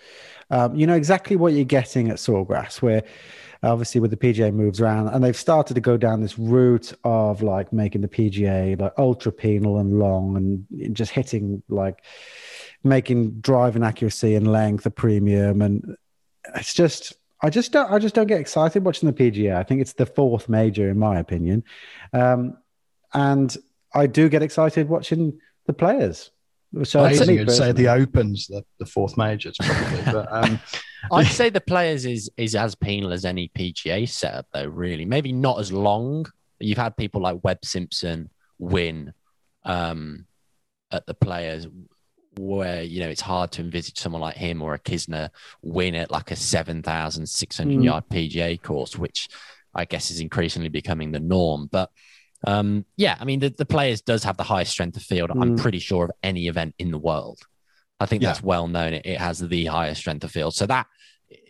Um, 0.50 0.74
you 0.74 0.84
know 0.86 0.94
exactly 0.96 1.36
what 1.36 1.52
you're 1.52 1.64
getting 1.64 2.08
at 2.10 2.16
Sawgrass, 2.16 2.82
where 2.82 3.04
obviously 3.62 4.00
with 4.00 4.10
the 4.10 4.16
PGA 4.16 4.52
moves 4.52 4.80
around, 4.80 5.06
and 5.08 5.22
they've 5.22 5.36
started 5.36 5.74
to 5.74 5.80
go 5.80 5.96
down 5.96 6.20
this 6.22 6.36
route 6.38 6.92
of 7.04 7.40
like 7.42 7.72
making 7.72 8.00
the 8.00 8.08
PGA 8.08 8.80
like 8.80 8.92
ultra 8.98 9.30
penal 9.30 9.78
and 9.78 10.00
long, 10.00 10.36
and 10.36 10.94
just 10.96 11.12
hitting 11.12 11.62
like 11.68 12.02
making 12.82 13.40
driving 13.40 13.82
accuracy 13.82 14.34
and 14.34 14.50
length 14.50 14.86
a 14.86 14.90
premium, 14.90 15.62
and 15.62 15.96
it's 16.54 16.74
just. 16.74 17.14
I 17.42 17.48
just 17.48 17.72
don't. 17.72 17.90
I 17.90 17.98
just 17.98 18.14
don't 18.14 18.26
get 18.26 18.38
excited 18.38 18.84
watching 18.84 19.10
the 19.10 19.14
PGA. 19.14 19.56
I 19.56 19.62
think 19.62 19.80
it's 19.80 19.94
the 19.94 20.04
fourth 20.04 20.46
major, 20.48 20.90
in 20.90 20.98
my 20.98 21.18
opinion, 21.18 21.64
um, 22.12 22.58
and 23.14 23.56
I 23.94 24.06
do 24.06 24.28
get 24.28 24.42
excited 24.42 24.90
watching 24.90 25.38
the 25.66 25.72
players. 25.72 26.30
So 26.84 27.02
I 27.02 27.14
for 27.14 27.24
think 27.24 27.38
you'd 27.38 27.50
say 27.50 27.72
the 27.72 27.88
Opens, 27.88 28.46
the, 28.46 28.64
the 28.78 28.86
fourth 28.86 29.16
majors, 29.16 29.56
probably. 29.58 30.02
but 30.12 30.28
um, 30.30 30.60
I'd 31.12 31.26
say 31.26 31.50
the 31.50 31.60
players 31.60 32.06
is 32.06 32.30
is 32.36 32.54
as 32.54 32.76
penal 32.76 33.12
as 33.12 33.24
any 33.24 33.48
PGA 33.48 34.08
setup, 34.08 34.46
though. 34.52 34.66
Really, 34.66 35.04
maybe 35.04 35.32
not 35.32 35.58
as 35.58 35.72
long. 35.72 36.26
You've 36.60 36.78
had 36.78 36.96
people 36.96 37.22
like 37.22 37.42
Webb 37.42 37.64
Simpson 37.64 38.30
win 38.58 39.12
um, 39.64 40.26
at 40.92 41.06
the 41.06 41.14
players, 41.14 41.66
where 42.40 42.82
you 42.82 43.00
know 43.00 43.08
it's 43.08 43.20
hard 43.20 43.52
to 43.52 43.62
envisage 43.62 43.98
someone 43.98 44.22
like 44.22 44.36
him 44.36 44.62
or 44.62 44.74
a 44.74 44.78
Kisner 44.78 45.30
win 45.62 45.94
at 45.94 46.10
like 46.10 46.30
a 46.30 46.36
seven 46.36 46.82
thousand 46.82 47.26
six 47.28 47.58
hundred 47.58 47.78
Mm. 47.80 47.84
yard 47.84 48.04
PGA 48.10 48.60
course, 48.62 48.96
which 48.96 49.28
I 49.74 49.84
guess 49.84 50.10
is 50.10 50.20
increasingly 50.20 50.68
becoming 50.68 51.12
the 51.12 51.20
norm. 51.20 51.68
But 51.70 51.90
um, 52.46 52.84
yeah, 52.96 53.16
I 53.20 53.24
mean 53.24 53.40
the, 53.40 53.50
the 53.50 53.66
players 53.66 54.00
does 54.00 54.24
have 54.24 54.36
the 54.36 54.42
highest 54.42 54.72
strength 54.72 54.96
of 54.96 55.02
field. 55.02 55.30
I'm 55.30 55.56
Mm. 55.56 55.60
pretty 55.60 55.78
sure 55.78 56.04
of 56.06 56.10
any 56.22 56.48
event 56.48 56.74
in 56.78 56.90
the 56.90 56.98
world. 56.98 57.40
I 58.00 58.06
think 58.06 58.22
Yeah. 58.22 58.30
that's 58.30 58.42
well 58.42 58.66
known. 58.66 58.94
It, 58.94 59.04
it 59.06 59.18
has 59.18 59.38
the 59.40 59.66
highest 59.66 60.00
strength 60.00 60.24
of 60.24 60.30
field. 60.30 60.54
So 60.54 60.66
that 60.66 60.86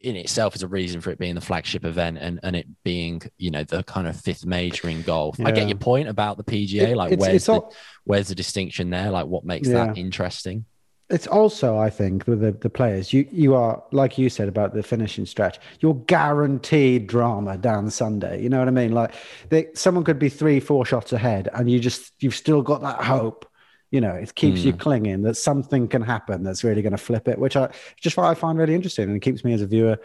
in 0.02 0.14
itself 0.16 0.54
is 0.54 0.62
a 0.62 0.68
reason 0.68 1.00
for 1.00 1.10
it 1.10 1.18
being 1.18 1.34
the 1.36 1.40
flagship 1.40 1.86
event 1.86 2.18
and, 2.20 2.38
and 2.42 2.54
it 2.54 2.66
being, 2.84 3.22
you 3.38 3.50
know, 3.50 3.64
the 3.64 3.82
kind 3.84 4.06
of 4.06 4.20
fifth 4.20 4.44
major 4.44 4.88
in 4.88 5.00
golf. 5.02 5.38
I 5.42 5.52
get 5.52 5.68
your 5.68 5.78
point 5.78 6.08
about 6.08 6.36
the 6.36 6.44
PGA. 6.44 6.88
It- 6.90 6.96
like 6.96 7.12
it's- 7.12 7.20
where's 7.26 7.36
it's 7.36 7.46
the, 7.46 7.62
where's 8.04 8.28
the 8.28 8.34
distinction 8.34 8.90
there? 8.90 9.10
Like 9.10 9.26
what 9.26 9.44
makes 9.44 9.68
Yeah. 9.68 9.86
that 9.86 9.96
interesting? 9.96 10.66
It's 11.10 11.26
also, 11.26 11.76
I 11.76 11.90
think, 11.90 12.26
with 12.28 12.40
the, 12.40 12.52
the 12.52 12.70
players, 12.70 13.12
you 13.12 13.26
you 13.32 13.54
are 13.54 13.82
like 13.90 14.16
you 14.16 14.30
said 14.30 14.48
about 14.48 14.74
the 14.74 14.82
finishing 14.82 15.26
stretch. 15.26 15.58
You're 15.80 15.94
guaranteed 16.06 17.08
drama 17.08 17.58
down 17.58 17.90
Sunday. 17.90 18.40
You 18.40 18.48
know 18.48 18.60
what 18.60 18.68
I 18.68 18.70
mean? 18.70 18.92
Like 18.92 19.14
they, 19.48 19.68
someone 19.74 20.04
could 20.04 20.20
be 20.20 20.28
three, 20.28 20.60
four 20.60 20.86
shots 20.86 21.12
ahead, 21.12 21.48
and 21.52 21.68
you 21.68 21.80
just 21.80 22.12
you've 22.20 22.36
still 22.36 22.62
got 22.62 22.82
that 22.82 23.02
hope. 23.02 23.46
You 23.90 24.00
know, 24.00 24.12
it 24.12 24.36
keeps 24.36 24.60
you 24.60 24.72
clinging 24.72 25.22
that 25.22 25.36
something 25.36 25.88
can 25.88 26.02
happen 26.02 26.44
that's 26.44 26.62
really 26.62 26.80
going 26.80 26.92
to 26.92 26.98
flip 26.98 27.26
it, 27.26 27.40
which 27.40 27.56
I 27.56 27.72
just 28.00 28.16
what 28.16 28.26
I 28.26 28.34
find 28.34 28.56
really 28.56 28.76
interesting, 28.76 29.08
and 29.08 29.16
it 29.16 29.20
keeps 29.20 29.44
me 29.44 29.52
as 29.52 29.62
a 29.62 29.66
viewer. 29.66 29.98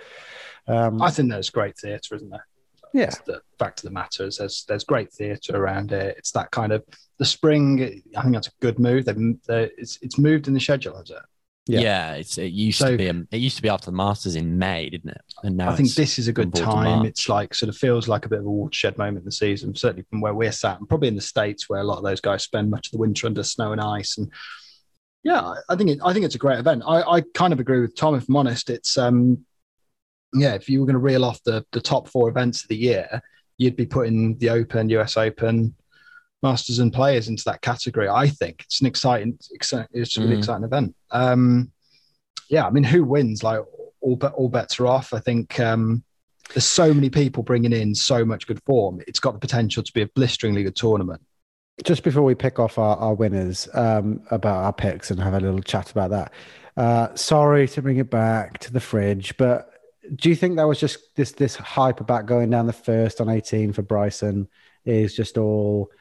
Um, 0.68 1.00
I 1.02 1.12
think 1.12 1.30
that's 1.30 1.52
great 1.52 1.78
theatre, 1.78 2.16
isn't 2.16 2.32
there? 2.32 2.48
Yeah, 2.96 3.06
That's 3.06 3.20
the 3.20 3.42
fact 3.60 3.80
of 3.80 3.84
the 3.86 3.92
matter 3.92 4.26
is 4.26 4.38
there's 4.38 4.66
there's 4.68 4.84
great 4.84 5.12
theatre 5.12 5.56
around 5.58 5.92
it. 5.92 6.16
It's 6.18 6.32
that 6.32 6.52
kind 6.52 6.72
of 6.72 6.84
the 7.20 7.26
spring. 7.26 8.02
I 8.18 8.22
think 8.22 8.34
that's 8.34 8.48
a 8.48 8.52
good 8.62 8.80
move. 8.80 9.06
They've, 9.06 9.36
they 9.48 9.72
it's 9.78 10.00
it's 10.02 10.18
moved 10.18 10.48
in 10.48 10.54
the 10.54 10.60
schedule, 10.60 10.98
has 10.98 11.10
it? 11.10 11.18
Yeah. 11.68 11.80
Yeah, 11.80 12.14
it's 12.14 12.38
it 12.38 12.52
used 12.52 12.78
So- 12.78 12.92
to 12.92 12.98
be 12.98 13.10
um, 13.10 13.28
it 13.32 13.38
used 13.38 13.56
to 13.58 13.62
be 13.64 13.70
after 13.70 13.88
the 13.88 13.98
Masters 13.98 14.36
in 14.36 14.58
May, 14.60 14.90
didn't 14.90 15.10
it? 15.10 15.22
And 15.44 15.58
now 15.58 15.72
I 15.72 15.76
think 15.76 15.94
this 15.96 16.20
is 16.20 16.28
a 16.28 16.34
good 16.34 16.52
gone 16.52 16.64
forward 16.64 16.84
to 16.84 16.90
time. 16.92 17.06
It's 17.06 17.28
like 17.28 17.54
sort 17.56 17.70
of 17.70 17.76
feels 17.78 18.08
like 18.08 18.26
a 18.26 18.30
bit 18.30 18.40
of 18.40 18.46
a 18.46 18.50
watershed 18.50 18.98
moment 18.98 19.20
in 19.20 19.26
the 19.26 19.32
season, 19.32 19.74
certainly 19.76 20.06
from 20.10 20.22
where 20.22 20.34
we're 20.36 20.52
sat, 20.52 20.80
and 20.80 20.88
probably 20.88 21.08
in 21.08 21.16
the 21.16 21.22
states 21.22 21.68
where 21.68 21.82
a 21.82 21.84
lot 21.84 21.98
of 21.98 22.04
those 22.04 22.22
guys 22.22 22.44
spend 22.44 22.70
much 22.70 22.88
of 22.88 22.92
the 22.92 22.98
winter 23.00 23.26
under 23.28 23.44
snow 23.44 23.72
and 23.72 23.82
ice. 23.82 24.18
And 24.18 24.32
yeah, 25.24 25.42
I- 25.42 25.62
I 25.70 25.76
think 25.76 25.90
it, 25.90 26.00
I 26.06 26.14
think 26.14 26.24
it's 26.26 26.36
a 26.36 26.40
great 26.40 26.60
event. 26.60 26.84
I, 26.86 27.02
I 27.02 27.22
kind 27.34 27.52
of 27.52 27.60
agree 27.60 27.82
with 27.82 27.96
Tom. 27.96 28.14
If 28.16 28.30
I'm 28.30 28.36
honest, 28.36 28.70
it's 28.70 28.96
um 28.98 29.44
yeah, 30.34 30.54
if 30.56 30.68
you 30.70 30.80
were 30.80 30.86
going 30.86 30.94
to 30.96 31.00
reel 31.00 31.24
off 31.26 31.42
the 31.44 31.66
the 31.72 31.82
top 31.82 32.08
four 32.10 32.30
events 32.30 32.64
of 32.64 32.70
the 32.70 32.76
year, 32.78 33.22
you'd 33.58 33.76
be 33.76 33.86
putting 33.86 34.38
the 34.38 34.50
Open, 34.50 34.90
US 34.90 35.18
Open, 35.18 35.74
Masters, 36.44 36.80
and 36.80 36.92
Players 36.94 37.28
into 37.28 37.44
that 37.46 37.62
category. 37.62 38.10
I 38.10 38.28
think 38.28 38.64
it's 38.66 38.82
an 38.82 38.88
exciting, 38.88 39.38
exciting 39.52 39.88
it's 39.94 40.18
a 40.18 40.22
really 40.22 40.36
Mm. 40.36 40.40
exciting 40.40 40.64
event. 40.66 40.96
Um, 41.12 41.72
yeah, 42.50 42.66
I 42.68 42.70
mean, 42.70 42.84
who 42.84 43.04
wins? 43.04 43.44
Like 43.44 43.62
all 44.02 44.16
bet, 44.18 44.34
all 44.34 44.50
bets 44.50 44.80
are 44.80 44.88
off. 44.88 45.14
I 45.14 45.20
think 45.20 45.60
um, 45.60 46.04
there's 46.54 46.66
so 46.66 46.94
many 46.94 47.10
people 47.10 47.42
bringing 47.42 47.74
in 47.74 47.96
so 47.96 48.24
much 48.24 48.46
good 48.46 48.62
form. 48.66 49.02
It's 49.08 49.20
got 49.20 49.34
the 49.34 49.40
potential 49.40 49.82
to 49.82 49.94
be 49.94 50.02
a 50.02 50.08
blisteringly 50.08 50.64
good 50.64 50.76
tournament. 50.76 51.22
just 51.84 52.04
before 52.04 52.22
we 52.24 52.36
pick 52.36 52.60
off 52.60 52.78
our, 52.78 52.96
our 52.98 53.14
winners 53.16 53.68
um, 53.74 54.22
about 54.32 54.64
our 54.64 54.74
picks 54.74 55.10
and 55.12 55.20
have 55.20 55.34
a 55.34 55.40
little 55.40 55.62
chat 55.62 55.90
about 55.92 56.10
that. 56.12 56.32
Uh, 56.78 57.16
sorry 57.16 57.68
to 57.70 57.82
bring 57.82 57.98
it 57.98 58.10
back 58.12 58.60
to 58.60 58.72
the 58.72 58.80
fridge, 58.80 59.36
but 59.38 59.75
do 60.14 60.30
you 60.30 60.36
think 60.36 60.58
that 60.58 60.64
was 60.68 60.80
just 60.80 61.16
this 61.16 61.32
this 61.32 61.56
hype 61.56 62.00
about 62.00 62.26
going 62.26 62.50
down 62.50 62.68
the 62.68 62.74
first 62.74 63.22
on 63.22 63.30
18 63.30 63.74
for 63.74 63.82
Bryson 63.82 64.48
is 64.86 65.16
just 65.16 65.38
all 65.38 65.92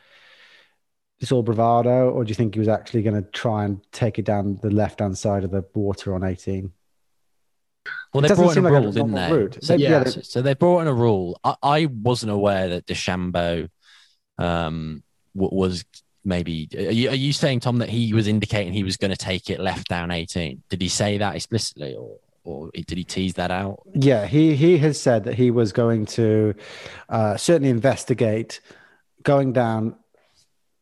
it's 1.21 1.33
all 1.33 1.43
bravado, 1.43 2.11
or 2.11 2.25
do 2.25 2.29
you 2.29 2.35
think 2.35 2.55
he 2.55 2.59
was 2.59 2.69
actually 2.69 3.03
going 3.03 3.15
to 3.23 3.31
try 3.31 3.65
and 3.65 3.81
take 3.93 4.19
it 4.19 4.25
down 4.25 4.59
the 4.63 4.71
left 4.71 4.99
hand 5.01 5.17
side 5.17 5.45
of 5.45 5.51
the 5.53 5.65
water 5.75 6.15
on 6.15 6.25
18? 6.25 6.71
Well, 8.13 8.21
they 8.21 8.29
doesn't 8.29 8.45
brought 8.45 8.51
in 8.51 8.55
seem 8.55 8.67
a 8.67 8.71
like 8.71 8.79
a 8.79 8.83
rule, 8.83 8.93
didn't 8.93 9.13
they? 9.13 9.33
route. 9.33 9.59
So, 9.63 9.77
They- 9.77 9.83
yeah, 9.83 9.91
yeah, 9.91 10.05
so, 10.05 10.21
so 10.21 10.43
they 10.43 10.55
brought 10.55 10.81
in 10.81 10.87
a 10.89 10.93
rule. 10.93 11.39
I, 11.45 11.55
I 11.63 11.87
wasn't 11.87 12.33
aware 12.33 12.69
that 12.71 12.87
DeChambeau 12.87 13.69
um, 14.39 15.03
w- 15.37 15.57
was 15.57 15.85
maybe. 16.25 16.69
Are 16.77 16.81
you, 16.93 17.09
are 17.11 17.15
you 17.15 17.33
saying, 17.33 17.61
Tom, 17.61 17.79
that 17.79 17.89
he 17.89 18.13
was 18.13 18.27
indicating 18.27 18.73
he 18.73 18.85
was 18.85 18.97
going 18.97 19.11
to 19.11 19.17
take 19.17 19.51
it 19.51 19.61
left 19.61 19.89
down 19.89 20.11
18? 20.11 20.63
Did 20.69 20.83
he 20.83 20.89
say 20.89 21.19
that 21.19 21.37
explicitly, 21.37 21.95
or 21.95 22.19
or 22.45 22.71
did 22.73 22.97
he 22.97 23.05
tease 23.05 23.35
that 23.35 23.51
out? 23.51 23.83
Yeah, 23.95 24.27
he 24.27 24.55
he 24.55 24.79
has 24.79 25.01
said 25.01 25.25
that 25.25 25.35
he 25.35 25.51
was 25.51 25.73
going 25.73 26.07
to 26.07 26.55
uh, 27.09 27.37
certainly 27.37 27.71
investigate 27.71 28.61
going 29.23 29.53
down 29.53 29.97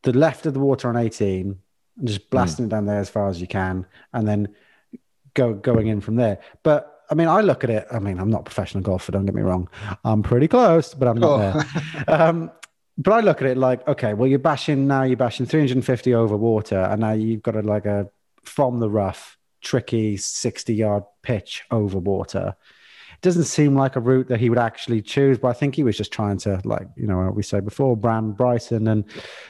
the 0.02 0.12
left 0.12 0.46
of 0.46 0.54
the 0.54 0.60
water 0.60 0.88
on 0.88 0.96
18 0.96 1.56
and 1.98 2.08
just 2.08 2.28
blasting 2.30 2.66
it 2.66 2.68
down 2.68 2.86
there 2.86 2.98
as 2.98 3.08
far 3.08 3.28
as 3.28 3.40
you 3.40 3.46
can, 3.46 3.86
and 4.12 4.26
then 4.26 4.48
go 5.34 5.54
going 5.54 5.86
in 5.86 6.00
from 6.00 6.16
there. 6.16 6.40
But 6.62 7.04
I 7.10 7.14
mean, 7.14 7.28
I 7.28 7.40
look 7.40 7.62
at 7.62 7.70
it. 7.70 7.86
I 7.90 7.98
mean, 7.98 8.18
I'm 8.18 8.30
not 8.30 8.40
a 8.40 8.44
professional 8.44 8.82
golfer. 8.82 9.12
Don't 9.12 9.26
get 9.26 9.34
me 9.34 9.42
wrong. 9.42 9.68
I'm 10.04 10.22
pretty 10.22 10.48
close, 10.48 10.94
but 10.94 11.08
I'm 11.08 11.18
not 11.18 11.38
there. 11.38 11.64
Um, 12.08 12.50
but 12.98 13.12
I 13.12 13.20
look 13.20 13.40
at 13.40 13.48
it 13.48 13.56
like, 13.56 13.86
okay, 13.88 14.12
well, 14.12 14.28
you're 14.28 14.38
bashing 14.38 14.86
now. 14.86 15.02
You're 15.02 15.16
bashing 15.16 15.46
350 15.46 16.14
over 16.14 16.36
water, 16.36 16.78
and 16.78 17.00
now 17.00 17.12
you've 17.12 17.42
got 17.42 17.56
a 17.56 17.62
like 17.62 17.86
a 17.86 18.10
from 18.42 18.80
the 18.80 18.90
rough, 18.90 19.38
tricky 19.62 20.16
60 20.16 20.74
yard 20.74 21.04
pitch 21.22 21.62
over 21.70 21.98
water. 21.98 22.54
It 23.14 23.20
doesn't 23.22 23.44
seem 23.44 23.76
like 23.76 23.96
a 23.96 24.00
route 24.00 24.28
that 24.28 24.40
he 24.40 24.48
would 24.50 24.58
actually 24.58 25.00
choose, 25.02 25.38
but 25.38 25.48
I 25.48 25.52
think 25.52 25.74
he 25.74 25.84
was 25.84 25.96
just 25.96 26.12
trying 26.12 26.38
to, 26.38 26.60
like 26.64 26.88
you 26.96 27.06
know, 27.06 27.18
what 27.18 27.34
we 27.34 27.42
said 27.42 27.64
before, 27.64 27.96
brand 27.96 28.36
Bryson 28.36 28.88
and 28.88 29.04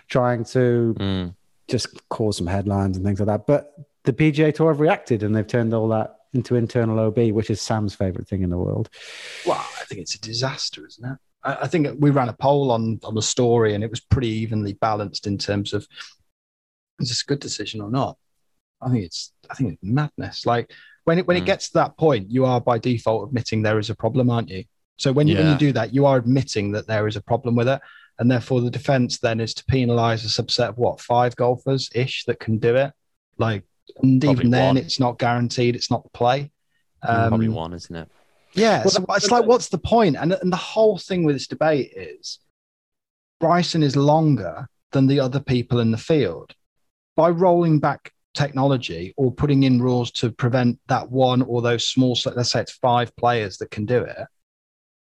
trying 0.09 0.45
to 0.47 0.95
Mm. 0.99 1.35
just 1.69 2.07
cause 2.09 2.37
some 2.37 2.47
headlines 2.47 2.97
and 2.97 3.07
things 3.07 3.19
like 3.21 3.29
that. 3.29 3.47
But 3.47 3.73
the 4.05 4.13
PGA 4.13 4.53
Tour 4.55 4.73
have 4.73 4.81
reacted, 4.81 5.23
and 5.23 5.35
they've 5.35 5.47
turned 5.47 5.73
all 5.73 5.89
that 5.89 6.17
into 6.35 6.57
internal 6.57 6.99
OB, 6.99 7.31
which 7.33 7.51
is 7.51 7.61
Sam's 7.61 7.95
favorite 7.95 8.27
thing 8.29 8.43
in 8.43 8.51
the 8.51 8.59
world. 8.59 8.89
Well, 9.47 9.59
I 9.81 9.85
think 9.85 10.01
it's 10.01 10.15
a 10.15 10.21
disaster, 10.21 10.87
isn't 10.87 11.05
it? 11.05 11.19
I, 11.45 11.57
I 11.63 11.67
think 11.69 11.89
we 11.99 12.11
ran 12.11 12.29
a 12.29 12.33
poll 12.35 12.71
on 12.71 13.01
on 13.05 13.15
the 13.15 13.23
story, 13.23 13.75
and 13.75 13.83
it 13.85 13.91
was 13.91 14.01
pretty 14.01 14.29
evenly 14.29 14.73
balanced 14.75 15.27
in 15.27 15.39
terms 15.39 15.73
of 15.73 15.87
is 17.01 17.09
this 17.09 17.23
a 17.23 17.27
good 17.27 17.41
decision 17.41 17.81
or 17.81 17.91
not. 17.91 18.19
I 18.81 18.91
think 18.91 19.05
it's 19.05 19.33
I 19.51 19.55
think 19.55 19.73
it's 19.75 19.83
madness. 19.83 20.45
Like 20.47 20.71
when 21.05 21.19
it 21.19 21.27
when 21.27 21.37
it 21.37 21.43
Mm. 21.43 21.47
gets 21.47 21.69
to 21.69 21.75
that 21.75 21.97
point, 21.97 22.31
you 22.31 22.45
are 22.45 22.61
by 22.61 22.79
default 22.79 23.29
admitting 23.29 23.63
there 23.63 23.79
is 23.79 23.91
a 23.91 23.95
problem, 23.95 24.31
aren't 24.31 24.51
you? 24.51 24.65
So 24.99 25.13
when 25.13 25.27
you 25.29 25.37
when 25.37 25.47
Yeah. 25.47 25.53
you 25.53 25.59
do 25.59 25.73
that, 25.73 25.93
you 25.95 26.07
are 26.07 26.17
admitting 26.17 26.73
that 26.73 26.87
there 26.87 27.09
is 27.09 27.17
a 27.17 27.23
problem 27.23 27.55
with 27.57 27.69
it, 27.69 27.81
and 28.19 28.31
therefore 28.31 28.61
the 28.61 28.71
defense 28.71 29.19
then 29.19 29.41
is 29.41 29.55
to 29.55 29.65
penalise 29.65 30.25
a 30.25 30.43
subset 30.43 30.69
of 30.69 30.79
what 30.79 31.01
five 31.01 31.35
golfers 31.37 31.91
ish 31.95 32.25
that 32.27 32.39
can 32.39 32.59
do 32.59 32.77
it. 32.77 32.93
Like, 33.39 33.65
and 34.03 34.21
Probably 34.21 34.41
even 34.41 34.51
then, 34.51 34.67
one. 34.69 34.77
it's 34.77 35.01
not 35.01 35.19
guaranteed. 35.19 35.75
It's 35.75 35.91
not 35.91 36.05
the 36.05 36.11
play. 36.11 36.51
Probably 37.03 37.49
Um, 37.49 37.55
one, 37.55 37.73
isn't 37.73 37.97
it? 37.97 38.09
yeah, 38.55 38.85
Well, 38.85 38.93
so 38.93 39.05
it's 39.11 39.31
like, 39.31 39.47
what's 39.47 39.69
the 39.69 39.79
point? 39.79 40.17
And, 40.17 40.33
and 40.35 40.53
the 40.53 40.57
whole 40.57 40.99
thing 40.99 41.25
with 41.25 41.35
this 41.35 41.49
debate 41.49 41.93
is 41.97 42.39
Bryson 43.41 43.83
is 43.83 43.97
longer 43.97 44.69
than 44.93 45.07
the 45.09 45.19
other 45.21 45.41
people 45.41 45.81
in 45.81 45.91
the 45.91 45.99
field. 45.99 46.55
By 47.17 47.31
rolling 47.31 47.81
back 47.81 48.13
technology 48.35 49.13
or 49.17 49.33
putting 49.33 49.63
in 49.65 49.81
rules 49.81 50.11
to 50.13 50.31
prevent 50.31 50.79
that 50.89 51.11
one 51.11 51.43
or 51.43 51.63
those 51.63 51.87
small, 51.89 52.17
let's 52.35 52.51
say 52.53 52.61
it's 52.61 52.73
five 52.73 53.15
players 53.17 53.59
that 53.59 53.71
can 53.71 53.85
do 53.87 54.03
it, 54.03 54.17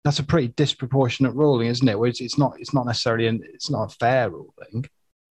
that's 0.03 0.19
a 0.19 0.23
pretty 0.23 0.49
disproportionate 0.49 1.33
ruling, 1.35 1.67
isn't 1.67 1.87
it? 1.87 1.97
Where 1.97 2.09
it's, 2.09 2.21
it's 2.21 2.37
not, 2.37 2.53
it's 2.59 2.73
not 2.73 2.85
necessarily, 2.85 3.27
an, 3.27 3.41
it's 3.53 3.69
not 3.69 3.91
a 3.91 3.95
fair 3.95 4.29
ruling, 4.29 4.49
at 4.83 4.89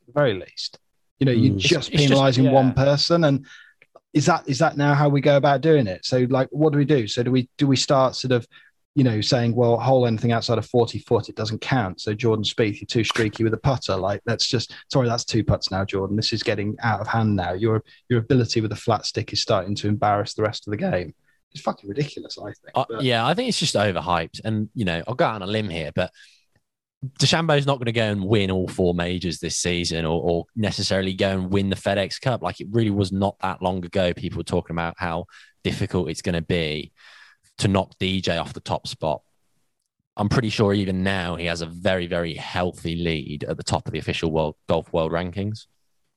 the 0.07 0.13
very 0.13 0.33
least. 0.33 0.77
You 1.19 1.25
know, 1.25 1.31
you're 1.31 1.53
Mm. 1.55 1.57
just 1.57 1.89
It's- 1.89 2.01
it's 2.03 2.09
just- 2.09 2.13
penalising 2.13 2.45
yeah. 2.45 2.51
one 2.51 2.73
person, 2.73 3.23
and 3.25 3.45
is 4.13 4.25
that 4.25 4.47
is 4.47 4.57
that 4.59 4.77
now 4.77 4.93
how 4.95 5.07
we 5.09 5.21
go 5.21 5.37
about 5.37 5.61
doing 5.61 5.85
it? 5.85 6.05
So, 6.05 6.25
like, 6.29 6.47
what 6.51 6.71
do 6.71 6.79
we 6.79 6.85
do? 6.85 7.07
So, 7.07 7.21
do 7.23 7.29
we 7.31 7.49
do 7.57 7.67
we 7.67 7.75
start 7.75 8.15
sort 8.15 8.31
of, 8.31 8.47
you 8.99 9.05
know, 9.05 9.21
saying, 9.21 9.55
well, 9.55 9.79
hole 9.79 10.05
anything 10.05 10.33
outside 10.33 10.57
of 10.57 10.65
40 10.65 10.99
foot, 10.99 11.29
it 11.29 11.35
doesn't 11.37 11.61
count. 11.61 12.01
So 12.01 12.13
Jordan 12.13 12.43
Spieth, 12.43 12.81
you're 12.81 12.85
too 12.85 13.05
streaky 13.05 13.45
with 13.45 13.53
a 13.53 13.57
putter. 13.57 13.95
Like, 13.95 14.19
that's 14.25 14.45
just, 14.45 14.73
sorry, 14.91 15.07
that's 15.07 15.23
two 15.23 15.41
putts 15.41 15.71
now, 15.71 15.85
Jordan. 15.85 16.17
This 16.17 16.33
is 16.33 16.43
getting 16.43 16.75
out 16.83 16.99
of 16.99 17.07
hand 17.07 17.33
now. 17.33 17.53
Your 17.53 17.81
your 18.09 18.19
ability 18.19 18.59
with 18.59 18.73
a 18.73 18.75
flat 18.75 19.05
stick 19.05 19.31
is 19.31 19.41
starting 19.41 19.73
to 19.75 19.87
embarrass 19.87 20.33
the 20.33 20.41
rest 20.41 20.67
of 20.67 20.71
the 20.71 20.77
game. 20.77 21.15
It's 21.53 21.61
fucking 21.61 21.89
ridiculous, 21.89 22.37
I 22.37 22.47
think. 22.47 22.55
Uh, 22.75 22.99
yeah, 22.99 23.25
I 23.25 23.33
think 23.33 23.47
it's 23.47 23.57
just 23.57 23.75
overhyped. 23.75 24.41
And, 24.43 24.67
you 24.75 24.83
know, 24.83 25.01
I'll 25.07 25.15
go 25.15 25.23
out 25.23 25.35
on 25.35 25.43
a 25.43 25.47
limb 25.47 25.69
here, 25.69 25.91
but 25.95 26.11
DeChambeau's 27.21 27.65
not 27.65 27.77
going 27.77 27.85
to 27.85 27.93
go 27.93 28.03
and 28.03 28.25
win 28.25 28.51
all 28.51 28.67
four 28.67 28.93
majors 28.93 29.39
this 29.39 29.55
season 29.55 30.03
or, 30.03 30.21
or 30.21 30.45
necessarily 30.57 31.13
go 31.13 31.29
and 31.29 31.49
win 31.49 31.69
the 31.69 31.77
FedEx 31.77 32.19
Cup. 32.19 32.43
Like 32.43 32.59
it 32.59 32.67
really 32.69 32.91
was 32.91 33.13
not 33.13 33.37
that 33.39 33.61
long 33.61 33.85
ago. 33.85 34.13
People 34.13 34.39
were 34.39 34.43
talking 34.43 34.75
about 34.75 34.95
how 34.97 35.23
difficult 35.63 36.09
it's 36.09 36.21
going 36.21 36.35
to 36.35 36.41
be 36.41 36.91
to 37.59 37.67
knock 37.67 37.97
DJ 37.99 38.39
off 38.39 38.53
the 38.53 38.59
top 38.59 38.87
spot. 38.87 39.21
I'm 40.17 40.29
pretty 40.29 40.49
sure 40.49 40.73
even 40.73 41.03
now 41.03 41.35
he 41.35 41.45
has 41.45 41.61
a 41.61 41.65
very, 41.65 42.07
very 42.07 42.33
healthy 42.33 42.95
lead 42.95 43.45
at 43.45 43.57
the 43.57 43.63
top 43.63 43.87
of 43.87 43.93
the 43.93 43.99
official 43.99 44.31
world 44.31 44.55
golf 44.67 44.91
world 44.91 45.11
rankings, 45.11 45.67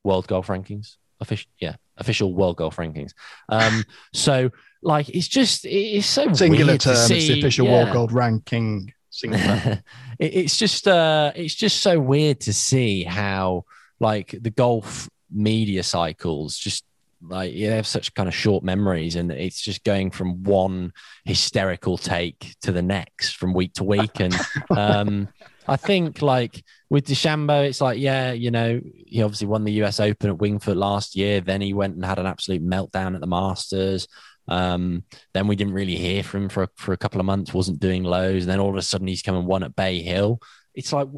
world 0.02 0.26
golf 0.26 0.48
rankings, 0.48 0.96
official, 1.20 1.50
yeah, 1.60 1.76
official 1.98 2.34
world 2.34 2.56
golf 2.56 2.76
rankings. 2.76 3.12
Um, 3.48 3.84
so 4.12 4.50
like 4.82 5.08
it's 5.08 5.28
just 5.28 5.64
it's 5.64 6.06
so 6.06 6.32
Singular 6.32 6.78
term, 6.78 6.94
it's 6.94 7.08
the 7.08 7.20
see- 7.20 7.38
official 7.38 7.66
yeah. 7.66 7.72
world 7.72 7.92
gold 7.92 8.12
ranking. 8.12 8.92
Singular. 9.10 9.82
it, 10.18 10.34
it's 10.34 10.56
just 10.56 10.88
uh 10.88 11.32
it's 11.36 11.54
just 11.54 11.80
so 11.80 12.00
weird 12.00 12.40
to 12.40 12.52
see 12.52 13.04
how 13.04 13.64
like 14.00 14.34
the 14.40 14.50
golf 14.50 15.08
media 15.30 15.82
cycles 15.82 16.56
just 16.58 16.84
like 17.22 17.52
you 17.52 17.70
have 17.70 17.86
such 17.86 18.14
kind 18.14 18.28
of 18.28 18.34
short 18.34 18.64
memories 18.64 19.16
and 19.16 19.30
it's 19.30 19.60
just 19.60 19.84
going 19.84 20.10
from 20.10 20.42
one 20.42 20.92
hysterical 21.24 21.96
take 21.96 22.54
to 22.62 22.72
the 22.72 22.82
next 22.82 23.36
from 23.36 23.54
week 23.54 23.72
to 23.74 23.84
week 23.84 24.20
and 24.20 24.34
um 24.76 25.28
I 25.66 25.76
think 25.76 26.22
like 26.22 26.64
with 26.90 27.06
DeChambeau, 27.06 27.66
it's 27.66 27.80
like, 27.80 27.98
yeah, 27.98 28.32
you 28.32 28.50
know, 28.50 28.80
he 29.06 29.22
obviously 29.22 29.46
won 29.46 29.64
the 29.64 29.82
US 29.84 30.00
Open 30.00 30.30
at 30.30 30.38
Winged 30.38 30.62
Foot 30.62 30.76
last 30.76 31.16
year. 31.16 31.40
Then 31.40 31.60
he 31.60 31.72
went 31.72 31.94
and 31.94 32.04
had 32.04 32.18
an 32.18 32.26
absolute 32.26 32.64
meltdown 32.64 33.14
at 33.14 33.20
the 33.20 33.26
Masters. 33.26 34.08
Um, 34.48 35.04
then 35.34 35.46
we 35.46 35.56
didn't 35.56 35.74
really 35.74 35.96
hear 35.96 36.22
from 36.22 36.44
him 36.44 36.48
for, 36.48 36.68
for 36.76 36.92
a 36.92 36.96
couple 36.96 37.20
of 37.20 37.26
months, 37.26 37.54
wasn't 37.54 37.80
doing 37.80 38.02
lows. 38.02 38.42
And 38.42 38.50
then 38.50 38.60
all 38.60 38.70
of 38.70 38.76
a 38.76 38.82
sudden 38.82 39.06
he's 39.06 39.22
come 39.22 39.36
and 39.36 39.46
won 39.46 39.62
at 39.62 39.76
Bay 39.76 40.02
Hill. 40.02 40.40
It's 40.74 40.92
like, 40.92 41.08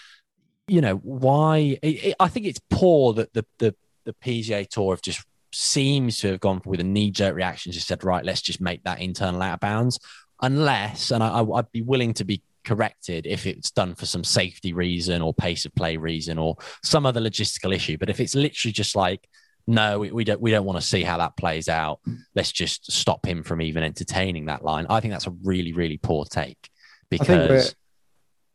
you 0.68 0.80
know, 0.80 0.96
why? 0.96 1.78
It, 1.82 2.04
it, 2.04 2.16
I 2.20 2.28
think 2.28 2.46
it's 2.46 2.60
poor 2.70 3.14
that 3.14 3.32
the, 3.32 3.44
the, 3.58 3.74
the 4.04 4.14
PGA 4.14 4.68
Tour 4.68 4.94
have 4.94 5.02
just 5.02 5.24
seems 5.52 6.18
to 6.18 6.28
have 6.32 6.40
gone 6.40 6.62
with 6.64 6.80
a 6.80 6.84
knee 6.84 7.10
jerk 7.10 7.34
reaction, 7.34 7.72
just 7.72 7.86
said, 7.86 8.04
right, 8.04 8.24
let's 8.24 8.42
just 8.42 8.60
make 8.60 8.82
that 8.84 9.00
internal 9.00 9.42
out 9.42 9.54
of 9.54 9.60
bounds. 9.60 9.98
Unless, 10.42 11.10
and 11.10 11.22
I, 11.22 11.42
I'd 11.42 11.70
be 11.72 11.82
willing 11.82 12.14
to 12.14 12.24
be 12.24 12.42
corrected 12.64 13.26
if 13.26 13.46
it's 13.46 13.70
done 13.70 13.94
for 13.94 14.06
some 14.06 14.24
safety 14.24 14.72
reason 14.72 15.22
or 15.22 15.34
pace 15.34 15.64
of 15.64 15.74
play 15.74 15.96
reason 15.96 16.38
or 16.38 16.56
some 16.82 17.06
other 17.06 17.20
logistical 17.20 17.74
issue. 17.74 17.98
But 17.98 18.10
if 18.10 18.20
it's 18.20 18.34
literally 18.34 18.72
just 18.72 18.96
like, 18.96 19.28
no, 19.66 19.98
we, 19.98 20.10
we 20.10 20.24
don't 20.24 20.40
we 20.40 20.50
don't 20.50 20.64
want 20.64 20.80
to 20.80 20.86
see 20.86 21.02
how 21.02 21.18
that 21.18 21.36
plays 21.36 21.68
out. 21.68 22.00
Let's 22.34 22.50
just 22.50 22.90
stop 22.90 23.26
him 23.26 23.42
from 23.42 23.62
even 23.62 23.82
entertaining 23.82 24.46
that 24.46 24.64
line. 24.64 24.86
I 24.88 25.00
think 25.00 25.12
that's 25.12 25.26
a 25.26 25.34
really 25.44 25.72
really 25.72 25.98
poor 25.98 26.24
take 26.24 26.70
I 27.12 27.16
think 27.18 27.28
we're, 27.28 27.48
because 27.48 27.74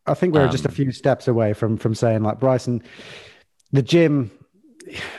I 0.05 0.13
think 0.13 0.33
we're 0.33 0.47
just 0.49 0.65
a 0.65 0.69
um, 0.69 0.75
few 0.75 0.91
steps 0.91 1.27
away 1.27 1.53
from 1.53 1.77
from 1.77 1.95
saying 1.95 2.23
like 2.23 2.39
Bryson, 2.39 2.83
the 3.71 3.81
gym, 3.81 4.31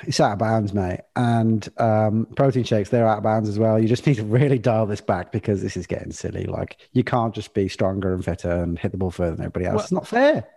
it's 0.02 0.20
out 0.20 0.32
of 0.32 0.38
bounds, 0.38 0.72
mate, 0.72 1.00
and 1.16 1.68
um, 1.78 2.26
protein 2.36 2.64
shakes 2.64 2.88
they're 2.90 3.06
out 3.06 3.18
of 3.18 3.24
bounds 3.24 3.48
as 3.48 3.58
well. 3.58 3.78
You 3.78 3.88
just 3.88 4.06
need 4.06 4.16
to 4.16 4.24
really 4.24 4.58
dial 4.58 4.86
this 4.86 5.00
back 5.00 5.32
because 5.32 5.62
this 5.62 5.76
is 5.76 5.86
getting 5.86 6.12
silly. 6.12 6.44
Like 6.44 6.76
you 6.92 7.02
can't 7.04 7.34
just 7.34 7.54
be 7.54 7.68
stronger 7.68 8.14
and 8.14 8.24
fitter 8.24 8.50
and 8.50 8.78
hit 8.78 8.92
the 8.92 8.98
ball 8.98 9.10
further 9.10 9.36
than 9.36 9.44
everybody 9.46 9.66
else. 9.66 9.74
Well- 9.74 9.82
it's 9.82 9.92
not 9.92 10.06
fair. 10.06 10.48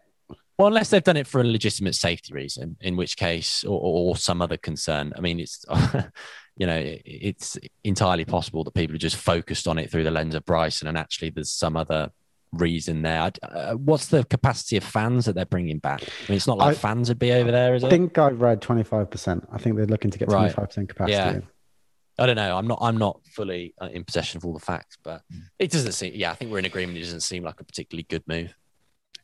well, 0.57 0.67
unless 0.67 0.89
they've 0.89 1.03
done 1.03 1.17
it 1.17 1.27
for 1.27 1.41
a 1.41 1.43
legitimate 1.43 1.95
safety 1.95 2.33
reason, 2.33 2.77
in 2.81 2.95
which 2.97 3.17
case 3.17 3.63
or, 3.63 3.79
or 3.81 4.15
some 4.17 4.41
other 4.41 4.57
concern. 4.57 5.13
I 5.17 5.21
mean, 5.21 5.39
it's 5.39 5.65
you 6.57 6.67
know 6.67 6.77
it- 6.77 7.01
it's 7.05 7.57
entirely 7.83 8.25
possible 8.25 8.63
that 8.63 8.73
people 8.73 8.95
are 8.95 8.99
just 8.99 9.15
focused 9.15 9.67
on 9.67 9.77
it 9.79 9.89
through 9.89 10.03
the 10.03 10.11
lens 10.11 10.35
of 10.35 10.45
Bryson, 10.45 10.87
and 10.87 10.97
actually 10.97 11.29
there's 11.31 11.51
some 11.51 11.75
other 11.77 12.11
reason 12.53 13.01
there. 13.01 13.31
Uh, 13.43 13.73
what's 13.73 14.07
the 14.07 14.23
capacity 14.25 14.77
of 14.77 14.83
fans 14.83 15.25
that 15.25 15.33
they're 15.35 15.45
bringing 15.45 15.79
back? 15.79 16.01
I 16.03 16.31
mean, 16.31 16.37
it's 16.37 16.47
not 16.47 16.57
like 16.57 16.71
I- 16.71 16.79
fans 16.79 17.09
would 17.09 17.19
be 17.19 17.31
over 17.31 17.51
there, 17.51 17.75
is 17.75 17.83
I 17.83 17.87
it? 17.87 17.89
I 17.89 17.91
think 17.91 18.17
I've 18.17 18.41
read 18.41 18.61
twenty 18.61 18.83
five 18.83 19.09
percent. 19.09 19.47
I 19.51 19.57
think 19.57 19.75
they're 19.75 19.85
looking 19.85 20.11
to 20.11 20.19
get 20.19 20.27
Right. 20.29 20.39
twenty 20.41 20.53
five 20.53 20.67
percent 20.69 20.89
capacity. 20.89 21.13
Yeah. 21.39 21.39
I 22.17 22.25
don't 22.25 22.35
know. 22.35 22.57
I'm 22.57 22.67
not. 22.67 22.79
I'm 22.81 22.97
not 22.97 23.21
fully 23.33 23.73
uh, 23.81 23.87
in 23.93 24.03
possession 24.03 24.37
of 24.37 24.45
all 24.45 24.53
the 24.53 24.59
facts, 24.59 24.97
but 25.03 25.21
it 25.57 25.71
doesn't 25.71 25.93
seem. 25.93 26.11
Yeah, 26.15 26.31
I 26.31 26.35
think 26.35 26.51
we're 26.51 26.59
in 26.59 26.65
agreement. 26.65 26.97
It 26.97 27.01
doesn't 27.01 27.21
seem 27.21 27.43
like 27.43 27.61
a 27.61 27.63
particularly 27.63 28.03
good 28.09 28.23
move. 28.27 28.53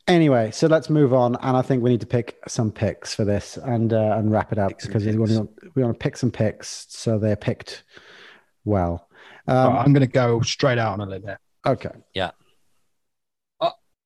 Anyway, 0.07 0.51
so 0.51 0.67
let's 0.67 0.89
move 0.89 1.13
on, 1.13 1.35
and 1.41 1.57
I 1.57 1.61
think 1.61 1.83
we 1.83 1.89
need 1.89 1.99
to 2.01 2.07
pick 2.07 2.37
some 2.47 2.71
picks 2.71 3.13
for 3.13 3.25
this 3.25 3.57
and 3.57 3.91
uh, 3.91 4.15
and 4.17 4.31
wrap 4.31 4.51
it 4.53 4.59
up 4.59 4.69
Pick 4.69 4.81
because 4.87 5.05
we 5.05 5.17
want 5.17 5.31
to 5.31 5.49
we 5.75 5.83
want 5.83 5.95
to 5.95 6.01
pick 6.01 6.15
some 6.15 6.31
picks 6.31 6.85
so 6.89 7.19
they're 7.19 7.35
picked 7.35 7.83
well. 8.63 9.09
Um, 9.47 9.73
right, 9.73 9.81
I'm 9.83 9.91
going 9.91 10.01
to 10.01 10.07
go 10.07 10.39
straight 10.41 10.77
out 10.77 10.93
on 10.93 11.01
a 11.01 11.05
limb 11.09 11.23
here. 11.23 11.39
okay, 11.65 11.89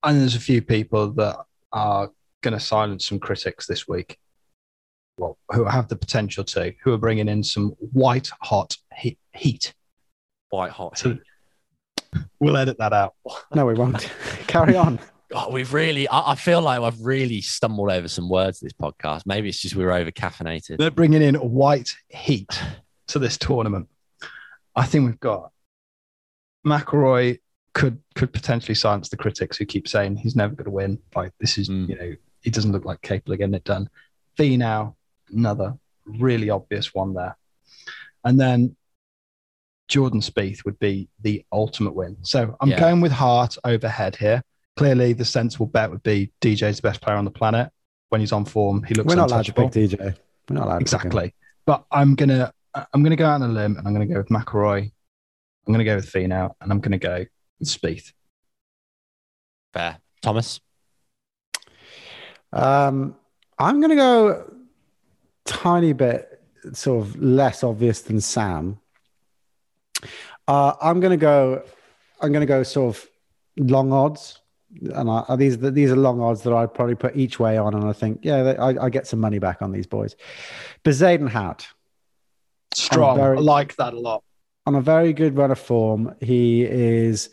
And 0.04 0.22
there's 0.22 0.36
a 0.36 0.40
few 0.40 0.62
people 0.62 1.12
that 1.14 1.38
are 1.72 2.10
going 2.42 2.54
to 2.54 2.60
silence 2.60 3.06
some 3.08 3.20
critics 3.20 3.68
this 3.68 3.88
week. 3.88 4.18
Well, 5.18 5.38
who 5.52 5.66
have 5.66 5.90
the 5.90 5.98
potential 5.98 6.46
to, 6.46 6.74
who 6.82 6.94
are 6.94 6.98
bringing 6.98 7.28
in 7.28 7.44
some 7.44 7.72
white 7.92 8.30
hot 8.42 8.78
he- 8.96 9.18
heat. 9.34 9.74
White 10.50 10.72
hot. 10.72 10.98
So 10.98 11.18
we'll 12.40 12.58
edit 12.58 12.78
that 12.78 12.94
out. 12.94 13.16
no, 13.54 13.66
we 13.66 13.74
won't. 13.74 14.10
Carry 14.48 14.78
on. 14.78 15.00
Oh, 15.34 15.52
we've 15.52 15.74
really. 15.74 16.08
I, 16.08 16.32
I 16.32 16.36
feel 16.36 16.62
like 16.62 16.80
I've 16.80 17.02
really 17.02 17.42
stumbled 17.42 17.92
over 17.92 18.08
some 18.08 18.30
words 18.30 18.60
this 18.60 18.74
podcast. 18.74 19.24
Maybe 19.26 19.50
it's 19.50 19.60
just 19.60 19.76
we're 19.76 19.92
over 19.92 20.10
caffeinated. 20.10 20.78
They're 20.78 20.90
bringing 20.90 21.22
in 21.22 21.36
white 21.36 21.96
heat 22.08 22.60
to 23.08 23.20
this 23.20 23.38
tournament. 23.38 23.90
I 24.76 24.86
think 24.86 25.06
we've 25.06 25.20
got 25.20 25.52
McIlroy 26.66 27.40
could 27.74 28.02
could 28.16 28.34
potentially 28.34 28.76
silence 28.76 29.10
the 29.10 29.18
critics 29.18 29.58
who 29.58 29.66
keep 29.66 29.88
saying 29.88 30.18
he's 30.18 30.36
never 30.36 30.56
going 30.56 30.66
to 30.66 30.72
win. 30.72 31.00
Like 31.16 31.32
this 31.40 31.58
is, 31.58 31.70
Mm. 31.70 31.90
you 31.90 31.96
know, 31.96 32.16
he 32.42 32.50
doesn't 32.50 32.72
look 32.72 32.86
like 32.86 33.02
capable 33.02 33.34
of 33.34 33.40
getting 33.40 33.54
it 33.56 33.64
done. 33.64 33.90
Finau, 34.38 34.96
another 35.32 35.78
really 36.06 36.50
obvious 36.50 36.94
one 36.94 37.14
there, 37.14 37.38
and 38.24 38.40
then 38.40 38.76
Jordan 39.88 40.22
Spieth 40.22 40.66
would 40.66 40.78
be 40.80 41.10
the 41.22 41.44
ultimate 41.52 41.96
win. 41.96 42.18
So 42.22 42.56
I'm 42.62 42.70
Yeah. 42.70 42.80
going 42.80 43.02
with 43.02 43.12
heart 43.12 43.58
over 43.64 43.90
head 43.90 44.16
here. 44.16 44.44
Clearly, 44.78 45.14
the 45.14 45.26
sensible 45.26 45.66
bet 45.66 45.90
would 45.90 46.04
be 46.04 46.32
DJ's 46.42 46.78
the 46.78 46.82
best 46.84 47.02
player 47.02 47.18
on 47.18 47.26
the 47.26 47.32
planet. 47.32 47.72
When 48.10 48.22
he's 48.22 48.32
on 48.32 48.46
form, 48.46 48.84
he 48.84 48.94
looks 48.96 49.08
We're 49.08 49.16
not 49.16 49.30
allowed 49.32 49.46
to 49.46 49.54
pick 49.54 49.72
DJ. 49.72 49.98
We're 50.50 50.56
not 50.56 50.66
allowed 50.66 50.80
to 50.80 50.86
pick 50.86 50.94
him. 50.94 51.08
Exactly. 51.08 51.36
But 51.66 51.86
I'm 51.92 52.16
gonna 52.16 52.54
I'm 52.94 53.04
gonna 53.04 53.16
go 53.16 53.26
out 53.26 53.42
on 53.42 53.50
a 53.50 53.54
limb 53.54 53.78
and 53.78 53.88
I'm 53.88 53.94
gonna 53.94 54.06
go 54.06 54.18
with 54.18 54.30
McIlroy. 54.30 54.92
I'm 55.68 55.74
gonna 55.74 55.84
go 55.84 55.96
with 55.96 56.10
Finau 56.12 56.54
and 56.62 56.72
I'm 56.72 56.80
gonna 56.80 56.98
go 57.00 57.20
with 57.20 57.28
Spieth. 57.64 58.14
Fair, 59.74 60.00
Thomas. 60.22 60.60
Um, 62.52 63.16
I'm 63.58 63.80
going 63.80 63.90
to 63.92 63.96
go 63.96 64.54
tiny 65.46 65.94
bit 65.94 66.42
sort 66.74 67.06
of 67.06 67.22
less 67.22 67.64
obvious 67.64 68.02
than 68.02 68.22
Sam. 68.22 68.80
Uh, 70.48 70.74
I'm 70.82 71.00
going 71.00 71.12
to 71.12 71.18
go. 71.18 71.64
I'm 72.22 72.32
going 72.32 72.42
to 72.42 72.48
go 72.48 72.64
sort 72.64 72.96
of 72.96 73.10
long 73.58 73.92
odds, 73.94 74.42
and 74.82 75.10
I, 75.10 75.36
these 75.36 75.58
these 75.60 75.92
are 75.92 75.96
long 75.96 76.22
odds 76.22 76.42
that 76.44 76.54
I'd 76.54 76.74
probably 76.74 76.96
put 76.96 77.16
each 77.16 77.40
way 77.40 77.58
on, 77.58 77.76
and 77.76 77.86
I 77.86 77.94
think 77.94 78.22
yeah, 78.24 78.44
they- 78.44 78.58
I, 78.58 78.86
I 78.86 78.90
get 78.90 79.06
some 79.06 79.20
money 79.20 79.38
back 79.40 79.62
on 79.62 79.72
these 79.72 79.86
boys. 79.88 80.16
Bezuidenhout 80.84 81.66
Strong. 82.74 83.18
very- 83.18 83.38
I 83.38 83.42
like 83.42 83.76
that 83.76 83.94
a 83.94 84.00
lot. 84.00 84.24
On 84.70 84.76
a 84.76 84.82
very 84.82 85.14
good 85.14 85.36
run 85.36 85.50
of 85.50 85.58
form. 85.58 86.14
He 86.22 86.64
is 86.64 87.30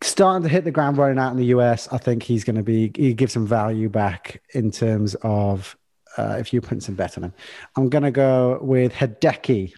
starting 0.00 0.42
to 0.42 0.48
hit 0.48 0.64
the 0.64 0.70
ground 0.70 0.96
running 0.96 1.18
out 1.18 1.32
in 1.32 1.36
the 1.36 1.44
US. 1.56 1.86
I 1.92 1.98
think 1.98 2.22
he's 2.22 2.44
going 2.44 2.56
to 2.56 2.62
be, 2.62 2.90
he 2.96 3.12
gives 3.12 3.34
some 3.34 3.46
value 3.46 3.90
back 3.90 4.40
in 4.54 4.70
terms 4.70 5.16
of 5.16 5.76
uh, 6.16 6.36
if 6.40 6.54
you 6.54 6.62
put 6.62 6.82
some 6.82 6.94
bet 6.94 7.18
on 7.18 7.24
him. 7.24 7.34
I'm 7.76 7.90
going 7.90 8.04
to 8.04 8.10
go 8.10 8.58
with 8.62 8.94
Hideki, 8.94 9.74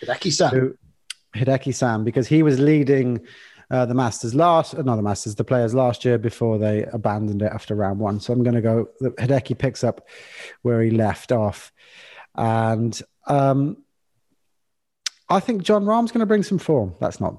Hideki 0.00 0.32
Sam. 0.32 0.78
Hideki 1.34 1.74
Sam, 1.74 2.04
because 2.04 2.28
he 2.28 2.44
was 2.44 2.60
leading 2.60 3.26
uh, 3.72 3.86
the 3.86 3.94
Masters 3.94 4.36
last, 4.36 4.76
uh, 4.76 4.82
not 4.82 4.94
the 4.94 5.02
Masters, 5.02 5.34
the 5.34 5.42
players 5.42 5.74
last 5.74 6.04
year 6.04 6.16
before 6.16 6.58
they 6.58 6.84
abandoned 6.84 7.42
it 7.42 7.52
after 7.52 7.74
round 7.74 7.98
one. 7.98 8.20
So 8.20 8.32
I'm 8.32 8.44
going 8.44 8.54
to 8.54 8.62
go, 8.62 8.88
Hideki 9.02 9.58
picks 9.58 9.82
up 9.82 10.06
where 10.62 10.80
he 10.80 10.92
left 10.92 11.32
off. 11.32 11.72
And 12.36 13.02
um, 13.26 13.78
I 15.28 15.40
think 15.40 15.62
Jon 15.62 15.84
Rahm's 15.84 16.12
going 16.12 16.20
to 16.20 16.26
bring 16.26 16.44
some 16.44 16.58
form. 16.58 16.94
That's 17.00 17.20
not 17.20 17.34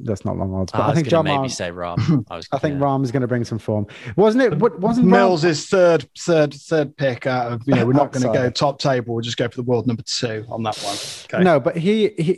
that's 0.00 0.24
not 0.24 0.38
long 0.38 0.54
odds, 0.54 0.72
but 0.72 0.80
I, 0.80 0.84
I, 0.84 0.86
was 0.88 0.94
think 0.94 1.10
gonna 1.10 1.28
Jon 1.28 1.42
maybe 1.42 1.48
Rahm. 1.48 1.54
say 1.54 1.70
Rob. 1.70 2.00
I 2.30 2.36
was. 2.36 2.48
I 2.52 2.58
think 2.58 2.74
yeah. 2.74 2.86
Rahm's 2.86 3.10
going 3.10 3.20
to 3.20 3.26
bring 3.26 3.44
some 3.44 3.58
form. 3.58 3.86
Wasn't 4.16 4.42
it? 4.42 4.58
What 4.58 4.80
wasn't 4.80 5.08
Rahm- 5.08 5.10
Mills 5.10 5.44
is 5.44 5.66
third, 5.66 6.08
third, 6.18 6.54
third 6.54 6.96
pick 6.96 7.26
out 7.26 7.52
of 7.52 7.62
you 7.66 7.74
know, 7.74 7.84
we're 7.84 7.92
not 7.92 8.12
going 8.12 8.22
to 8.22 8.32
go 8.32 8.48
top 8.48 8.78
table, 8.78 9.14
we'll 9.14 9.22
just 9.22 9.36
go 9.36 9.48
for 9.48 9.56
the 9.56 9.62
world 9.62 9.86
number 9.86 10.02
two 10.02 10.46
on 10.48 10.62
that 10.62 10.78
one. 10.78 10.96
Okay. 11.24 11.44
No, 11.44 11.60
but 11.60 11.76
he 11.76 12.08
he 12.16 12.32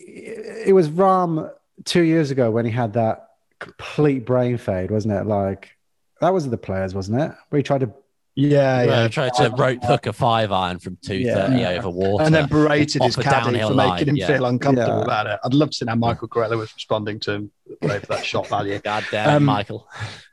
it 0.67 0.75
was 0.75 0.89
Rahm 0.89 1.49
two 1.85 2.03
years 2.03 2.33
ago 2.33 2.51
when 2.51 2.65
he 2.65 2.73
had 2.73 2.95
that 2.95 3.29
complete 3.61 4.25
brain 4.27 4.57
fade, 4.57 4.91
wasn't 4.91 5.15
it? 5.15 5.27
Like 5.27 5.77
that 6.21 6.35
was 6.35 6.49
the 6.49 6.59
players, 6.59 6.93
wasn't 6.93 7.21
it? 7.21 7.33
Where 7.51 7.59
he 7.59 7.63
tried 7.63 7.81
to 7.81 7.93
Yeah, 8.41 8.83
Yeah, 8.85 9.03
yeah. 9.03 9.09
tried 9.09 9.35
to 9.35 9.51
rope 9.51 9.83
hook 9.83 10.07
a 10.07 10.13
five 10.13 10.53
iron 10.53 10.79
from 10.79 10.97
two 11.03 11.25
thirty 11.25 11.59
Yeah. 11.61 11.71
over 11.71 11.91
water, 11.91 12.25
and 12.25 12.33
then 12.33 12.47
berated 12.47 13.03
his 13.03 13.19
a 13.19 13.23
caddy 13.25 13.59
for 13.59 13.71
line, 13.75 13.95
making 13.97 14.09
him 14.11 14.17
yeah. 14.17 14.27
feel 14.29 14.45
uncomfortable 14.47 14.99
Yeah. 14.99 15.03
about 15.03 15.27
it. 15.27 15.41
I'd 15.43 15.55
love 15.55 15.71
to 15.71 15.77
see 15.77 15.87
how 15.89 15.97
Michael 15.97 16.29
Greller 16.29 16.57
was 16.57 16.73
responding 16.73 17.19
to 17.21 17.33
him 17.33 17.51
over 17.83 17.99
that 17.99 18.25
shot 18.25 18.47
value. 18.47 18.79
God 18.85 19.05
damn 19.11 19.29
Um, 19.39 19.45
Michael. 19.45 19.89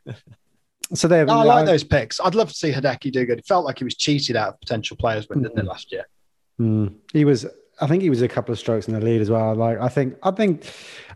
so 0.94 1.08
they 1.08 1.26
No, 1.26 1.40
I 1.40 1.44
like 1.46 1.66
those 1.66 1.84
picks. 1.84 2.20
I'd 2.20 2.36
love 2.36 2.50
to 2.50 2.54
see 2.54 2.72
Hideki 2.72 3.12
do 3.12 3.26
good. 3.26 3.40
It 3.40 3.48
felt 3.48 3.66
like 3.66 3.80
he 3.80 3.84
was 3.84 3.96
cheated 3.96 4.36
out 4.36 4.50
of 4.54 4.60
potential 4.60 4.98
players 4.98 5.28
when 5.28 5.42
didn't 5.42 5.58
it 5.58 5.66
last 5.66 5.92
year? 5.92 6.06
Mm. 6.62 6.94
He 7.12 7.26
was. 7.26 7.48
I 7.80 7.88
think 7.88 8.02
he 8.02 8.10
was 8.10 8.22
a 8.22 8.28
couple 8.28 8.54
of 8.54 8.60
strokes 8.60 8.88
in 8.88 8.94
the 8.94 9.02
lead 9.02 9.22
as 9.22 9.30
well. 9.30 9.56
Like 9.56 9.80
I 9.80 9.90
think. 9.90 10.16
I 10.24 10.32
think. 10.32 10.64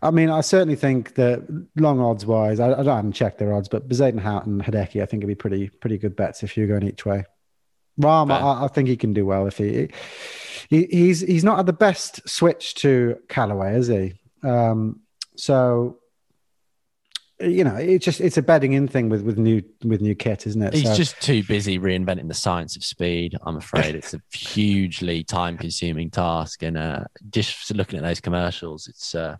I 0.01 0.11
mean, 0.11 0.29
I 0.29 0.41
certainly 0.41 0.75
think 0.75 1.15
that 1.15 1.45
long 1.75 1.99
odds 1.99 2.25
wise, 2.25 2.59
I, 2.59 2.71
I 2.73 2.83
haven't 2.83 3.13
checked 3.13 3.37
their 3.37 3.53
odds, 3.53 3.67
but 3.67 3.87
Bezuidenhout 3.87 4.45
and 4.45 4.61
Hideki, 4.61 5.01
I 5.01 5.05
think 5.05 5.23
would 5.23 5.27
be 5.27 5.35
pretty 5.35 5.69
pretty 5.69 5.97
good 5.97 6.15
bets 6.15 6.43
if 6.43 6.55
you're 6.57 6.67
going 6.67 6.83
each 6.83 7.05
way. 7.05 7.25
Rahm, 7.99 8.31
I, 8.31 8.65
I 8.65 8.67
think 8.69 8.87
he 8.87 8.95
can 8.95 9.13
do 9.13 9.25
well 9.25 9.45
if 9.45 9.57
he, 9.57 9.89
he 10.69 10.85
he's 10.85 11.19
he's 11.19 11.43
not 11.43 11.57
had 11.57 11.65
the 11.65 11.73
best 11.73 12.27
switch 12.27 12.75
to 12.75 13.17
Callaway, 13.27 13.75
is 13.75 13.87
he? 13.87 14.13
Um, 14.41 15.01
so 15.35 15.98
you 17.41 17.63
know, 17.63 17.75
it's 17.75 18.03
just 18.05 18.19
it's 18.21 18.37
a 18.37 18.41
bedding 18.41 18.73
in 18.73 18.87
thing 18.87 19.09
with 19.09 19.21
with 19.21 19.37
new 19.37 19.61
with 19.83 20.01
new 20.01 20.15
kit, 20.15 20.45
isn't 20.47 20.61
it? 20.61 20.73
He's 20.73 20.83
So- 20.89 20.95
just 20.95 21.19
too 21.21 21.43
busy 21.43 21.79
reinventing 21.79 22.27
the 22.27 22.33
science 22.33 22.75
of 22.75 22.83
speed. 22.83 23.37
I'm 23.43 23.57
afraid 23.57 23.95
it's 23.95 24.13
a 24.13 24.21
hugely 24.33 25.23
time-consuming 25.23 26.09
task, 26.11 26.63
and 26.63 26.77
uh, 26.77 27.05
just 27.29 27.73
looking 27.75 27.97
at 27.97 28.03
those 28.03 28.19
commercials, 28.19 28.87
it's 28.87 29.15
uh, 29.15 29.37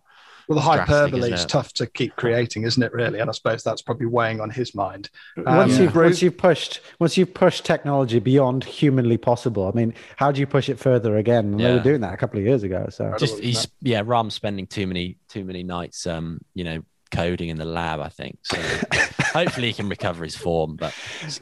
Well, 0.48 0.60
the 0.60 0.66
drastic, 0.66 0.88
hyperbole 0.88 1.20
isn't 1.24 1.34
is 1.34 1.44
it? 1.44 1.50
tough 1.50 1.74
to 1.74 1.88
keep 1.88 2.16
creating, 2.16 2.64
isn't 2.64 2.82
it? 2.82 2.94
Really, 2.94 3.20
and 3.20 3.30
I 3.30 3.34
suppose 3.34 3.64
that's 3.64 3.82
probably 3.82 4.06
weighing 4.08 4.40
on 4.40 4.50
his 4.50 4.74
mind. 4.74 5.10
once 5.36 5.76
Um, 5.76 5.84
you've 5.84 5.94
Bruce- 5.94 6.06
once 6.12 6.22
you've 6.22 6.38
pushed 6.38 6.80
once 7.00 7.18
you've 7.18 7.34
pushed 7.34 7.66
technology 7.66 8.20
beyond 8.20 8.64
humanly 8.64 9.18
possible, 9.18 9.68
I 9.68 9.76
mean, 9.78 9.94
how 10.16 10.32
do 10.32 10.40
you 10.40 10.48
push 10.48 10.70
it 10.70 10.80
further 10.80 11.18
again? 11.18 11.48
And 11.52 11.60
They 11.60 11.74
were 11.74 11.80
doing 11.84 12.02
that 12.02 12.14
a 12.14 12.18
couple 12.18 12.40
of 12.40 12.46
years 12.46 12.64
ago. 12.64 12.88
So 12.90 13.12
just 13.20 13.34
wasn't 13.34 13.44
he's 13.44 13.68
yeah, 13.82 14.04
Rahm's 14.06 14.36
spending 14.36 14.68
too 14.68 14.88
many 14.88 15.18
too 15.28 15.44
many 15.44 15.64
nights, 15.64 16.08
um, 16.08 16.40
you 16.54 16.64
know, 16.64 16.82
coding 17.12 17.50
in 17.50 17.58
the 17.58 17.66
lab. 17.66 18.00
I 18.00 18.10
think 18.10 18.40
so. 18.44 18.58
hopefully, 19.34 19.68
he 19.68 19.74
can 19.74 19.90
recover 19.90 20.24
his 20.24 20.36
form. 20.36 20.76
But 20.76 20.94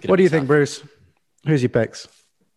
what 0.05 0.17
do 0.17 0.17
be 0.17 0.23
you 0.23 0.29
think, 0.29 0.43
tough. 0.43 0.47
Bruce? 0.47 0.83
Who's 1.45 1.61
your 1.61 1.69
picks? 1.69 2.07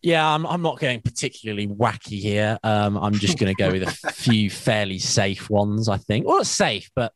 Yeah, 0.01 0.27
I'm, 0.27 0.47
I'm 0.47 0.63
not 0.63 0.79
going 0.79 1.01
particularly 1.01 1.67
wacky 1.67 2.19
here. 2.19 2.57
Um, 2.63 2.97
I'm 2.97 3.13
just 3.13 3.37
going 3.37 3.55
to 3.55 3.61
go 3.61 3.71
with 3.71 3.83
a 3.83 3.91
few 4.11 4.49
fairly 4.49 4.97
safe 4.97 5.49
ones, 5.49 5.87
I 5.87 5.97
think. 5.97 6.25
Well, 6.25 6.37
not 6.37 6.47
safe, 6.47 6.89
but, 6.95 7.13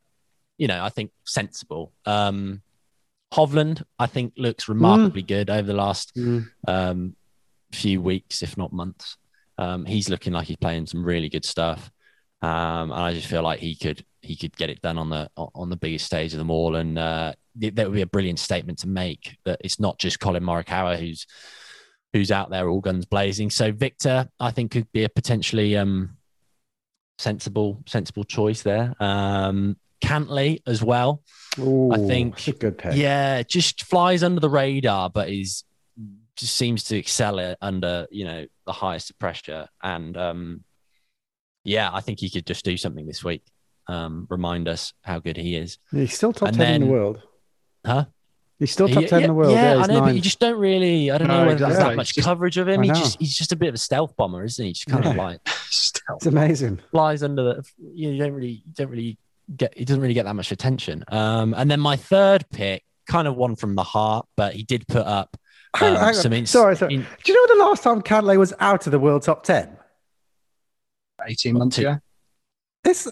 you 0.58 0.68
know, 0.68 0.84
I 0.84 0.90
think 0.90 1.12
sensible. 1.26 1.92
Um, 2.06 2.62
Hovland, 3.34 3.84
I 3.98 4.06
think, 4.06 4.34
looks 4.38 4.70
remarkably 4.70 5.24
good 5.24 5.50
over 5.50 5.66
the 5.66 5.74
last 5.74 6.18
um, 6.68 7.16
few 7.72 8.02
weeks, 8.02 8.44
if 8.44 8.56
not 8.56 8.72
months. 8.72 9.18
Um, 9.58 9.86
he's 9.86 10.10
looking 10.10 10.34
like 10.34 10.48
he's 10.48 10.58
playing 10.58 10.86
some 10.86 11.04
really 11.04 11.30
good 11.30 11.46
stuff. 11.46 11.92
Um, 12.42 12.92
and 12.92 12.94
I 12.94 13.14
just 13.14 13.28
feel 13.28 13.42
like 13.42 13.60
he 13.60 13.76
could 13.76 14.06
he 14.26 14.36
could 14.36 14.56
get 14.58 14.70
it 14.70 14.82
done 14.82 14.98
on 14.98 15.10
the 15.10 15.30
on 15.38 15.70
the 15.70 15.76
biggest 15.78 16.06
stage 16.06 16.34
of 16.34 16.40
them 16.40 16.52
all, 16.52 16.76
and 16.76 16.98
uh, 16.98 17.34
that 17.56 17.86
would 17.86 17.94
be 17.96 18.02
a 18.02 18.08
brilliant 18.08 18.40
statement 18.40 18.80
to 18.80 18.88
make. 18.88 19.38
That 19.46 19.62
it's 19.64 19.80
not 19.80 19.98
just 20.00 20.20
Collin 20.20 20.44
Morikawa 20.44 20.98
who's 20.98 21.26
who's 22.14 22.32
out 22.32 22.50
there 22.50 22.70
all 22.70 22.82
guns 22.82 23.06
blazing. 23.06 23.50
So 23.50 23.72
Victor, 23.72 24.30
I 24.40 24.52
think, 24.52 24.72
could 24.72 24.92
be 24.92 25.04
a 25.04 25.10
potentially 25.10 25.78
um, 25.78 26.18
sensible 27.18 27.84
sensible 27.88 28.24
choice 28.24 28.62
there. 28.62 28.94
Um, 29.00 29.78
Cantlay 30.04 30.62
as 30.68 30.84
well. 30.84 31.24
Ooh, 31.60 31.92
I 31.92 31.98
think- 31.98 32.60
good 32.60 32.78
pick. 32.78 32.96
Yeah, 32.96 33.44
just 33.44 33.84
flies 33.86 34.24
under 34.24 34.40
the 34.40 34.50
radar, 34.50 35.10
but 35.10 35.30
is 35.30 35.64
just 36.36 36.56
seems 36.56 36.84
to 36.86 36.98
excel 36.98 37.40
it 37.40 37.58
under 37.62 38.08
you 38.12 38.26
know 38.26 38.46
the 38.66 38.74
highest 38.74 39.10
of 39.10 39.20
pressure. 39.20 39.68
And 39.82 40.18
um, 40.18 40.64
yeah, 41.64 41.90
I 41.92 42.02
think 42.02 42.20
he 42.20 42.30
could 42.30 42.46
just 42.46 42.66
do 42.66 42.78
something 42.78 43.08
this 43.08 43.24
week. 43.24 43.44
Um, 43.88 44.26
remind 44.30 44.68
us 44.68 44.94
how 45.02 45.20
good 45.20 45.38
he 45.38 45.56
is, 45.56 45.78
He's 45.92 46.14
still 46.14 46.34
top 46.34 46.50
And 46.50 46.58
ten 46.58 46.74
in 46.76 46.82
the 46.82 46.88
world. 46.88 47.22
huh? 47.86 48.06
He's 48.58 48.72
still 48.72 48.88
top 48.88 49.04
Yeah, 49.04 49.08
ten 49.10 49.22
in 49.24 49.28
the 49.28 49.34
world. 49.34 49.52
Yeah, 49.52 49.74
Yeah, 49.74 49.76
I 49.76 49.80
he's 49.80 49.88
know, 49.90 50.02
but 50.02 50.16
you 50.16 50.22
just 50.22 50.40
don't 50.40 50.58
really. 50.58 51.12
I 51.12 51.18
don't 51.18 51.28
No, 51.28 51.42
know 51.42 51.46
whether 51.48 51.60
there's 51.60 51.72
exactly. 51.74 51.92
that 51.92 51.98
much 51.98 52.14
Just- 52.16 52.26
coverage 52.26 52.58
of 52.58 52.68
him. 52.68 52.82
He 52.84 52.90
just 52.90 53.20
he's 53.20 53.36
just 53.38 53.52
a 53.52 53.56
bit 53.56 53.68
of 53.70 53.76
a 53.76 53.78
stealth 53.78 54.16
bomber, 54.16 54.44
isn't 54.44 54.66
he? 54.66 54.72
Just 54.74 54.88
kind 54.88 55.06
of 55.06 55.16
Yeah. 55.16 55.22
like 55.24 55.40
It's 56.16 56.26
amazing. 56.26 56.80
flies 56.92 57.22
under 57.24 57.44
the 57.44 57.66
you 57.94 58.18
don't 58.18 58.32
really 58.34 58.64
you 58.66 58.74
don't 58.76 58.90
really 58.90 59.18
get 59.56 59.78
he 59.78 59.84
doesn't 59.86 60.02
really 60.02 60.14
get 60.14 60.26
that 60.26 60.34
much 60.36 60.52
attention 60.52 61.04
um 61.10 61.54
and 61.56 61.70
then 61.70 61.80
my 61.80 61.96
third 61.96 62.46
pick 62.52 62.84
kind 63.08 63.28
of 63.28 63.36
one 63.36 63.56
from 63.56 63.76
the 63.76 63.84
heart 63.84 64.26
but 64.36 64.54
he 64.56 64.64
did 64.64 64.88
put 64.88 65.06
up 65.06 65.38
Hang 65.76 65.90
on, 65.90 65.96
um, 65.98 66.00
hang 66.00 66.08
on. 66.10 66.14
some 66.22 66.34
ins- 66.34 66.50
sorry, 66.50 66.76
sorry. 66.76 66.94
in- 66.96 67.02
Do 67.24 67.32
you 67.32 67.48
know 67.48 67.56
the 67.56 67.64
last 67.64 67.84
time 67.84 68.02
Cantlay 68.02 68.38
was 68.38 68.54
out 68.60 68.86
of 68.88 68.92
the 68.92 68.98
world 69.00 69.22
top 69.24 69.44
ten? 69.44 69.78
18 71.28 71.58
months 71.58 71.78
ago. 71.78 71.98
This 72.84 73.12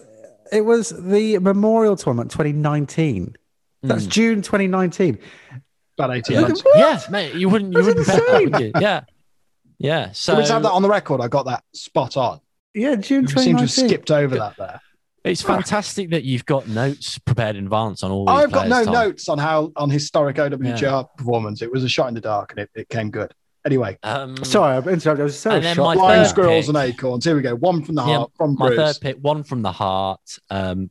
it 0.54 0.62
was 0.64 0.90
the 0.90 1.38
Memorial 1.38 1.96
Tournament 1.96 2.30
2019. 2.30 3.36
That's 3.82 4.04
Mm. 4.06 4.08
June 4.08 4.42
2019. 4.42 5.18
About 5.98 6.16
18 6.16 6.34
yeah. 6.34 6.40
months. 6.40 6.62
yeah 6.74 7.00
mate 7.10 7.34
you 7.34 7.48
wouldn't 7.48 7.72
you 7.74 7.82
That's 7.82 7.86
wouldn't 7.86 8.06
bet 8.06 8.16
that, 8.16 8.42
insane. 8.42 8.50
would 8.52 8.60
you? 8.62 8.72
yeah 8.80 9.00
yeah 9.78 10.06
so 10.12 10.32
So 10.34 10.38
we 10.40 10.46
have 10.48 10.62
that 10.62 10.70
on 10.72 10.82
the 10.82 10.88
record. 10.88 11.20
I 11.20 11.28
got 11.28 11.44
that 11.46 11.62
spot 11.74 12.16
on. 12.16 12.40
Yeah, 12.74 12.96
June 12.96 13.26
2019. 13.26 13.26
You 13.26 13.42
seem 13.44 13.56
to 13.56 13.60
have 13.62 13.70
skipped 13.70 14.10
over 14.10 14.34
that 14.36 14.56
there. 14.56 14.80
it's 15.24 15.42
fantastic 15.42 16.10
that 16.10 16.24
you've 16.24 16.44
got 16.46 16.66
notes 16.66 17.18
prepared 17.18 17.54
in 17.56 17.64
advance 17.64 18.02
on 18.02 18.10
all 18.10 18.24
these 18.26 18.34
I've 18.34 18.50
got 18.52 18.66
no 18.68 18.84
Tom. 18.84 18.92
notes 18.94 19.28
on 19.28 19.38
how 19.38 19.70
on 19.76 19.90
historic 19.90 20.36
OWGR 20.36 21.08
performance. 21.16 21.62
It 21.62 21.70
was 21.70 21.84
a 21.84 21.88
shot 21.88 22.08
in 22.08 22.14
the 22.14 22.20
dark 22.20 22.50
and 22.52 22.60
it, 22.60 22.70
it 22.74 22.88
came 22.88 23.10
good. 23.10 23.32
Anyway, 23.66 23.98
um, 24.02 24.36
Sorry, 24.44 24.76
I've 24.76 24.86
interrupted. 24.86 25.20
I 25.20 25.24
was 25.24 25.38
so 25.38 25.60
shocked. 25.60 25.78
my 25.78 25.94
flying 25.94 26.22
third 26.22 26.28
squirrels 26.28 26.66
pick- 26.66 26.74
and 26.76 26.84
acorns. 26.92 27.24
Here 27.24 27.34
we 27.34 27.40
go. 27.42 27.54
One 27.56 27.82
from 27.82 27.94
the 27.94 28.04
Yeah, 28.04 28.16
heart 28.18 28.32
from 28.36 28.56
my 28.58 28.66
Bruce. 28.68 28.78
third 28.78 29.00
pick 29.00 29.16
one 29.22 29.42
from 29.42 29.62
the 29.62 29.72
heart 29.72 30.20
um 30.50 30.90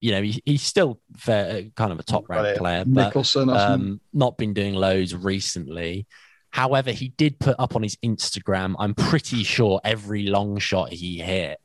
you 0.00 0.10
know 0.12 0.22
he, 0.22 0.40
he's 0.46 0.62
still 0.62 0.98
fair, 1.16 1.64
kind 1.76 1.92
of 1.92 2.00
a 2.00 2.02
top 2.02 2.28
ranked 2.28 2.44
Got 2.54 2.56
player 2.56 2.84
but 2.86 3.04
Nicholson. 3.06 3.48
um, 3.50 4.00
not 4.12 4.36
been 4.38 4.54
doing 4.54 4.74
loads 4.74 5.14
recently. 5.14 6.06
However, 6.50 6.90
he 6.92 7.08
did 7.10 7.38
put 7.38 7.56
up 7.58 7.76
on 7.76 7.82
his 7.82 7.96
Instagram, 8.04 8.74
I'm 8.78 8.94
pretty 8.94 9.42
sure 9.44 9.80
every 9.84 10.26
long 10.26 10.58
shot 10.58 10.92
he 10.92 11.18
hit 11.18 11.58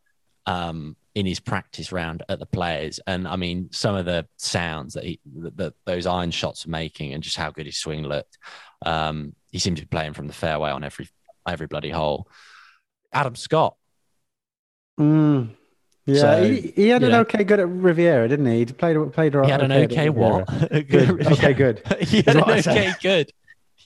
um, 0.45 0.95
in 1.15 1.25
his 1.25 1.39
practice 1.41 1.91
round 1.91 2.23
at 2.29 2.39
the 2.39 2.45
players. 2.45 2.99
And 3.07 3.27
I 3.27 3.35
mean, 3.37 3.69
some 3.71 3.95
of 3.95 4.05
the 4.05 4.27
sounds 4.37 4.93
that, 4.93 5.03
he, 5.03 5.19
that, 5.39 5.57
that 5.57 5.73
those 5.85 6.05
iron 6.05 6.31
shots 6.31 6.65
are 6.65 6.69
making 6.69 7.13
and 7.13 7.21
just 7.23 7.35
how 7.37 7.49
good 7.51 7.65
his 7.65 7.77
swing 7.77 8.03
looked. 8.03 8.37
Um, 8.85 9.33
he 9.51 9.59
seemed 9.59 9.77
to 9.77 9.83
be 9.83 9.87
playing 9.87 10.13
from 10.13 10.27
the 10.27 10.33
fairway 10.33 10.71
on 10.71 10.83
every 10.83 11.07
every 11.47 11.67
bloody 11.67 11.89
hole. 11.89 12.27
Adam 13.13 13.35
Scott. 13.35 13.75
Mm. 14.99 15.49
Yeah, 16.05 16.21
So, 16.21 16.43
he, 16.43 16.73
he 16.75 16.87
had 16.89 17.03
an 17.03 17.11
know. 17.11 17.19
okay 17.21 17.43
good 17.43 17.59
at 17.59 17.67
Riviera, 17.67 18.27
didn't 18.27 18.45
he? 18.45 18.59
He 18.59 18.65
played 18.65 19.11
played 19.13 19.33
He 19.45 19.51
had 19.51 19.61
an 19.63 19.71
at 19.71 19.91
okay 19.91 20.09
what? 20.09 20.47
Good. 20.87 21.27
Okay, 21.27 21.53
good. 21.53 21.81
he 22.01 22.17
had 22.17 22.35
an 22.35 22.41
what 22.41 22.49
I 22.51 22.61
said. 22.61 22.77
okay 22.77 22.93
good. 23.01 23.31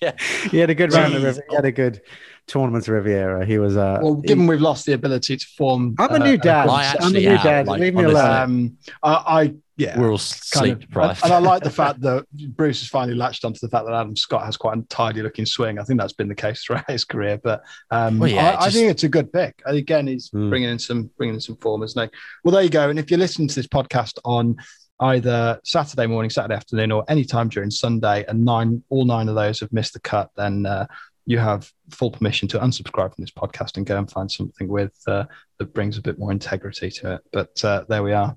Yeah, 0.01 0.13
he 0.49 0.57
had 0.57 0.69
a 0.69 0.75
good 0.75 0.93
round. 0.93 1.13
At 1.13 1.21
Jeez. 1.21 1.25
Riviera. 1.25 1.43
He 1.49 1.55
had 1.55 1.65
a 1.65 1.71
good 1.71 2.01
tournament 2.47 2.87
at 2.87 2.91
Riviera. 2.93 3.45
He 3.45 3.57
was. 3.57 3.77
Uh, 3.77 3.99
well, 4.01 4.15
he- 4.21 4.27
given 4.27 4.47
we've 4.47 4.61
lost 4.61 4.85
the 4.85 4.93
ability 4.93 5.37
to 5.37 5.45
form. 5.57 5.95
I'm 5.99 6.11
a 6.11 6.13
uh, 6.15 6.17
new 6.17 6.37
dad. 6.37 6.67
I 6.67 6.95
I'm 6.99 7.15
a 7.15 7.19
new 7.19 7.29
am, 7.29 7.43
dad. 7.43 7.67
like, 7.67 7.79
Leave 7.81 7.93
me 7.93 8.03
honestly. 8.05 8.19
alone. 8.21 8.41
Um, 8.41 8.77
I, 9.03 9.13
I 9.13 9.53
yeah. 9.77 9.99
We're 9.99 10.11
all 10.11 10.17
kind 10.17 10.21
sleep 10.21 10.73
of- 10.73 10.79
deprived. 10.81 11.23
And 11.23 11.33
I 11.33 11.39
like 11.39 11.63
the 11.63 11.69
fact 11.81 12.01
that 12.01 12.25
Bruce 12.55 12.81
has 12.81 12.89
finally 12.89 13.15
latched 13.17 13.45
onto 13.45 13.59
the 13.61 13.69
fact 13.69 13.85
that 13.87 13.93
Adam 13.95 14.15
Scott 14.15 14.45
has 14.45 14.55
quite 14.57 14.77
a 14.77 14.81
tidy 14.89 15.23
looking 15.23 15.45
swing. 15.45 15.79
I 15.79 15.83
think 15.83 15.99
that's 15.99 16.13
been 16.13 16.27
the 16.27 16.35
case 16.35 16.63
throughout 16.63 16.89
his 16.89 17.03
career. 17.03 17.39
But 17.43 17.63
um, 17.89 18.19
Well, 18.19 18.29
yeah, 18.29 18.57
I, 18.59 18.65
I 18.65 18.69
think 18.69 18.91
it's 18.91 19.03
a 19.03 19.09
good 19.09 19.31
pick. 19.33 19.59
Again, 19.65 20.05
he's 20.07 20.29
Hmm. 20.29 20.49
bringing 20.49 20.69
in 20.69 20.77
some 20.79 21.09
bringing 21.17 21.35
in 21.35 21.41
some 21.41 21.55
form, 21.57 21.81
isn't 21.83 21.99
he? 22.11 22.15
Well, 22.43 22.53
there 22.53 22.63
you 22.63 22.69
go. 22.69 22.89
And 22.89 22.99
if 22.99 23.09
you're 23.09 23.19
listening 23.19 23.47
to 23.47 23.55
this 23.55 23.67
podcast 23.67 24.19
on 24.23 24.57
either 24.99 25.59
Saturday 25.63 26.05
morning, 26.05 26.29
Saturday 26.29 26.53
afternoon, 26.53 26.91
or 26.91 27.03
any 27.07 27.25
time 27.25 27.49
during 27.49 27.71
Sunday, 27.71 28.23
and 28.27 28.45
nine 28.45 28.83
all 28.89 29.05
nine 29.05 29.29
of 29.29 29.35
those 29.35 29.59
have 29.61 29.73
missed 29.73 29.93
the 29.93 29.99
cut, 30.01 30.29
then 30.37 30.67
uh, 30.67 30.85
you 31.25 31.37
have 31.37 31.71
full 31.89 32.11
permission 32.11 32.47
to 32.49 32.59
unsubscribe 32.59 33.15
from 33.15 33.23
this 33.23 33.31
podcast 33.31 33.77
and 33.77 33.85
go 33.85 33.97
and 33.97 34.09
find 34.09 34.31
something 34.31 34.67
with 34.67 34.97
uh, 35.07 35.25
that 35.59 35.73
brings 35.73 35.97
a 35.97 36.01
bit 36.01 36.17
more 36.19 36.31
integrity 36.31 36.89
to 36.89 37.15
it. 37.15 37.21
But 37.31 37.63
uh, 37.63 37.85
there 37.87 38.03
we 38.03 38.13
are. 38.13 38.35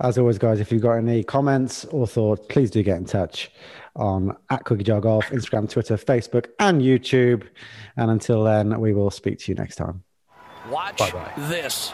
As 0.00 0.18
always, 0.18 0.38
guys, 0.38 0.58
if 0.58 0.72
you've 0.72 0.82
got 0.82 0.94
any 0.94 1.22
comments 1.22 1.84
or 1.86 2.06
thoughts, 2.06 2.44
please 2.48 2.70
do 2.70 2.82
get 2.82 2.96
in 2.96 3.04
touch 3.04 3.50
on 3.94 4.36
at 4.50 4.64
Cookie 4.64 4.82
Jar 4.82 5.00
Golf, 5.00 5.26
Instagram, 5.26 5.70
Twitter, 5.70 5.96
Facebook, 5.96 6.46
and 6.58 6.82
YouTube. 6.82 7.46
And 7.96 8.10
until 8.10 8.42
then, 8.42 8.80
we 8.80 8.92
will 8.92 9.10
speak 9.10 9.38
to 9.40 9.52
you 9.52 9.54
next 9.54 9.76
time. 9.76 10.02
Watch 10.68 10.98
Bye-bye. 10.98 11.32
this. 11.48 11.92